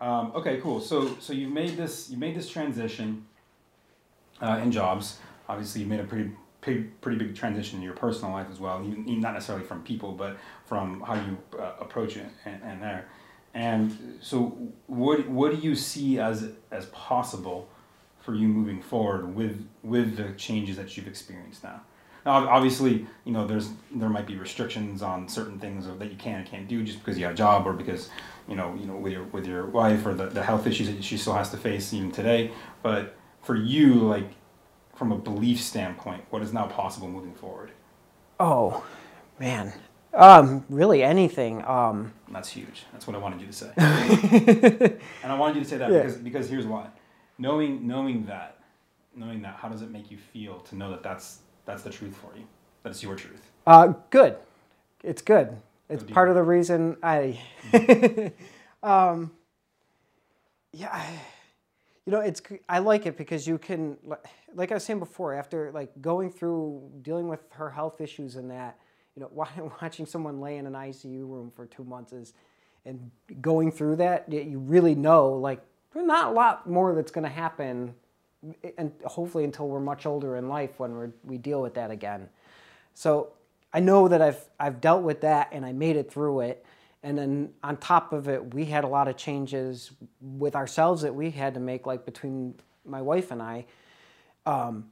Um, 0.00 0.32
okay, 0.34 0.60
cool. 0.62 0.80
So 0.80 1.16
so 1.20 1.32
you've 1.32 1.52
made 1.52 1.76
this 1.76 2.10
you 2.10 2.16
made 2.16 2.34
this 2.36 2.48
transition 2.48 3.26
uh, 4.40 4.60
in 4.62 4.72
jobs. 4.72 5.18
Obviously, 5.48 5.82
you 5.82 5.86
made 5.86 6.00
a 6.00 6.04
pretty 6.04 6.30
pretty, 6.60 6.82
pretty 7.00 7.18
big 7.18 7.34
transition 7.34 7.78
in 7.78 7.82
your 7.82 7.94
personal 7.94 8.32
life 8.32 8.46
as 8.50 8.60
well. 8.60 8.82
You, 8.82 9.02
you- 9.06 9.20
not 9.20 9.32
necessarily 9.34 9.64
from 9.64 9.82
people, 9.82 10.12
but 10.12 10.36
from 10.66 11.00
how 11.00 11.14
you 11.14 11.38
uh, 11.58 11.72
approach 11.80 12.16
it 12.16 12.26
and, 12.44 12.62
and 12.62 12.82
there. 12.82 13.06
And 13.54 14.18
so, 14.20 14.56
what 14.86 15.28
what 15.28 15.50
do 15.52 15.58
you 15.58 15.74
see 15.74 16.18
as 16.20 16.50
as 16.70 16.86
possible 16.86 17.68
for 18.20 18.34
you 18.34 18.46
moving 18.46 18.80
forward 18.80 19.34
with 19.34 19.66
with 19.82 20.16
the 20.16 20.32
changes 20.36 20.76
that 20.76 20.96
you've 20.96 21.08
experienced 21.08 21.64
now? 21.64 21.80
Now, 22.26 22.48
obviously, 22.48 23.06
you 23.24 23.32
know, 23.32 23.46
there's 23.46 23.70
there 23.92 24.08
might 24.08 24.26
be 24.26 24.36
restrictions 24.36 25.02
on 25.02 25.28
certain 25.28 25.58
things 25.58 25.86
that 25.86 26.10
you 26.10 26.16
can 26.16 26.40
and 26.40 26.46
can't 26.46 26.68
do 26.68 26.82
just 26.84 26.98
because 26.98 27.18
you 27.18 27.24
have 27.24 27.34
a 27.34 27.36
job 27.36 27.66
or 27.66 27.72
because, 27.72 28.10
you 28.48 28.56
know, 28.56 28.74
you 28.78 28.86
know, 28.86 28.96
with 28.96 29.12
your 29.12 29.24
with 29.24 29.46
your 29.46 29.66
wife 29.66 30.04
or 30.06 30.14
the, 30.14 30.26
the 30.26 30.42
health 30.42 30.66
issues 30.66 30.88
that 30.88 31.02
she 31.02 31.16
still 31.16 31.34
has 31.34 31.50
to 31.50 31.56
face 31.56 31.92
even 31.94 32.12
today. 32.12 32.50
But 32.82 33.16
for 33.42 33.56
you, 33.56 33.94
like, 33.94 34.28
from 34.94 35.12
a 35.12 35.16
belief 35.16 35.60
standpoint, 35.60 36.24
what 36.30 36.42
is 36.42 36.52
now 36.52 36.66
possible 36.66 37.08
moving 37.08 37.34
forward? 37.34 37.70
Oh, 38.38 38.84
man. 39.38 39.72
Um, 40.12 40.64
really 40.68 41.02
anything. 41.02 41.64
Um, 41.64 42.12
that's 42.30 42.48
huge. 42.50 42.84
That's 42.92 43.06
what 43.06 43.14
I 43.16 43.18
wanted 43.18 43.40
you 43.40 43.46
to 43.46 43.52
say. 43.52 43.72
and 45.22 45.32
I 45.32 45.38
wanted 45.38 45.56
you 45.56 45.62
to 45.62 45.68
say 45.68 45.78
that 45.78 45.90
Yeah. 45.90 45.98
because 46.00 46.16
because 46.16 46.50
here's 46.50 46.66
why. 46.66 46.88
Knowing 47.38 47.86
knowing 47.86 48.26
that, 48.26 48.58
knowing 49.14 49.40
that, 49.42 49.54
how 49.56 49.68
does 49.68 49.82
it 49.82 49.90
make 49.90 50.10
you 50.10 50.18
feel 50.18 50.60
to 50.60 50.76
know 50.76 50.90
that 50.90 51.02
that's 51.02 51.38
that's 51.64 51.82
the 51.82 51.90
truth 51.90 52.16
for 52.16 52.36
you? 52.36 52.44
That's 52.82 53.02
your 53.02 53.16
truth. 53.16 53.50
uh, 53.66 53.94
good. 54.10 54.36
It's 55.02 55.22
good. 55.22 55.56
It's 55.88 56.04
part 56.04 56.28
of 56.28 56.34
the 56.36 56.42
reason 56.42 56.96
I. 57.02 57.40
um, 58.82 59.32
yeah, 60.72 60.88
I, 60.92 61.20
You 62.06 62.12
know, 62.12 62.20
it's 62.20 62.42
I 62.68 62.78
like 62.78 63.06
it 63.06 63.16
because 63.16 63.46
you 63.46 63.58
can, 63.58 63.96
like 64.54 64.70
I 64.72 64.74
was 64.74 64.84
saying 64.84 64.98
before, 64.98 65.34
after 65.34 65.70
like 65.72 65.90
going 66.00 66.30
through 66.30 66.90
dealing 67.02 67.28
with 67.28 67.40
her 67.52 67.70
health 67.70 68.00
issues 68.00 68.36
and 68.36 68.50
that, 68.50 68.78
you 69.14 69.22
know, 69.22 69.30
watching 69.82 70.06
someone 70.06 70.40
lay 70.40 70.56
in 70.56 70.66
an 70.66 70.72
ICU 70.72 71.28
room 71.28 71.50
for 71.54 71.66
two 71.66 71.84
months 71.84 72.12
is, 72.12 72.34
and 72.86 73.10
going 73.40 73.70
through 73.70 73.96
that, 73.96 74.32
you 74.32 74.58
really 74.58 74.94
know 74.94 75.30
like 75.34 75.60
there's 75.92 76.06
not 76.06 76.28
a 76.28 76.32
lot 76.32 76.68
more 76.68 76.94
that's 76.94 77.10
going 77.10 77.24
to 77.24 77.30
happen, 77.30 77.94
and 78.78 78.92
hopefully 79.04 79.44
until 79.44 79.68
we're 79.68 79.80
much 79.80 80.06
older 80.06 80.36
in 80.36 80.48
life 80.48 80.78
when 80.78 80.98
we 80.98 81.06
we 81.24 81.38
deal 81.38 81.60
with 81.62 81.74
that 81.74 81.90
again. 81.90 82.28
So 82.94 83.32
I 83.72 83.80
know 83.80 84.08
that 84.08 84.22
I've 84.22 84.42
I've 84.58 84.80
dealt 84.80 85.02
with 85.02 85.20
that 85.22 85.48
and 85.52 85.64
I 85.64 85.72
made 85.72 85.96
it 85.96 86.10
through 86.10 86.40
it. 86.40 86.64
And 87.02 87.16
then 87.16 87.54
on 87.62 87.78
top 87.78 88.12
of 88.12 88.28
it, 88.28 88.52
we 88.52 88.66
had 88.66 88.84
a 88.84 88.86
lot 88.86 89.08
of 89.08 89.16
changes 89.16 89.90
with 90.20 90.54
ourselves 90.54 91.00
that 91.02 91.14
we 91.14 91.30
had 91.30 91.54
to 91.54 91.60
make, 91.60 91.86
like 91.86 92.04
between 92.04 92.54
my 92.84 93.00
wife 93.00 93.30
and 93.30 93.40
I. 93.40 93.64
Um, 94.44 94.90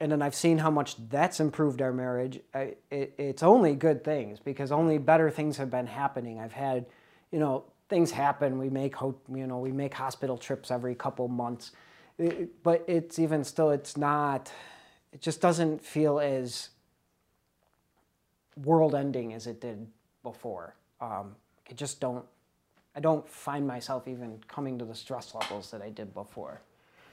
and 0.00 0.10
then 0.10 0.20
I've 0.20 0.34
seen 0.34 0.58
how 0.58 0.70
much 0.70 0.96
that's 1.08 1.38
improved 1.38 1.80
our 1.80 1.92
marriage. 1.92 2.40
I, 2.52 2.74
it, 2.90 3.14
it's 3.18 3.42
only 3.44 3.76
good 3.76 4.02
things 4.02 4.40
because 4.40 4.72
only 4.72 4.98
better 4.98 5.30
things 5.30 5.56
have 5.58 5.70
been 5.70 5.86
happening. 5.86 6.40
I've 6.40 6.52
had, 6.52 6.86
you 7.30 7.38
know, 7.38 7.64
things 7.88 8.10
happen. 8.10 8.58
We 8.58 8.68
make, 8.70 8.96
you 9.00 9.46
know, 9.46 9.58
we 9.58 9.70
make 9.70 9.94
hospital 9.94 10.36
trips 10.36 10.72
every 10.72 10.96
couple 10.96 11.28
months, 11.28 11.70
it, 12.18 12.62
but 12.62 12.84
it's 12.86 13.18
even 13.18 13.44
still, 13.44 13.70
it's 13.70 13.96
not. 13.96 14.50
It 15.12 15.20
just 15.20 15.40
doesn't 15.40 15.84
feel 15.84 16.18
as 16.18 16.70
world 18.56 18.94
ending 18.94 19.32
as 19.32 19.46
it 19.46 19.60
did 19.60 19.86
before. 20.22 20.74
Um, 21.00 21.36
I 21.70 21.74
just 21.74 22.00
don't, 22.00 22.24
I 22.96 23.00
don't 23.00 23.28
find 23.28 23.66
myself 23.66 24.06
even 24.06 24.38
coming 24.48 24.78
to 24.78 24.84
the 24.84 24.94
stress 24.94 25.34
levels 25.34 25.70
that 25.70 25.82
I 25.82 25.90
did 25.90 26.14
before. 26.14 26.60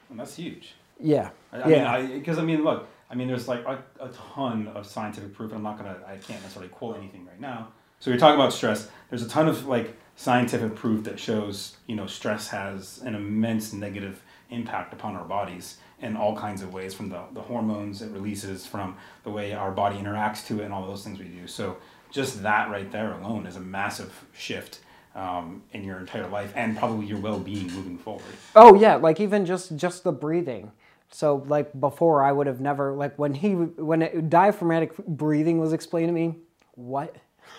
And 0.09 0.19
that's 0.19 0.35
huge. 0.35 0.75
Yeah. 0.99 1.29
I, 1.51 1.61
I 1.61 1.67
yeah. 1.67 2.01
mean, 2.01 2.19
because 2.19 2.37
I, 2.37 2.41
I, 2.41 2.45
mean, 2.45 2.63
look, 2.63 2.87
I 3.09 3.15
mean, 3.15 3.27
there's 3.27 3.47
like 3.47 3.65
a, 3.65 3.83
a 3.99 4.09
ton 4.09 4.67
of 4.69 4.85
scientific 4.85 5.33
proof, 5.33 5.51
and 5.51 5.57
I'm 5.57 5.63
not 5.63 5.77
gonna, 5.77 5.97
I 6.05 6.17
can't 6.17 6.41
necessarily 6.41 6.69
quote 6.69 6.97
anything 6.97 7.25
right 7.25 7.39
now. 7.39 7.69
So 7.99 8.09
you're 8.09 8.19
talking 8.19 8.39
about 8.39 8.53
stress. 8.53 8.89
There's 9.09 9.23
a 9.23 9.29
ton 9.29 9.47
of 9.47 9.67
like 9.67 9.95
scientific 10.15 10.75
proof 10.75 11.03
that 11.05 11.19
shows, 11.19 11.77
you 11.87 11.95
know, 11.95 12.07
stress 12.07 12.47
has 12.49 12.99
an 13.05 13.15
immense 13.15 13.73
negative 13.73 14.23
impact 14.51 14.93
upon 14.93 15.15
our 15.15 15.25
bodies 15.25 15.77
in 16.01 16.15
all 16.15 16.35
kinds 16.35 16.61
of 16.61 16.73
ways, 16.73 16.93
from 16.93 17.09
the, 17.09 17.21
the 17.33 17.41
hormones 17.41 18.01
it 18.01 18.11
releases, 18.11 18.65
from 18.65 18.95
the 19.23 19.29
way 19.29 19.53
our 19.53 19.71
body 19.71 19.97
interacts 19.97 20.45
to 20.47 20.61
it, 20.61 20.65
and 20.65 20.73
all 20.73 20.85
those 20.85 21.03
things 21.03 21.19
we 21.19 21.25
do. 21.25 21.47
So 21.47 21.77
just 22.11 22.43
that 22.43 22.69
right 22.69 22.91
there 22.91 23.13
alone 23.13 23.45
is 23.47 23.55
a 23.55 23.59
massive 23.59 24.25
shift 24.33 24.79
um, 25.15 25.63
in 25.73 25.83
your 25.83 25.99
entire 25.99 26.27
life 26.27 26.53
and 26.55 26.77
probably 26.77 27.05
your 27.05 27.19
well-being 27.19 27.71
moving 27.73 27.97
forward. 27.97 28.23
Oh 28.55 28.75
yeah, 28.75 28.95
like 28.95 29.19
even 29.19 29.45
just 29.45 29.75
just 29.75 30.03
the 30.03 30.11
breathing. 30.11 30.71
So 31.09 31.43
like 31.47 31.77
before, 31.79 32.23
I 32.23 32.31
would 32.31 32.47
have 32.47 32.61
never 32.61 32.93
like 32.93 33.17
when 33.19 33.33
he 33.33 33.53
when 33.53 34.01
it, 34.01 34.29
diaphragmatic 34.29 34.97
breathing 35.05 35.59
was 35.59 35.73
explained 35.73 36.07
to 36.09 36.13
me. 36.13 36.35
What? 36.75 37.15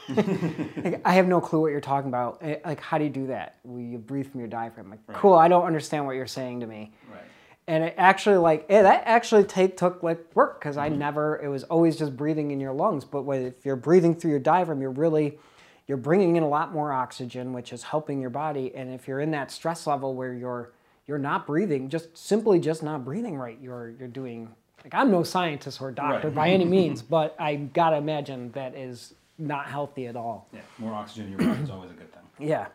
Like, 0.09 1.01
I 1.05 1.15
have 1.15 1.27
no 1.27 1.41
clue 1.41 1.61
what 1.61 1.71
you're 1.71 1.81
talking 1.81 2.09
about. 2.09 2.39
Eh, 2.43 2.57
like, 2.65 2.81
how 2.81 2.99
do 2.99 3.05
you 3.05 3.11
do 3.11 3.27
that? 3.29 3.57
Well, 3.65 3.81
you 3.81 3.99
breathe 3.99 4.31
from 4.31 4.41
your 4.41 4.49
diaphragm. 4.49 4.91
Like, 4.91 5.01
right. 5.07 5.17
cool. 5.17 5.35
I 5.35 5.49
don't 5.49 5.65
understand 5.65 6.07
what 6.07 6.17
you're 6.17 6.27
saying 6.27 6.61
to 6.61 6.67
me. 6.67 6.93
Right 7.11 7.23
and 7.67 7.85
it 7.85 7.95
actually 7.97 8.37
like 8.37 8.65
it, 8.69 8.83
that 8.83 9.03
actually 9.07 9.45
take 9.45 9.77
took 9.77 10.03
like 10.03 10.19
work 10.35 10.59
because 10.59 10.77
I 10.77 10.89
mm-hmm. 10.89 10.99
never 10.99 11.41
it 11.43 11.49
was 11.49 11.63
always 11.65 11.97
just 11.97 12.17
breathing 12.17 12.51
in 12.51 12.61
your 12.61 12.73
lungs. 12.73 13.05
But 13.05 13.23
when, 13.23 13.47
if 13.47 13.65
you're 13.65 13.77
breathing 13.77 14.15
through 14.15 14.31
your 14.33 14.41
diaphragm, 14.41 14.81
you're 14.81 14.91
really 14.91 15.39
you're 15.87 15.99
bringing 15.99 16.37
in 16.37 16.43
a 16.43 16.49
lot 16.49 16.73
more 16.73 16.93
oxygen, 16.93 17.53
which 17.53 17.73
is 17.73 17.83
helping 17.85 18.21
your 18.21 18.31
body. 18.31 18.75
And 18.75 18.93
if 18.93 19.07
you're 19.07 19.21
in 19.21 19.31
that 19.33 19.51
stress 19.51 19.87
level 19.87 20.15
where 20.15 20.35
you're 20.35 20.73
you're 21.07 21.19
not 21.19 21.47
breathing, 21.47 21.89
just 21.89 22.17
simply 22.17 22.59
just 22.59 22.83
not 22.83 23.05
breathing 23.05 23.37
right, 23.37 23.59
you're 23.61 23.91
you're 23.99 24.09
doing 24.09 24.49
like 24.83 24.95
I'm 24.95 25.13
no 25.13 25.23
scientist 25.23 25.81
or 25.81 25.93
doctor 25.93 26.29
right. 26.29 26.35
by 26.35 26.49
any 26.51 26.65
means, 26.79 27.01
but 27.01 27.37
I 27.39 27.55
gotta 27.57 27.97
imagine 27.97 28.51
that 28.53 28.75
is 28.75 29.15
not 29.47 29.67
healthy 29.67 30.07
at 30.07 30.17
all. 30.17 30.49
Yeah, 30.53 30.61
more 30.79 30.93
oxygen 30.95 31.27
in 31.27 31.31
your 31.33 31.39
body 31.39 31.63
is 31.63 31.71
always 31.71 31.91
a 31.91 31.95
good 31.95 32.13
thing. 32.13 32.49
Yeah. 32.49 32.67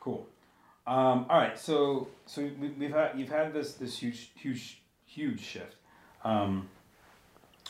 Cool. 0.00 0.26
Um, 0.86 1.26
all 1.28 1.38
right, 1.38 1.58
so 1.58 2.08
so 2.26 2.48
we, 2.58 2.86
have 2.86 2.92
had 2.92 3.18
you've 3.18 3.28
had 3.28 3.52
this 3.52 3.74
this 3.74 3.98
huge 3.98 4.30
huge 4.34 4.82
huge 5.06 5.40
shift. 5.40 5.76
Um, 6.24 6.68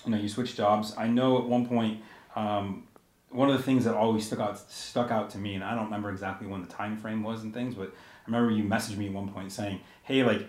you 0.05 0.13
know, 0.13 0.17
you 0.17 0.29
switched 0.29 0.57
jobs. 0.57 0.95
I 0.97 1.07
know 1.07 1.39
at 1.39 1.45
one 1.45 1.67
point, 1.67 2.01
um, 2.35 2.85
one 3.31 3.51
of 3.51 3.57
the 3.57 3.63
things 3.63 3.85
that 3.85 3.95
always 3.95 4.27
stuck 4.27 4.39
out 4.39 4.59
stuck 4.71 5.11
out 5.11 5.29
to 5.31 5.39
me, 5.39 5.55
and 5.55 5.65
I 5.65 5.75
don't 5.75 5.85
remember 5.85 6.11
exactly 6.11 6.47
when 6.47 6.63
the 6.63 6.69
time 6.69 6.97
frame 6.97 7.23
was 7.23 7.43
and 7.43 7.53
things, 7.53 7.75
but 7.75 7.89
I 7.89 8.31
remember 8.31 8.53
you 8.53 8.65
messaged 8.65 8.97
me 8.97 9.09
at 9.09 9.13
one 9.13 9.29
point 9.29 9.53
saying, 9.53 9.81
"Hey, 10.03 10.23
like." 10.23 10.49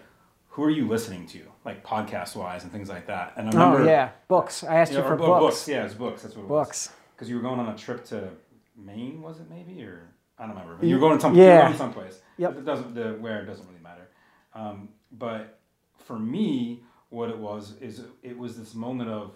Who 0.56 0.66
are 0.66 0.70
you 0.70 0.86
listening 0.86 1.28
to, 1.28 1.40
like 1.64 1.82
podcast 1.82 2.36
wise 2.36 2.64
and 2.64 2.74
things 2.74 2.90
like 2.90 3.08
that? 3.08 3.32
And 3.38 3.48
I 3.48 3.52
oh, 3.52 3.70
remember, 3.70 3.84
oh 3.84 3.86
yeah, 3.86 4.10
books. 4.28 4.66
I 4.66 4.76
asked 4.80 4.92
you, 4.92 4.98
know, 4.98 5.06
you 5.06 5.10
for 5.12 5.16
books. 5.16 5.40
books. 5.40 5.68
Yeah, 5.70 5.86
it's 5.86 5.94
books. 5.94 6.24
That's 6.24 6.36
what 6.36 6.44
it 6.44 6.48
books. 6.50 6.88
was. 6.90 6.96
Because 7.22 7.30
you 7.30 7.36
were 7.36 7.44
going 7.44 7.60
on 7.60 7.70
a 7.70 7.78
trip 7.78 8.04
to 8.06 8.30
Maine, 8.76 9.22
was 9.22 9.40
it 9.42 9.46
maybe, 9.48 9.84
or 9.84 10.10
I 10.40 10.48
don't 10.48 10.56
remember. 10.56 10.78
But 10.78 10.88
you 10.88 10.96
were 10.96 11.00
going 11.00 11.20
to 11.20 11.22
some, 11.22 11.36
yeah. 11.36 11.44
you 11.44 11.54
were 11.54 11.62
going 11.66 11.78
someplace. 11.78 12.20
Yep. 12.40 12.58
It 12.58 12.66
doesn't 12.66 12.96
the 12.96 13.14
where 13.20 13.46
doesn't 13.46 13.68
really 13.68 13.80
matter. 13.80 14.08
Um, 14.56 14.90
but 15.12 15.60
for 16.00 16.18
me, 16.18 16.82
what 17.10 17.30
it 17.30 17.38
was 17.38 17.78
is 17.80 18.02
it 18.24 18.36
was 18.36 18.58
this 18.58 18.74
moment 18.74 19.12
of, 19.12 19.36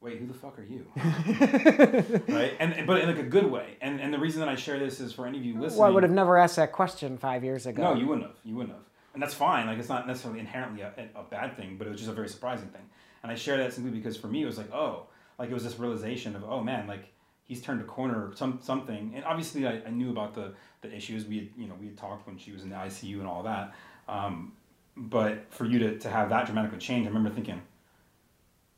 wait, 0.00 0.20
who 0.20 0.28
the 0.28 0.32
fuck 0.32 0.60
are 0.60 0.62
you? 0.62 0.86
right? 2.32 2.54
And 2.60 2.86
but 2.86 3.00
in 3.00 3.08
like 3.08 3.18
a 3.18 3.28
good 3.28 3.50
way. 3.50 3.76
And 3.80 4.00
and 4.00 4.14
the 4.14 4.20
reason 4.20 4.38
that 4.38 4.48
I 4.48 4.54
share 4.54 4.78
this 4.78 5.00
is 5.00 5.12
for 5.12 5.26
any 5.26 5.38
of 5.38 5.44
you 5.44 5.54
listening. 5.54 5.80
Well, 5.80 5.90
I 5.90 5.92
would 5.92 6.04
have 6.04 6.12
never 6.12 6.38
asked 6.38 6.54
that 6.54 6.70
question 6.70 7.18
five 7.18 7.42
years 7.42 7.66
ago. 7.66 7.82
No, 7.82 7.94
you 7.98 8.06
wouldn't 8.06 8.28
have. 8.28 8.36
You 8.44 8.54
wouldn't 8.54 8.76
have. 8.76 8.84
And 9.14 9.20
that's 9.20 9.34
fine. 9.34 9.66
Like 9.66 9.80
it's 9.80 9.88
not 9.88 10.06
necessarily 10.06 10.38
inherently 10.38 10.82
a, 10.82 10.92
a 11.16 11.24
bad 11.24 11.56
thing, 11.56 11.78
but 11.78 11.88
it 11.88 11.90
was 11.90 11.98
just 11.98 12.12
a 12.12 12.14
very 12.14 12.28
surprising 12.28 12.68
thing. 12.68 12.88
And 13.24 13.32
I 13.32 13.34
share 13.34 13.56
that 13.56 13.72
simply 13.72 13.90
because 13.90 14.16
for 14.16 14.28
me 14.28 14.44
it 14.44 14.46
was 14.46 14.56
like, 14.56 14.72
oh, 14.72 15.07
like 15.38 15.50
it 15.50 15.54
was 15.54 15.64
this 15.64 15.78
realization 15.78 16.34
of, 16.34 16.44
oh 16.44 16.62
man, 16.62 16.86
like 16.86 17.12
he's 17.44 17.62
turned 17.62 17.80
a 17.80 17.84
corner 17.84 18.32
some 18.34 18.60
something. 18.62 19.12
And 19.14 19.24
obviously 19.24 19.66
I, 19.66 19.82
I 19.86 19.90
knew 19.90 20.10
about 20.10 20.34
the 20.34 20.52
the 20.82 20.94
issues. 20.94 21.24
We 21.26 21.38
had 21.38 21.48
you 21.56 21.68
know 21.68 21.74
we 21.80 21.86
had 21.86 21.96
talked 21.96 22.26
when 22.26 22.38
she 22.38 22.52
was 22.52 22.62
in 22.62 22.70
the 22.70 22.76
ICU 22.76 23.18
and 23.18 23.26
all 23.26 23.42
that. 23.44 23.74
Um, 24.08 24.52
but 24.96 25.46
for 25.50 25.64
you 25.64 25.78
to, 25.78 25.98
to 25.98 26.10
have 26.10 26.30
that 26.30 26.46
dramatically 26.46 26.78
change 26.78 27.06
I 27.06 27.08
remember 27.08 27.30
thinking 27.30 27.62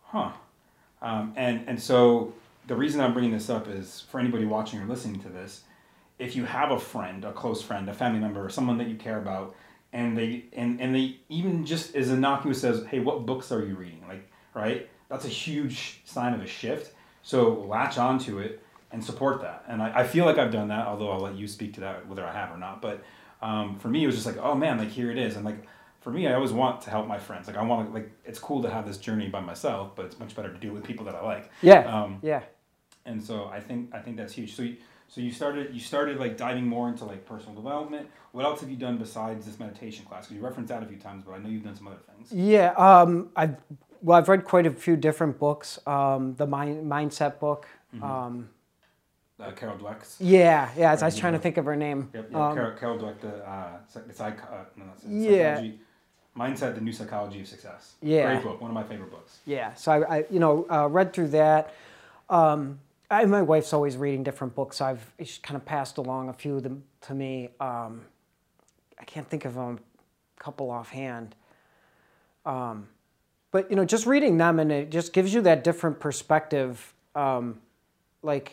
huh. 0.03 0.33
Um, 1.03 1.33
and 1.37 1.65
and 1.67 1.81
so 1.81 2.35
the 2.67 2.77
reason 2.77 3.01
I'm 3.01 3.13
bringing 3.13 3.33
this 3.33 3.49
up 3.49 3.69
is 3.69 4.05
for 4.11 4.21
anybody 4.21 4.45
watching 4.45 4.81
or 4.81 4.87
listening 4.87 5.21
to 5.23 5.29
this 5.29 5.63
if 6.19 6.37
you 6.37 6.45
have 6.45 6.71
a 6.71 6.79
friend 6.79 7.25
a 7.25 7.33
close 7.33 7.63
friend 7.63 7.89
a 7.89 7.95
family 7.95 8.21
member 8.21 8.45
or 8.45 8.51
someone 8.51 8.77
that 8.79 8.89
you 8.89 8.97
care 8.97 9.19
about 9.19 9.55
and 9.93 10.17
they 10.17 10.45
and, 10.53 10.81
and 10.81 10.95
they 10.95 11.17
even 11.29 11.65
just 11.65 11.95
as 11.97 12.11
innocuous 12.11 12.63
as 12.65 12.85
hey 12.87 13.01
what 13.01 13.25
books 13.25 13.51
are 13.51 13.65
you 13.65 13.75
reading? 13.75 14.05
Like 14.07 14.31
right 14.55 14.89
that's 15.11 15.27
a 15.27 15.29
huge 15.29 16.01
sign 16.07 16.33
of 16.33 16.41
a 16.41 16.47
shift 16.47 16.95
so 17.23 17.65
latch 17.69 17.99
onto 17.99 18.39
it 18.39 18.63
and 18.93 19.05
support 19.05 19.43
that. 19.43 19.65
And 19.69 19.83
I, 19.83 20.01
I 20.01 20.05
feel 20.05 20.25
like 20.25 20.39
I've 20.39 20.51
done 20.51 20.69
that, 20.69 20.87
although 20.87 21.11
I'll 21.11 21.21
let 21.21 21.37
you 21.37 21.47
speak 21.47 21.75
to 21.75 21.81
that 21.81 22.07
whether 22.09 22.25
I 22.25 22.33
have 22.33 22.51
or 22.51 22.59
not. 22.59 22.83
But 22.83 23.05
um, 23.43 23.79
for 23.79 23.89
me, 23.89 24.05
it 24.05 24.07
was 24.07 24.17
just 24.17 24.27
like, 24.27 24.39
oh 24.39 24.55
man, 24.55 24.79
like 24.79 24.89
here 24.89 25.11
it 25.11 25.19
is. 25.19 25.37
And 25.37 25.45
like 25.45 25.67
for 26.01 26.11
me, 26.11 26.27
I 26.27 26.35
always 26.35 26.53
want 26.53 26.81
to 26.83 26.91
help 26.91 27.07
my 27.07 27.19
friends. 27.19 27.47
Like 27.47 27.57
I 27.57 27.63
want 27.63 27.89
to 27.89 27.95
like 27.95 28.11
it's 28.25 28.39
cool 28.39 28.63
to 28.63 28.71
have 28.71 28.87
this 28.87 28.99
journey 28.99 29.29
by 29.29 29.41
myself, 29.41 29.95
but 29.95 30.07
it's 30.07 30.19
much 30.19 30.35
better 30.35 30.53
to 30.53 30.59
do 30.59 30.69
it 30.69 30.73
with 30.73 30.85
people 30.85 31.05
that 31.07 31.15
I 31.15 31.23
like. 31.23 31.51
Yeah. 31.63 31.81
Um, 31.81 32.19
yeah. 32.23 32.43
And 33.07 33.23
so 33.23 33.47
I 33.47 33.61
think 33.61 33.95
I 33.95 34.01
think 34.01 34.17
that's 34.17 34.33
huge. 34.33 34.55
So 34.55 34.63
you, 34.63 34.77
so 35.09 35.21
you 35.21 35.33
started 35.33 35.75
you 35.75 35.81
started 35.81 36.19
like 36.19 36.37
diving 36.37 36.67
more 36.67 36.89
into 36.89 37.05
like 37.05 37.27
personal 37.27 37.55
development. 37.55 38.09
What 38.33 38.45
else 38.45 38.61
have 38.61 38.71
you 38.71 38.77
done 38.77 38.97
besides 38.97 39.45
this 39.45 39.59
meditation 39.59 40.05
class? 40.05 40.27
Because 40.27 40.37
you 40.37 40.45
referenced 40.45 40.69
that 40.69 40.83
a 40.83 40.87
few 40.87 40.99
times, 40.99 41.25
but 41.25 41.33
I 41.33 41.39
know 41.39 41.49
you've 41.49 41.65
done 41.65 41.77
some 41.77 41.89
other 41.89 41.99
things. 42.15 42.33
Yeah. 42.33 42.73
Um, 42.73 43.31
I've 43.37 43.57
well, 44.03 44.19
I've 44.19 44.29
read 44.29 44.45
quite 44.45 44.67
a 44.67 44.71
few 44.71 44.97
different 44.97 45.39
books. 45.39 45.79
Um, 45.87 46.35
the 46.35 46.47
mind, 46.47 46.91
mindset 46.91 47.39
book. 47.39 47.67
Mm-hmm. 47.95 48.05
Um, 48.05 48.51
uh, 49.39 49.51
Carol 49.53 49.79
Dweck's. 49.79 50.17
Yeah, 50.21 50.71
yeah. 50.77 50.93
I 50.93 51.05
was 51.05 51.17
trying 51.17 51.33
to 51.33 51.39
think 51.39 51.57
of 51.57 51.65
her 51.65 51.77
name. 51.77 52.11
Yep, 52.13 52.29
yep. 52.31 52.41
Um, 52.41 52.55
Carol, 52.55 52.79
Carol 52.79 52.99
Dweck, 52.99 53.21
the, 53.21 53.49
uh, 53.49 53.79
the 54.07 54.13
psych, 54.13 54.39
uh, 54.43 54.65
no, 54.77 54.85
yeah. 55.07 55.55
psychology. 55.55 55.81
Mindset: 56.37 56.75
The 56.75 56.81
New 56.81 56.93
Psychology 56.93 57.41
of 57.41 57.49
Success. 57.49 57.95
Yeah. 58.03 58.33
Great 58.33 58.45
book. 58.45 58.61
One 58.61 58.71
of 58.71 58.75
my 58.75 58.85
favorite 58.85 59.11
books. 59.11 59.39
Yeah. 59.47 59.75
So 59.75 59.93
I, 59.93 60.19
I 60.19 60.25
you 60.31 60.39
know, 60.39 60.67
uh, 60.71 60.89
read 60.89 61.13
through 61.13 61.29
that. 61.29 61.75
Um, 62.29 62.79
I, 63.11 63.25
my 63.25 63.43
wife's 63.43 63.73
always 63.73 63.97
reading 63.97 64.23
different 64.23 64.55
books. 64.55 64.81
I've 64.81 65.05
kind 65.43 65.57
of 65.57 65.65
passed 65.65 65.99
along 65.99 66.29
a 66.29 66.33
few 66.33 66.57
of 66.57 66.63
them 66.63 66.85
to 67.03 67.15
me. 67.15 67.49
Um, 67.59 68.03
I 68.99 69.05
can't 69.05 69.29
think 69.29 69.45
of 69.45 69.57
a 69.57 69.77
couple 70.39 70.71
offhand. 70.71 71.35
Um, 72.47 72.89
but 73.51 73.71
you 73.71 73.77
know, 73.77 73.85
just 73.85 74.07
reading 74.07 74.39
them 74.39 74.59
and 74.59 74.71
it 74.71 74.91
just 74.91 75.13
gives 75.13 75.35
you 75.35 75.41
that 75.43 75.65
different 75.65 76.01
perspective. 76.01 76.95
Um, 77.15 77.61
like, 78.23 78.53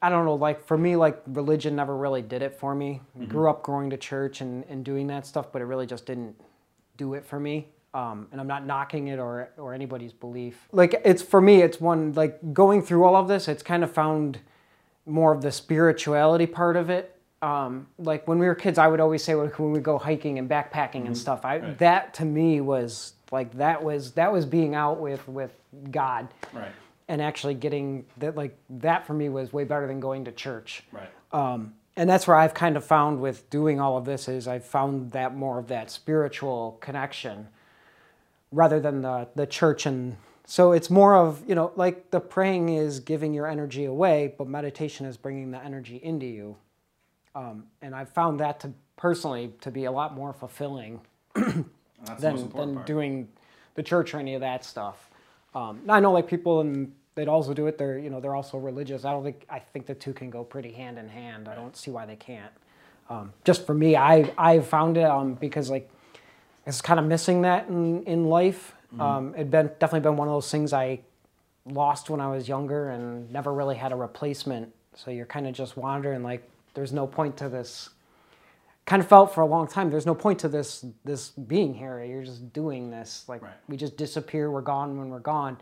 I 0.00 0.08
don't 0.08 0.24
know, 0.24 0.34
like 0.34 0.64
for 0.64 0.78
me, 0.78 0.96
like 0.96 1.20
religion 1.26 1.76
never 1.76 1.96
really 1.96 2.22
did 2.22 2.42
it 2.42 2.58
for 2.58 2.74
me. 2.74 3.00
Mm-hmm. 3.18 3.30
Grew 3.30 3.50
up 3.50 3.62
going 3.62 3.90
to 3.90 3.96
church 3.96 4.40
and, 4.40 4.64
and 4.68 4.84
doing 4.84 5.08
that 5.08 5.26
stuff, 5.26 5.52
but 5.52 5.60
it 5.60 5.66
really 5.66 5.86
just 5.86 6.06
didn't 6.06 6.36
do 6.96 7.14
it 7.14 7.24
for 7.24 7.38
me. 7.38 7.68
Um, 7.92 8.28
and 8.30 8.40
I'm 8.40 8.46
not 8.46 8.64
knocking 8.64 9.08
it 9.08 9.18
or 9.18 9.50
or 9.56 9.74
anybody's 9.74 10.12
belief. 10.12 10.68
Like 10.70 11.00
it's 11.04 11.22
for 11.22 11.40
me, 11.40 11.60
it's 11.60 11.80
one 11.80 12.12
like 12.12 12.54
going 12.54 12.82
through 12.82 13.04
all 13.04 13.16
of 13.16 13.26
this. 13.26 13.48
It's 13.48 13.64
kind 13.64 13.82
of 13.82 13.90
found 13.90 14.38
more 15.06 15.34
of 15.34 15.42
the 15.42 15.50
spirituality 15.50 16.46
part 16.46 16.76
of 16.76 16.88
it 16.88 17.19
um, 17.42 17.86
like 17.98 18.28
when 18.28 18.38
we 18.38 18.46
were 18.46 18.54
kids, 18.54 18.78
I 18.78 18.86
would 18.86 19.00
always 19.00 19.24
say 19.24 19.34
when 19.34 19.50
we 19.72 19.80
go 19.80 19.98
hiking 19.98 20.38
and 20.38 20.48
backpacking 20.48 21.06
and 21.06 21.16
stuff. 21.16 21.44
I 21.44 21.58
Right. 21.58 21.78
that 21.78 22.14
to 22.14 22.24
me 22.24 22.60
was 22.60 23.14
like 23.32 23.52
that 23.54 23.82
was 23.82 24.12
that 24.12 24.32
was 24.32 24.44
being 24.44 24.74
out 24.74 25.00
with 25.00 25.26
with 25.28 25.52
God 25.90 26.28
Right. 26.52 26.72
and 27.08 27.22
actually 27.22 27.54
getting 27.54 28.04
that 28.18 28.36
like 28.36 28.56
that 28.68 29.06
for 29.06 29.14
me 29.14 29.28
was 29.28 29.52
way 29.52 29.64
better 29.64 29.86
than 29.86 30.00
going 30.00 30.24
to 30.26 30.32
church. 30.32 30.84
Right. 30.92 31.08
Um, 31.32 31.74
and 31.96 32.08
that's 32.08 32.26
where 32.26 32.36
I've 32.36 32.54
kind 32.54 32.76
of 32.76 32.84
found 32.84 33.20
with 33.20 33.48
doing 33.50 33.80
all 33.80 33.96
of 33.96 34.04
this 34.04 34.28
is 34.28 34.46
I've 34.46 34.64
found 34.64 35.12
that 35.12 35.34
more 35.34 35.58
of 35.58 35.68
that 35.68 35.90
spiritual 35.90 36.76
connection 36.80 37.48
rather 38.52 38.80
than 38.80 39.00
the 39.02 39.28
the 39.34 39.46
church 39.46 39.86
and 39.86 40.16
so 40.44 40.72
it's 40.72 40.90
more 40.90 41.14
of 41.16 41.42
you 41.48 41.54
know 41.54 41.72
like 41.76 42.10
the 42.10 42.20
praying 42.20 42.68
is 42.70 43.00
giving 43.00 43.32
your 43.32 43.46
energy 43.46 43.84
away 43.84 44.34
but 44.36 44.48
meditation 44.48 45.06
is 45.06 45.16
bringing 45.16 45.52
the 45.52 45.62
energy 45.64 45.96
into 46.02 46.26
you 46.26 46.56
um, 47.34 47.64
and 47.82 47.94
i've 47.94 48.08
found 48.10 48.40
that 48.40 48.60
to 48.60 48.72
personally 48.96 49.52
to 49.60 49.70
be 49.70 49.84
a 49.84 49.92
lot 49.92 50.14
more 50.14 50.32
fulfilling 50.32 51.00
And 51.36 51.64
that's 52.06 52.22
the 52.22 52.30
most 52.32 52.50
than, 52.50 52.60
than 52.60 52.74
part. 52.76 52.86
doing 52.86 53.28
the 53.74 53.82
church 53.82 54.14
or 54.14 54.18
any 54.18 54.34
of 54.34 54.40
that 54.40 54.64
stuff 54.64 55.10
um, 55.54 55.80
i 55.88 56.00
know 56.00 56.12
like 56.12 56.26
people 56.26 56.60
and 56.60 56.92
they'd 57.14 57.28
also 57.28 57.54
do 57.54 57.66
it 57.66 57.78
they're 57.78 57.98
you 57.98 58.10
know 58.10 58.20
they're 58.20 58.34
also 58.36 58.58
religious 58.58 59.04
i 59.04 59.10
don't 59.12 59.24
think 59.24 59.44
i 59.50 59.58
think 59.58 59.86
the 59.86 59.94
two 59.94 60.12
can 60.12 60.30
go 60.30 60.44
pretty 60.44 60.72
hand 60.72 60.98
in 60.98 61.08
hand 61.08 61.48
i 61.48 61.54
don't 61.54 61.76
see 61.76 61.90
why 61.90 62.06
they 62.06 62.16
can't 62.16 62.52
um, 63.08 63.32
just 63.44 63.66
for 63.66 63.74
me 63.74 63.96
i 63.96 64.30
i 64.38 64.60
found 64.60 64.96
it 64.96 65.04
um, 65.04 65.34
because 65.34 65.70
like 65.70 65.90
it's 66.66 66.80
kind 66.82 67.00
of 67.00 67.06
missing 67.06 67.42
that 67.42 67.68
in, 67.68 68.02
in 68.04 68.26
life. 68.26 68.74
Um, 68.98 69.34
it'd 69.34 69.50
been 69.50 69.68
definitely 69.78 70.00
been 70.00 70.16
one 70.16 70.28
of 70.28 70.34
those 70.34 70.50
things 70.50 70.72
I 70.72 71.00
lost 71.64 72.10
when 72.10 72.20
I 72.20 72.28
was 72.28 72.48
younger 72.48 72.90
and 72.90 73.30
never 73.32 73.52
really 73.52 73.76
had 73.76 73.92
a 73.92 73.96
replacement. 73.96 74.72
So 74.94 75.10
you're 75.10 75.26
kind 75.26 75.46
of 75.46 75.54
just 75.54 75.76
wandering 75.76 76.22
like 76.22 76.48
there's 76.74 76.92
no 76.92 77.06
point 77.06 77.36
to 77.38 77.48
this. 77.48 77.90
Kind 78.86 79.02
of 79.02 79.08
felt 79.08 79.34
for 79.34 79.42
a 79.42 79.46
long 79.46 79.68
time 79.68 79.90
there's 79.90 80.06
no 80.06 80.14
point 80.14 80.38
to 80.40 80.48
this 80.48 80.84
this 81.04 81.28
being 81.30 81.74
here. 81.74 82.02
You're 82.02 82.24
just 82.24 82.52
doing 82.52 82.90
this 82.90 83.24
like 83.28 83.42
Right. 83.42 83.52
we 83.68 83.76
just 83.76 83.96
disappear. 83.96 84.50
We're 84.50 84.62
gone 84.62 84.98
when 84.98 85.10
we're 85.10 85.20
gone. 85.20 85.58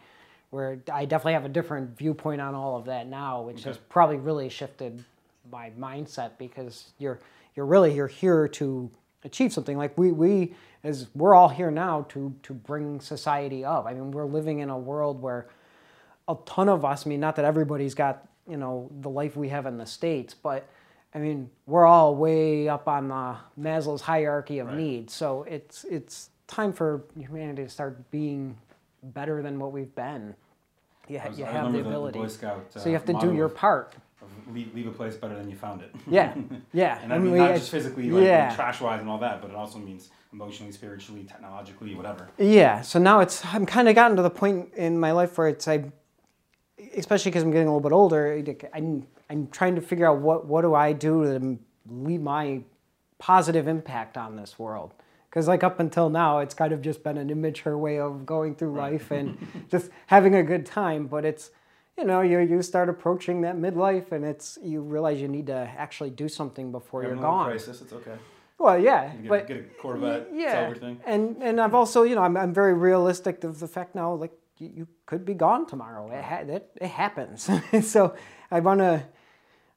Where 0.51 0.81
I 0.93 1.05
definitely 1.05 1.35
have 1.35 1.45
a 1.45 1.51
different 1.51 1.99
viewpoint 1.99 2.41
on 2.41 2.55
all 2.55 2.77
of 2.77 2.87
that 2.87 3.07
now, 3.07 3.43
which 3.43 3.65
has 3.65 3.77
probably 3.77 4.17
really 4.17 4.49
shifted 4.49 5.05
my 5.53 5.71
mindset 5.79 6.33
because 6.39 6.93
you're 6.99 7.19
you're 7.55 7.67
really 7.67 7.95
you're 7.95 8.07
here 8.07 8.49
to 8.49 8.91
achieve 9.25 9.53
something 9.53 9.77
like 9.77 9.97
we 9.99 10.13
we 10.13 10.55
as 10.85 11.09
we're 11.15 11.35
all 11.35 11.49
here 11.49 11.71
now 11.71 12.07
to 12.09 12.35
to 12.43 12.55
bring 12.55 13.01
society 13.01 13.65
up 13.65 13.85
i 13.87 13.93
mean 13.93 14.11
we're 14.13 14.25
living 14.27 14.61
in 14.61 14.71
a 14.71 14.79
world 14.79 15.21
where 15.21 15.49
a 16.29 16.37
ton 16.47 16.69
of 16.69 16.85
us 16.85 17.05
i 17.05 17.09
mean 17.09 17.19
not 17.19 17.35
that 17.35 17.45
everybody's 17.45 17.95
got 17.95 18.29
you 18.49 18.57
know 18.57 18.89
the 19.01 19.11
life 19.11 19.37
we 19.37 19.49
have 19.49 19.67
in 19.67 19.77
the 19.77 19.87
states 19.87 20.35
but 20.35 20.69
i 21.15 21.19
mean 21.19 21.51
we're 21.67 21.87
all 21.87 22.15
way 22.15 22.69
up 22.69 22.87
on 22.89 23.09
the 23.09 23.37
maslow's 23.61 24.03
hierarchy 24.03 24.59
of 24.59 24.69
Right. 24.69 24.77
needs 24.77 25.13
so 25.15 25.45
it's 25.45 25.85
it's 25.85 26.31
time 26.47 26.73
for 26.73 27.05
humanity 27.19 27.65
to 27.65 27.69
start 27.69 28.11
being 28.11 28.57
better 29.03 29.43
than 29.43 29.59
what 29.59 29.73
we've 29.73 29.95
been 29.95 30.35
you, 31.09 31.19
ha- 31.19 31.29
was- 31.29 31.39
you 31.39 31.45
I 31.47 31.51
have 31.51 31.73
the 31.73 31.81
ability 31.81 32.19
Boy 32.19 32.27
Scout, 32.29 32.67
uh, 32.75 32.79
so 32.81 32.89
you 32.89 32.95
have 32.95 33.05
to 33.07 33.15
do 33.15 33.35
your 33.35 33.49
part 33.49 33.95
leave, 34.53 34.75
leave 34.75 34.87
a 34.87 34.91
place 34.91 35.17
better 35.17 35.37
than 35.37 35.49
you 35.51 35.57
found 35.57 35.83
it. 35.83 35.95
yeah 36.07 36.35
yeah 36.73 36.99
and 37.03 37.13
I 37.13 37.19
mean, 37.19 37.33
we- 37.33 37.39
not 37.39 37.55
just 37.55 37.71
physically, 37.71 38.11
like, 38.11 38.25
yeah. 38.25 38.55
trash 38.55 38.81
wise 38.81 39.01
and 39.01 39.09
all 39.09 39.19
that, 39.19 39.41
but 39.41 39.51
it 39.51 39.57
also 39.57 39.79
means 39.79 40.11
emotionally, 40.33 40.73
spiritually, 40.73 41.25
technologically, 41.25 41.95
whatever. 41.95 42.29
Yeah, 42.39 42.83
so 42.83 42.99
now 42.99 43.21
it's 43.21 43.43
I'm 43.47 43.65
kind 43.65 43.89
of 43.89 43.95
gotten 43.95 44.17
to 44.19 44.23
the 44.23 44.31
point 44.31 44.75
in 44.75 44.99
my 45.01 45.13
life 45.13 45.39
where 45.39 45.49
it's 45.49 45.67
I, 45.69 45.85
especially 46.97 47.31
because 47.31 47.43
I'm 47.43 47.51
getting 47.51 47.69
a 47.69 47.71
little 47.75 47.89
bit 47.89 47.95
older. 47.95 48.43
I'm 48.75 49.07
I'm 49.31 49.49
trying 49.49 49.75
to 49.75 49.81
figure 49.81 50.07
out 50.07 50.19
what 50.19 50.47
what 50.47 50.63
do 50.63 50.75
I 50.75 50.93
do 50.93 51.25
to 51.25 51.59
leave 51.91 52.21
my 52.21 52.63
positive 53.19 53.67
impact 53.69 54.17
on 54.17 54.37
this 54.37 54.59
world. 54.59 54.95
Because 55.29 55.47
like 55.49 55.63
up 55.63 55.79
until 55.81 56.09
now, 56.09 56.39
it's 56.39 56.55
kind 56.55 56.73
of 56.73 56.81
just 56.81 57.03
been 57.03 57.19
an 57.19 57.29
immature 57.31 57.77
way 57.77 57.99
of 57.99 58.25
going 58.25 58.55
through 58.55 58.73
life 58.75 59.11
and 59.11 59.37
just 59.71 59.91
having 60.07 60.35
a 60.35 60.43
good 60.43 60.65
time. 60.65 61.07
But 61.07 61.25
it's 61.25 61.51
you 61.99 62.05
know 62.05 62.21
you 62.23 62.39
you 62.39 62.63
start 62.63 62.89
approaching 62.89 63.43
that 63.43 63.57
midlife 63.57 64.13
and 64.13 64.25
it's 64.25 64.59
you 64.63 64.81
realize 64.81 65.21
you 65.21 65.29
need 65.29 65.47
to 65.49 65.71
actually 65.77 66.11
do 66.11 66.29
something 66.29 66.73
before 66.73 67.03
you're 67.03 67.13
a 67.13 67.17
little 67.17 67.31
gone. 67.31 67.47
crisis, 67.47 67.83
it's 67.83 67.93
okay. 67.93 68.17
Well, 68.59 68.79
yeah, 68.79 69.13
You 69.15 69.21
get, 69.23 69.29
but 69.29 69.45
a, 69.45 69.47
get 69.47 69.57
a 69.59 69.83
Corvette, 69.83 70.29
yeah, 70.33 70.53
everything. 70.67 71.01
and 71.07 71.37
and 71.43 71.61
I've 71.61 71.75
also 71.75 72.03
you 72.05 72.15
know 72.15 72.23
I'm, 72.23 72.37
I'm 72.37 72.55
very 72.55 72.75
realistic 72.75 73.45
of 73.45 73.61
the 73.61 73.69
fact 73.69 73.95
now 73.95 74.15
like 74.15 74.33
you, 74.59 74.71
you 74.75 74.89
could 75.07 75.25
be 75.25 75.35
gone 75.35 75.67
tomorrow. 75.67 76.11
It 76.11 76.25
ha- 76.25 76.45
it, 76.49 76.71
it 76.81 76.89
happens. 76.89 77.49
so 77.87 78.15
I 78.51 78.61
want 78.61 78.81
to 78.81 79.05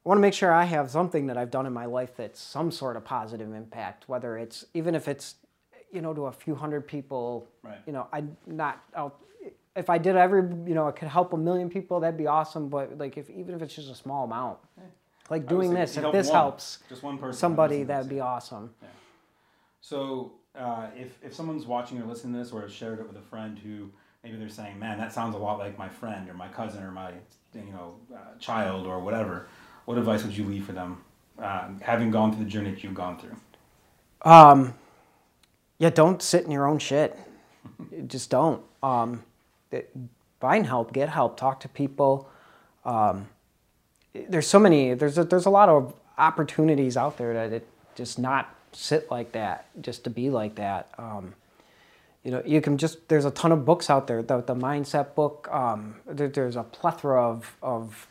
want 0.03 0.17
to 0.17 0.21
make 0.21 0.33
sure 0.33 0.51
I 0.51 0.65
have 0.65 0.89
something 0.89 1.27
that 1.27 1.37
I've 1.37 1.51
done 1.51 1.65
in 1.65 1.73
my 1.73 1.85
life 1.85 2.15
that's 2.15 2.39
some 2.39 2.71
sort 2.71 2.97
of 2.97 3.05
positive 3.05 3.53
impact. 3.53 4.07
Whether 4.07 4.37
it's 4.37 4.65
even 4.73 4.95
if 4.95 5.07
it's 5.07 5.35
you 5.91 6.01
know 6.01 6.13
to 6.13 6.25
a 6.25 6.31
few 6.31 6.55
hundred 6.55 6.87
people. 6.87 7.47
Right. 7.63 7.79
You 7.85 7.93
know 7.93 8.07
I 8.11 8.23
not 8.45 8.83
out. 8.95 9.19
If 9.75 9.89
I 9.89 9.97
did 9.97 10.15
every 10.15 10.41
you 10.41 10.75
know 10.75 10.87
it 10.87 10.95
could 10.95 11.07
help 11.07 11.33
a 11.33 11.37
million 11.37 11.69
people 11.69 11.99
that'd 11.99 12.17
be 12.17 12.27
awesome. 12.27 12.69
But 12.69 12.97
like 12.97 13.17
if 13.17 13.29
even 13.29 13.55
if 13.55 13.61
it's 13.61 13.75
just 13.75 13.89
a 13.89 13.95
small 13.95 14.25
amount, 14.25 14.57
like 15.29 15.47
doing 15.47 15.73
this 15.73 15.97
if 15.97 16.11
this 16.11 16.27
one, 16.27 16.35
helps 16.35 16.79
just 16.89 17.03
one 17.03 17.17
person. 17.17 17.39
somebody 17.39 17.83
that'd 17.83 18.09
be 18.09 18.19
awesome. 18.19 18.73
Yeah. 18.81 18.89
So, 19.81 20.33
uh, 20.55 20.87
if, 20.95 21.17
if 21.23 21.33
someone's 21.33 21.65
watching 21.65 21.99
or 21.99 22.05
listening 22.05 22.33
to 22.33 22.39
this 22.39 22.51
or 22.51 22.61
has 22.61 22.71
shared 22.71 22.99
it 22.99 23.07
with 23.07 23.17
a 23.17 23.21
friend 23.21 23.57
who 23.57 23.89
maybe 24.23 24.37
they're 24.37 24.47
saying, 24.47 24.77
man, 24.77 24.97
that 24.99 25.11
sounds 25.11 25.35
a 25.35 25.37
lot 25.37 25.57
like 25.57 25.77
my 25.77 25.89
friend 25.89 26.29
or 26.29 26.33
my 26.35 26.47
cousin 26.47 26.83
or 26.83 26.91
my 26.91 27.11
you 27.53 27.71
know 27.71 27.95
uh, 28.13 28.37
child 28.39 28.85
or 28.85 28.99
whatever, 28.99 29.47
what 29.91 29.97
advice 29.97 30.23
would 30.23 30.35
you 30.35 30.45
leave 30.45 30.65
for 30.65 30.71
them, 30.71 31.03
uh, 31.37 31.67
having 31.81 32.11
gone 32.11 32.33
through 32.33 32.45
the 32.45 32.49
journey 32.49 32.71
that 32.71 32.81
you've 32.81 32.93
gone 32.93 33.19
through? 33.19 33.35
Um, 34.21 34.73
yeah, 35.79 35.89
don't 35.89 36.21
sit 36.21 36.45
in 36.45 36.51
your 36.51 36.65
own 36.65 36.79
shit. 36.79 37.17
Just 38.07 38.29
don't. 38.29 38.63
Um, 38.81 39.23
it- 39.69 39.93
find 40.39 40.65
help, 40.65 40.91
get 40.93 41.09
help, 41.09 41.37
talk 41.37 41.59
to 41.59 41.69
people. 41.69 42.27
Um, 42.85 43.27
there's 44.13 44.47
so 44.47 44.59
many. 44.59 44.93
There's 44.93 45.17
a, 45.17 45.23
there's 45.25 45.45
a 45.45 45.49
lot 45.51 45.67
of 45.69 45.93
opportunities 46.17 46.95
out 46.97 47.17
there 47.17 47.33
that 47.33 47.53
it 47.53 47.67
just 47.95 48.17
not 48.17 48.55
sit 48.71 49.11
like 49.11 49.33
that, 49.33 49.67
just 49.81 50.03
to 50.05 50.09
be 50.09 50.29
like 50.29 50.55
that. 50.55 50.89
Um, 50.97 51.35
you 52.23 52.31
know, 52.31 52.41
you 52.45 52.59
can 52.61 52.77
just. 52.77 53.07
There's 53.07 53.25
a 53.25 53.31
ton 53.31 53.51
of 53.51 53.65
books 53.65 53.89
out 53.89 54.07
there. 54.07 54.23
The 54.23 54.41
the 54.41 54.55
mindset 54.55 55.13
book. 55.15 55.47
Um, 55.51 55.95
there, 56.07 56.27
there's 56.27 56.55
a 56.55 56.63
plethora 56.63 57.21
of 57.23 57.55
of 57.61 58.07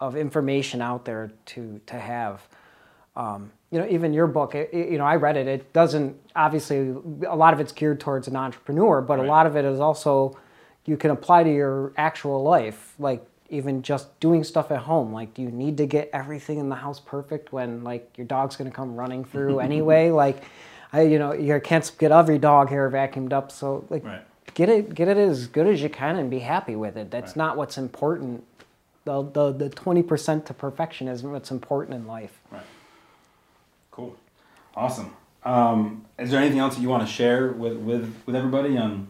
of 0.00 0.16
information 0.16 0.80
out 0.82 1.04
there 1.04 1.30
to 1.46 1.80
to 1.86 1.98
have. 1.98 2.46
Um, 3.16 3.50
you 3.70 3.80
know, 3.80 3.86
even 3.88 4.12
your 4.12 4.26
book, 4.28 4.54
it, 4.54 4.72
you 4.72 4.96
know, 4.96 5.04
I 5.04 5.16
read 5.16 5.36
it. 5.36 5.46
It 5.48 5.72
doesn't 5.72 6.16
obviously 6.36 6.94
a 7.26 7.34
lot 7.36 7.52
of 7.52 7.60
it's 7.60 7.72
geared 7.72 8.00
towards 8.00 8.28
an 8.28 8.36
entrepreneur, 8.36 9.00
but 9.00 9.18
Right. 9.18 9.24
a 9.24 9.28
lot 9.28 9.46
of 9.46 9.56
it 9.56 9.64
is 9.64 9.80
also 9.80 10.36
you 10.86 10.96
can 10.96 11.10
apply 11.10 11.42
to 11.42 11.52
your 11.52 11.92
actual 11.96 12.42
life, 12.42 12.94
like 12.98 13.24
even 13.50 13.82
just 13.82 14.18
doing 14.20 14.44
stuff 14.44 14.70
at 14.70 14.78
home. 14.80 15.12
Like, 15.12 15.34
do 15.34 15.42
you 15.42 15.50
need 15.50 15.76
to 15.78 15.86
get 15.86 16.08
everything 16.12 16.58
in 16.58 16.68
the 16.68 16.76
house 16.76 17.00
perfect 17.00 17.52
when 17.52 17.82
like 17.82 18.16
your 18.16 18.26
dog's 18.26 18.56
gonna 18.56 18.70
come 18.70 18.94
running 18.96 19.24
through 19.24 19.58
anyway? 19.68 20.10
Like, 20.10 20.44
I, 20.92 21.02
you 21.02 21.18
know, 21.18 21.32
you 21.32 21.60
can't 21.60 21.90
get 21.98 22.12
every 22.12 22.38
dog 22.38 22.70
hair 22.70 22.88
vacuumed 22.90 23.32
up. 23.32 23.50
So 23.50 23.84
like, 23.90 24.04
Right. 24.04 24.22
get 24.54 24.68
it, 24.68 24.94
get 24.94 25.08
it 25.08 25.18
as 25.18 25.46
good 25.48 25.66
as 25.66 25.82
you 25.82 25.90
can, 25.90 26.16
and 26.16 26.30
be 26.30 26.38
happy 26.38 26.76
with 26.76 26.96
it. 26.96 27.10
That's 27.10 27.32
Right. 27.32 27.36
not 27.44 27.56
what's 27.56 27.76
important. 27.76 28.44
The 29.08 29.22
the 29.22 29.52
the 29.52 29.68
twenty 29.70 30.02
percent 30.02 30.44
to 30.48 30.52
perfection 30.52 31.08
isn't 31.08 31.32
what's 31.32 31.50
important 31.50 31.94
in 31.94 32.06
life. 32.06 32.42
Right. 32.50 32.60
Cool. 33.90 34.14
Awesome. 34.74 35.16
Um, 35.44 36.04
is 36.18 36.30
there 36.30 36.38
anything 36.38 36.58
else 36.58 36.74
that 36.74 36.82
you 36.82 36.90
want 36.90 37.06
to 37.06 37.10
share 37.10 37.52
with, 37.52 37.78
with, 37.78 38.14
with 38.26 38.36
everybody 38.36 38.76
on 38.76 39.08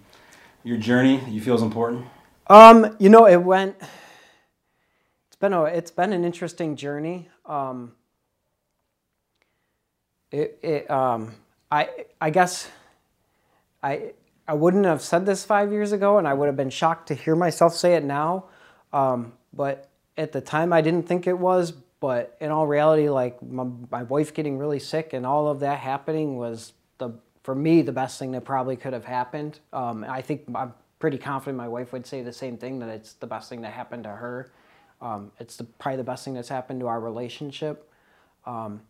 your 0.62 0.76
journey 0.76 1.16
that 1.16 1.30
you 1.30 1.40
feel 1.40 1.56
is 1.56 1.62
important? 1.62 2.06
Um, 2.46 2.94
you 3.00 3.08
know, 3.08 3.26
it 3.26 3.42
went. 3.42 3.74
It's 5.26 5.36
been 5.40 5.52
a. 5.52 5.64
It's 5.64 5.90
been 5.90 6.12
an 6.12 6.24
interesting 6.24 6.76
journey. 6.76 7.28
Um. 7.44 7.90
It. 10.30 10.60
It. 10.62 10.88
Um. 10.88 11.34
I. 11.72 11.88
I 12.20 12.30
guess. 12.30 12.70
I. 13.82 14.12
I 14.46 14.54
wouldn't 14.54 14.84
have 14.84 15.02
said 15.02 15.26
this 15.26 15.44
five 15.44 15.72
years 15.72 15.90
ago, 15.90 16.18
and 16.18 16.28
I 16.28 16.34
would 16.34 16.46
have 16.46 16.56
been 16.56 16.70
shocked 16.70 17.08
to 17.08 17.14
hear 17.14 17.34
myself 17.34 17.74
say 17.74 17.96
it 17.96 18.04
now. 18.04 18.44
Um, 18.92 19.32
but 19.52 19.88
at 20.16 20.32
the 20.32 20.40
time, 20.40 20.72
I 20.72 20.80
didn't 20.80 21.06
think 21.06 21.26
it 21.26 21.38
was. 21.38 21.72
But 22.00 22.36
in 22.40 22.50
all 22.50 22.66
reality, 22.66 23.08
like 23.08 23.42
my, 23.42 23.66
my 23.90 24.02
wife 24.04 24.32
getting 24.32 24.58
really 24.58 24.78
sick 24.78 25.12
and 25.12 25.26
all 25.26 25.48
of 25.48 25.60
that 25.60 25.80
happening 25.80 26.36
was 26.36 26.72
the 26.98 27.10
for 27.42 27.54
me 27.54 27.82
the 27.82 27.92
best 27.92 28.18
thing 28.18 28.30
that 28.32 28.44
probably 28.44 28.76
could 28.76 28.92
have 28.92 29.04
happened. 29.04 29.58
Um, 29.72 30.04
I 30.08 30.22
think 30.22 30.44
I'm 30.54 30.74
pretty 30.98 31.18
confident 31.18 31.56
my 31.56 31.68
wife 31.68 31.92
would 31.92 32.06
say 32.06 32.22
the 32.22 32.32
same 32.32 32.56
thing 32.56 32.78
that 32.80 32.88
it's 32.88 33.14
the 33.14 33.26
best 33.26 33.48
thing 33.48 33.62
that 33.62 33.72
happened 33.72 34.04
to 34.04 34.10
her. 34.10 34.52
Um, 35.00 35.32
it's 35.40 35.56
the, 35.56 35.64
probably 35.64 35.96
the 35.96 36.04
best 36.04 36.24
thing 36.24 36.34
that's 36.34 36.48
happened 36.48 36.80
to 36.80 36.86
our 36.86 37.00
relationship. 37.00 37.90
Um, 38.46 38.82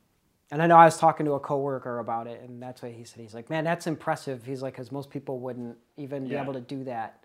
and 0.50 0.62
I 0.62 0.66
know 0.66 0.76
I 0.76 0.86
was 0.86 0.96
talking 0.96 1.26
to 1.26 1.32
a 1.32 1.40
coworker 1.40 1.98
about 1.98 2.26
it, 2.26 2.40
and 2.40 2.62
that's 2.62 2.80
what 2.80 2.92
he 2.92 3.04
said. 3.04 3.20
He's 3.20 3.34
like, 3.34 3.50
"Man, 3.50 3.64
that's 3.64 3.86
impressive." 3.86 4.44
He's 4.46 4.62
like, 4.62 4.74
"Cause 4.74 4.90
most 4.90 5.10
people 5.10 5.40
wouldn't 5.40 5.76
even 5.98 6.26
be 6.26 6.36
able 6.36 6.54
to 6.54 6.60
do 6.60 6.84
that." 6.84 7.22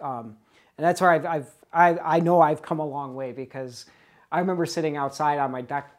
Um, 0.00 0.36
and 0.82 0.88
that's 0.88 1.00
where 1.00 1.10
I've, 1.10 1.24
I've 1.24 1.50
I, 1.72 2.16
I 2.16 2.18
know 2.18 2.40
I've 2.40 2.60
come 2.60 2.80
a 2.80 2.84
long 2.84 3.14
way 3.14 3.30
because 3.30 3.86
I 4.32 4.40
remember 4.40 4.66
sitting 4.66 4.96
outside 4.96 5.38
on 5.38 5.52
my 5.52 5.62
deck 5.62 5.96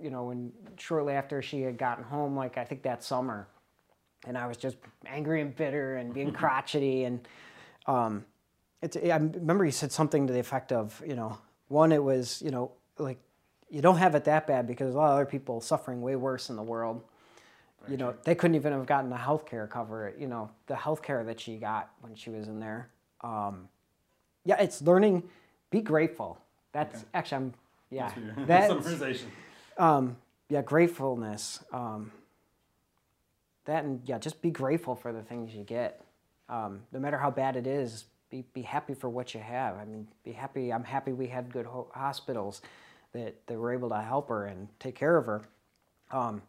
you 0.00 0.08
know, 0.10 0.24
when 0.24 0.52
shortly 0.78 1.14
after 1.14 1.42
she 1.42 1.62
had 1.62 1.78
gotten 1.78 2.04
home, 2.04 2.36
like 2.36 2.56
I 2.56 2.64
think 2.64 2.82
that 2.82 3.02
summer, 3.02 3.48
and 4.24 4.38
I 4.38 4.46
was 4.46 4.56
just 4.56 4.76
angry 5.04 5.40
and 5.40 5.54
bitter 5.54 5.96
and 5.96 6.14
being 6.14 6.32
crotchety 6.40 7.04
and 7.04 7.26
um, 7.86 8.24
it's, 8.82 8.96
I 8.96 9.16
remember 9.16 9.64
he 9.64 9.72
said 9.72 9.90
something 9.90 10.28
to 10.28 10.32
the 10.32 10.38
effect 10.38 10.70
of, 10.70 11.02
you 11.04 11.16
know, 11.16 11.36
one, 11.66 11.90
it 11.90 12.02
was, 12.02 12.40
you 12.40 12.52
know, 12.52 12.70
like 12.98 13.18
you 13.68 13.82
don't 13.82 13.96
have 13.96 14.14
it 14.14 14.24
that 14.24 14.46
bad 14.46 14.68
because 14.68 14.94
a 14.94 14.96
lot 14.96 15.08
of 15.08 15.14
other 15.14 15.26
people 15.26 15.60
suffering 15.60 16.02
way 16.02 16.14
worse 16.14 16.50
in 16.50 16.56
the 16.56 16.62
world. 16.62 17.02
Very 17.80 17.92
you 17.92 17.98
know, 17.98 18.12
true. 18.12 18.20
they 18.24 18.34
couldn't 18.36 18.54
even 18.54 18.72
have 18.72 18.86
gotten 18.86 19.10
the 19.10 19.16
health 19.16 19.44
care 19.44 19.66
cover, 19.66 20.14
you 20.16 20.28
know, 20.28 20.50
the 20.68 20.76
health 20.76 21.02
care 21.02 21.24
that 21.24 21.40
she 21.40 21.56
got 21.56 21.90
when 22.00 22.14
she 22.14 22.30
was 22.30 22.46
in 22.46 22.60
there. 22.60 22.90
Um, 23.22 23.68
yeah, 24.44 24.60
it's 24.60 24.82
learning, 24.82 25.24
be 25.70 25.80
grateful. 25.80 26.38
That's 26.72 26.96
okay. 26.98 27.06
actually, 27.14 27.36
I'm, 27.36 27.54
yeah. 27.90 28.12
That's 28.46 28.72
summarization. 28.72 29.26
Um, 29.76 30.18
yeah, 30.48 30.62
gratefulness. 30.62 31.64
Um, 31.72 32.12
that 33.64 33.84
and 33.84 34.00
yeah, 34.06 34.18
just 34.18 34.40
be 34.40 34.50
grateful 34.50 34.94
for 34.94 35.12
the 35.12 35.22
things 35.22 35.52
you 35.54 35.64
get. 35.64 36.00
Um, 36.48 36.82
no 36.92 37.00
matter 37.00 37.18
how 37.18 37.30
bad 37.30 37.56
it 37.56 37.66
is, 37.66 38.04
be, 38.30 38.44
be 38.52 38.62
happy 38.62 38.94
for 38.94 39.08
what 39.08 39.34
you 39.34 39.40
have. 39.40 39.76
I 39.76 39.84
mean, 39.84 40.06
be 40.24 40.32
happy. 40.32 40.72
I'm 40.72 40.84
happy 40.84 41.12
we 41.12 41.26
had 41.28 41.52
good 41.52 41.66
ho- 41.66 41.90
hospitals 41.94 42.60
that, 43.12 43.46
that 43.46 43.58
were 43.58 43.72
able 43.72 43.88
to 43.90 44.00
help 44.00 44.28
her 44.28 44.46
and 44.46 44.68
take 44.78 44.94
care 44.94 45.16
of 45.16 45.26
her. 45.26 45.42
Um, 46.10 46.42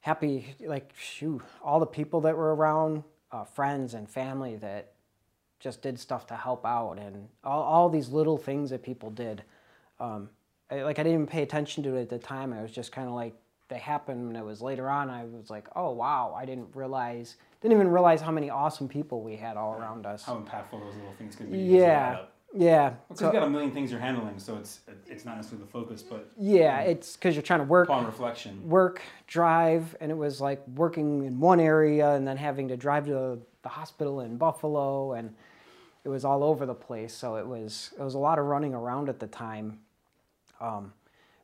happy, 0.00 0.54
like, 0.60 0.92
shoot, 0.96 1.42
all 1.62 1.80
the 1.80 1.86
people 1.86 2.20
that 2.22 2.36
were 2.36 2.54
around, 2.54 3.02
uh, 3.32 3.44
friends 3.44 3.94
and 3.94 4.08
family 4.08 4.56
that 4.56 4.92
just 5.60 5.82
did 5.82 5.98
stuff 5.98 6.26
to 6.28 6.34
help 6.34 6.64
out, 6.66 6.98
and 6.98 7.28
all, 7.44 7.62
all 7.62 7.88
these 7.88 8.08
little 8.08 8.38
things 8.38 8.70
that 8.70 8.82
people 8.82 9.10
did. 9.10 9.42
Um, 9.98 10.30
I, 10.70 10.82
like, 10.82 10.98
I 10.98 11.02
didn't 11.02 11.14
even 11.14 11.26
pay 11.26 11.42
attention 11.42 11.82
to 11.84 11.96
it 11.96 12.02
at 12.02 12.08
the 12.10 12.18
time. 12.18 12.52
I 12.52 12.62
was 12.62 12.72
just 12.72 12.92
kind 12.92 13.08
of 13.08 13.14
like, 13.14 13.34
they 13.68 13.78
happened, 13.78 14.28
and 14.28 14.36
it 14.36 14.44
was 14.44 14.62
later 14.62 14.88
on, 14.88 15.10
I 15.10 15.24
was 15.24 15.50
like, 15.50 15.68
oh, 15.74 15.92
wow, 15.92 16.34
I 16.36 16.44
didn't 16.44 16.68
realize 16.74 17.36
didn't 17.60 17.80
even 17.80 17.88
realize 17.88 18.20
how 18.20 18.30
many 18.30 18.50
awesome 18.50 18.86
people 18.86 19.22
we 19.22 19.34
had 19.34 19.56
all 19.56 19.74
around 19.74 20.06
us. 20.06 20.22
How 20.22 20.36
impactful 20.36 20.78
those 20.78 20.94
little 20.94 21.14
things 21.18 21.34
could 21.34 21.50
be. 21.50 21.58
Yeah. 21.58 22.26
Yeah. 22.54 22.94
Because 23.08 23.18
so, 23.18 23.24
you've 23.26 23.34
got 23.34 23.42
a 23.42 23.50
million 23.50 23.72
things 23.72 23.90
you're 23.90 24.00
handling, 24.00 24.38
so 24.38 24.56
it's 24.56 24.80
it's 25.06 25.24
not 25.24 25.36
necessarily 25.36 25.66
the 25.66 25.70
focus, 25.70 26.02
but 26.02 26.30
yeah, 26.38 26.80
it's 26.80 27.14
because 27.14 27.34
you're 27.34 27.42
trying 27.42 27.60
to 27.60 27.66
work 27.66 27.88
upon 27.88 28.06
reflection, 28.06 28.66
work, 28.68 29.02
drive, 29.26 29.96
and 30.00 30.10
it 30.10 30.14
was 30.14 30.40
like 30.40 30.66
working 30.68 31.24
in 31.24 31.38
one 31.40 31.60
area 31.60 32.12
and 32.12 32.26
then 32.26 32.36
having 32.36 32.68
to 32.68 32.76
drive 32.76 33.06
to 33.06 33.40
the 33.66 33.70
hospital 33.70 34.20
in 34.20 34.36
Buffalo, 34.36 35.14
and 35.14 35.34
it 36.04 36.08
was 36.08 36.24
all 36.24 36.44
over 36.44 36.66
the 36.66 36.74
place. 36.74 37.12
So 37.12 37.34
it 37.34 37.46
was 37.46 37.90
it 37.98 38.02
was 38.02 38.14
a 38.14 38.18
lot 38.18 38.38
of 38.38 38.44
running 38.46 38.74
around 38.74 39.08
at 39.08 39.18
the 39.18 39.26
time. 39.26 39.80
Um, 40.60 40.92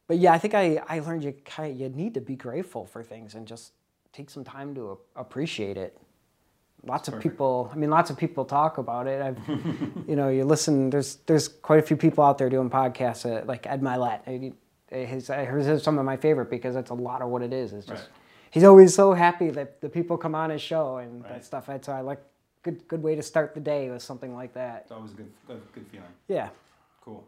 but 0.07 0.19
yeah, 0.19 0.33
I 0.33 0.39
think 0.39 0.55
I, 0.55 0.81
I 0.89 1.01
learned 1.01 1.25
you 1.25 1.35
kind 1.45 1.73
of, 1.73 1.81
you 1.81 1.89
need 1.89 2.15
to 2.15 2.21
be 2.21 2.37
grateful 2.37 2.87
for 2.87 3.03
things 3.03 3.35
and 3.35 3.47
just 3.47 3.73
take 4.13 4.31
some 4.31 4.45
time 4.45 4.73
to 4.77 4.99
appreciate 5.17 5.77
it. 5.77 5.99
Lots 6.85 7.09
of 7.09 7.21
people. 7.21 7.71
I 7.73 7.77
mean, 7.77 7.91
lots 7.91 8.11
of 8.11 8.17
people 8.17 8.45
talk 8.45 8.79
about 8.79 9.09
it. 9.09 9.21
I've, 9.21 9.39
you 10.09 10.15
know, 10.15 10.29
you 10.29 10.45
listen. 10.45 10.91
There's 10.91 11.17
there's 11.27 11.49
quite 11.49 11.81
a 11.81 11.87
few 11.91 11.97
people 11.97 12.23
out 12.23 12.39
there 12.39 12.49
doing 12.49 12.71
podcasts, 12.71 13.25
uh, 13.27 13.45
like 13.47 13.67
Ed 13.67 13.83
Mylett. 13.83 14.53
His, 14.91 15.27
his 15.27 15.83
some 15.83 15.99
of 15.99 16.05
my 16.05 16.17
favorite 16.17 16.51
because 16.51 16.75
that's 16.75 16.91
a 16.91 16.95
lot 16.95 17.21
of 17.21 17.31
what 17.31 17.43
it 17.43 17.53
is. 17.53 17.73
It's 17.73 17.87
just 17.87 18.03
right. 18.03 18.13
He's 18.53 18.65
always 18.65 18.95
so 18.95 19.13
happy 19.13 19.51
that 19.51 19.81
the 19.81 19.89
people 19.89 20.17
come 20.17 20.37
on 20.37 20.51
his 20.51 20.63
show 20.63 20.99
and 20.99 21.25
right. 21.25 21.33
that 21.33 21.45
stuff. 21.45 21.69
So 21.83 21.93
I 21.93 22.03
like 22.03 22.23
good 22.63 22.87
good 22.87 23.03
way 23.03 23.17
to 23.17 23.23
start 23.23 23.55
the 23.55 23.61
day 23.61 23.91
with 23.91 24.03
something 24.03 24.35
like 24.35 24.55
that. 24.55 24.83
It's 24.83 24.93
always 24.93 25.11
a 25.13 25.15
good 25.15 25.33
good, 25.49 25.61
good 25.75 25.87
feeling. 25.89 26.07
Yeah. 26.29 26.51
Cool. 27.05 27.25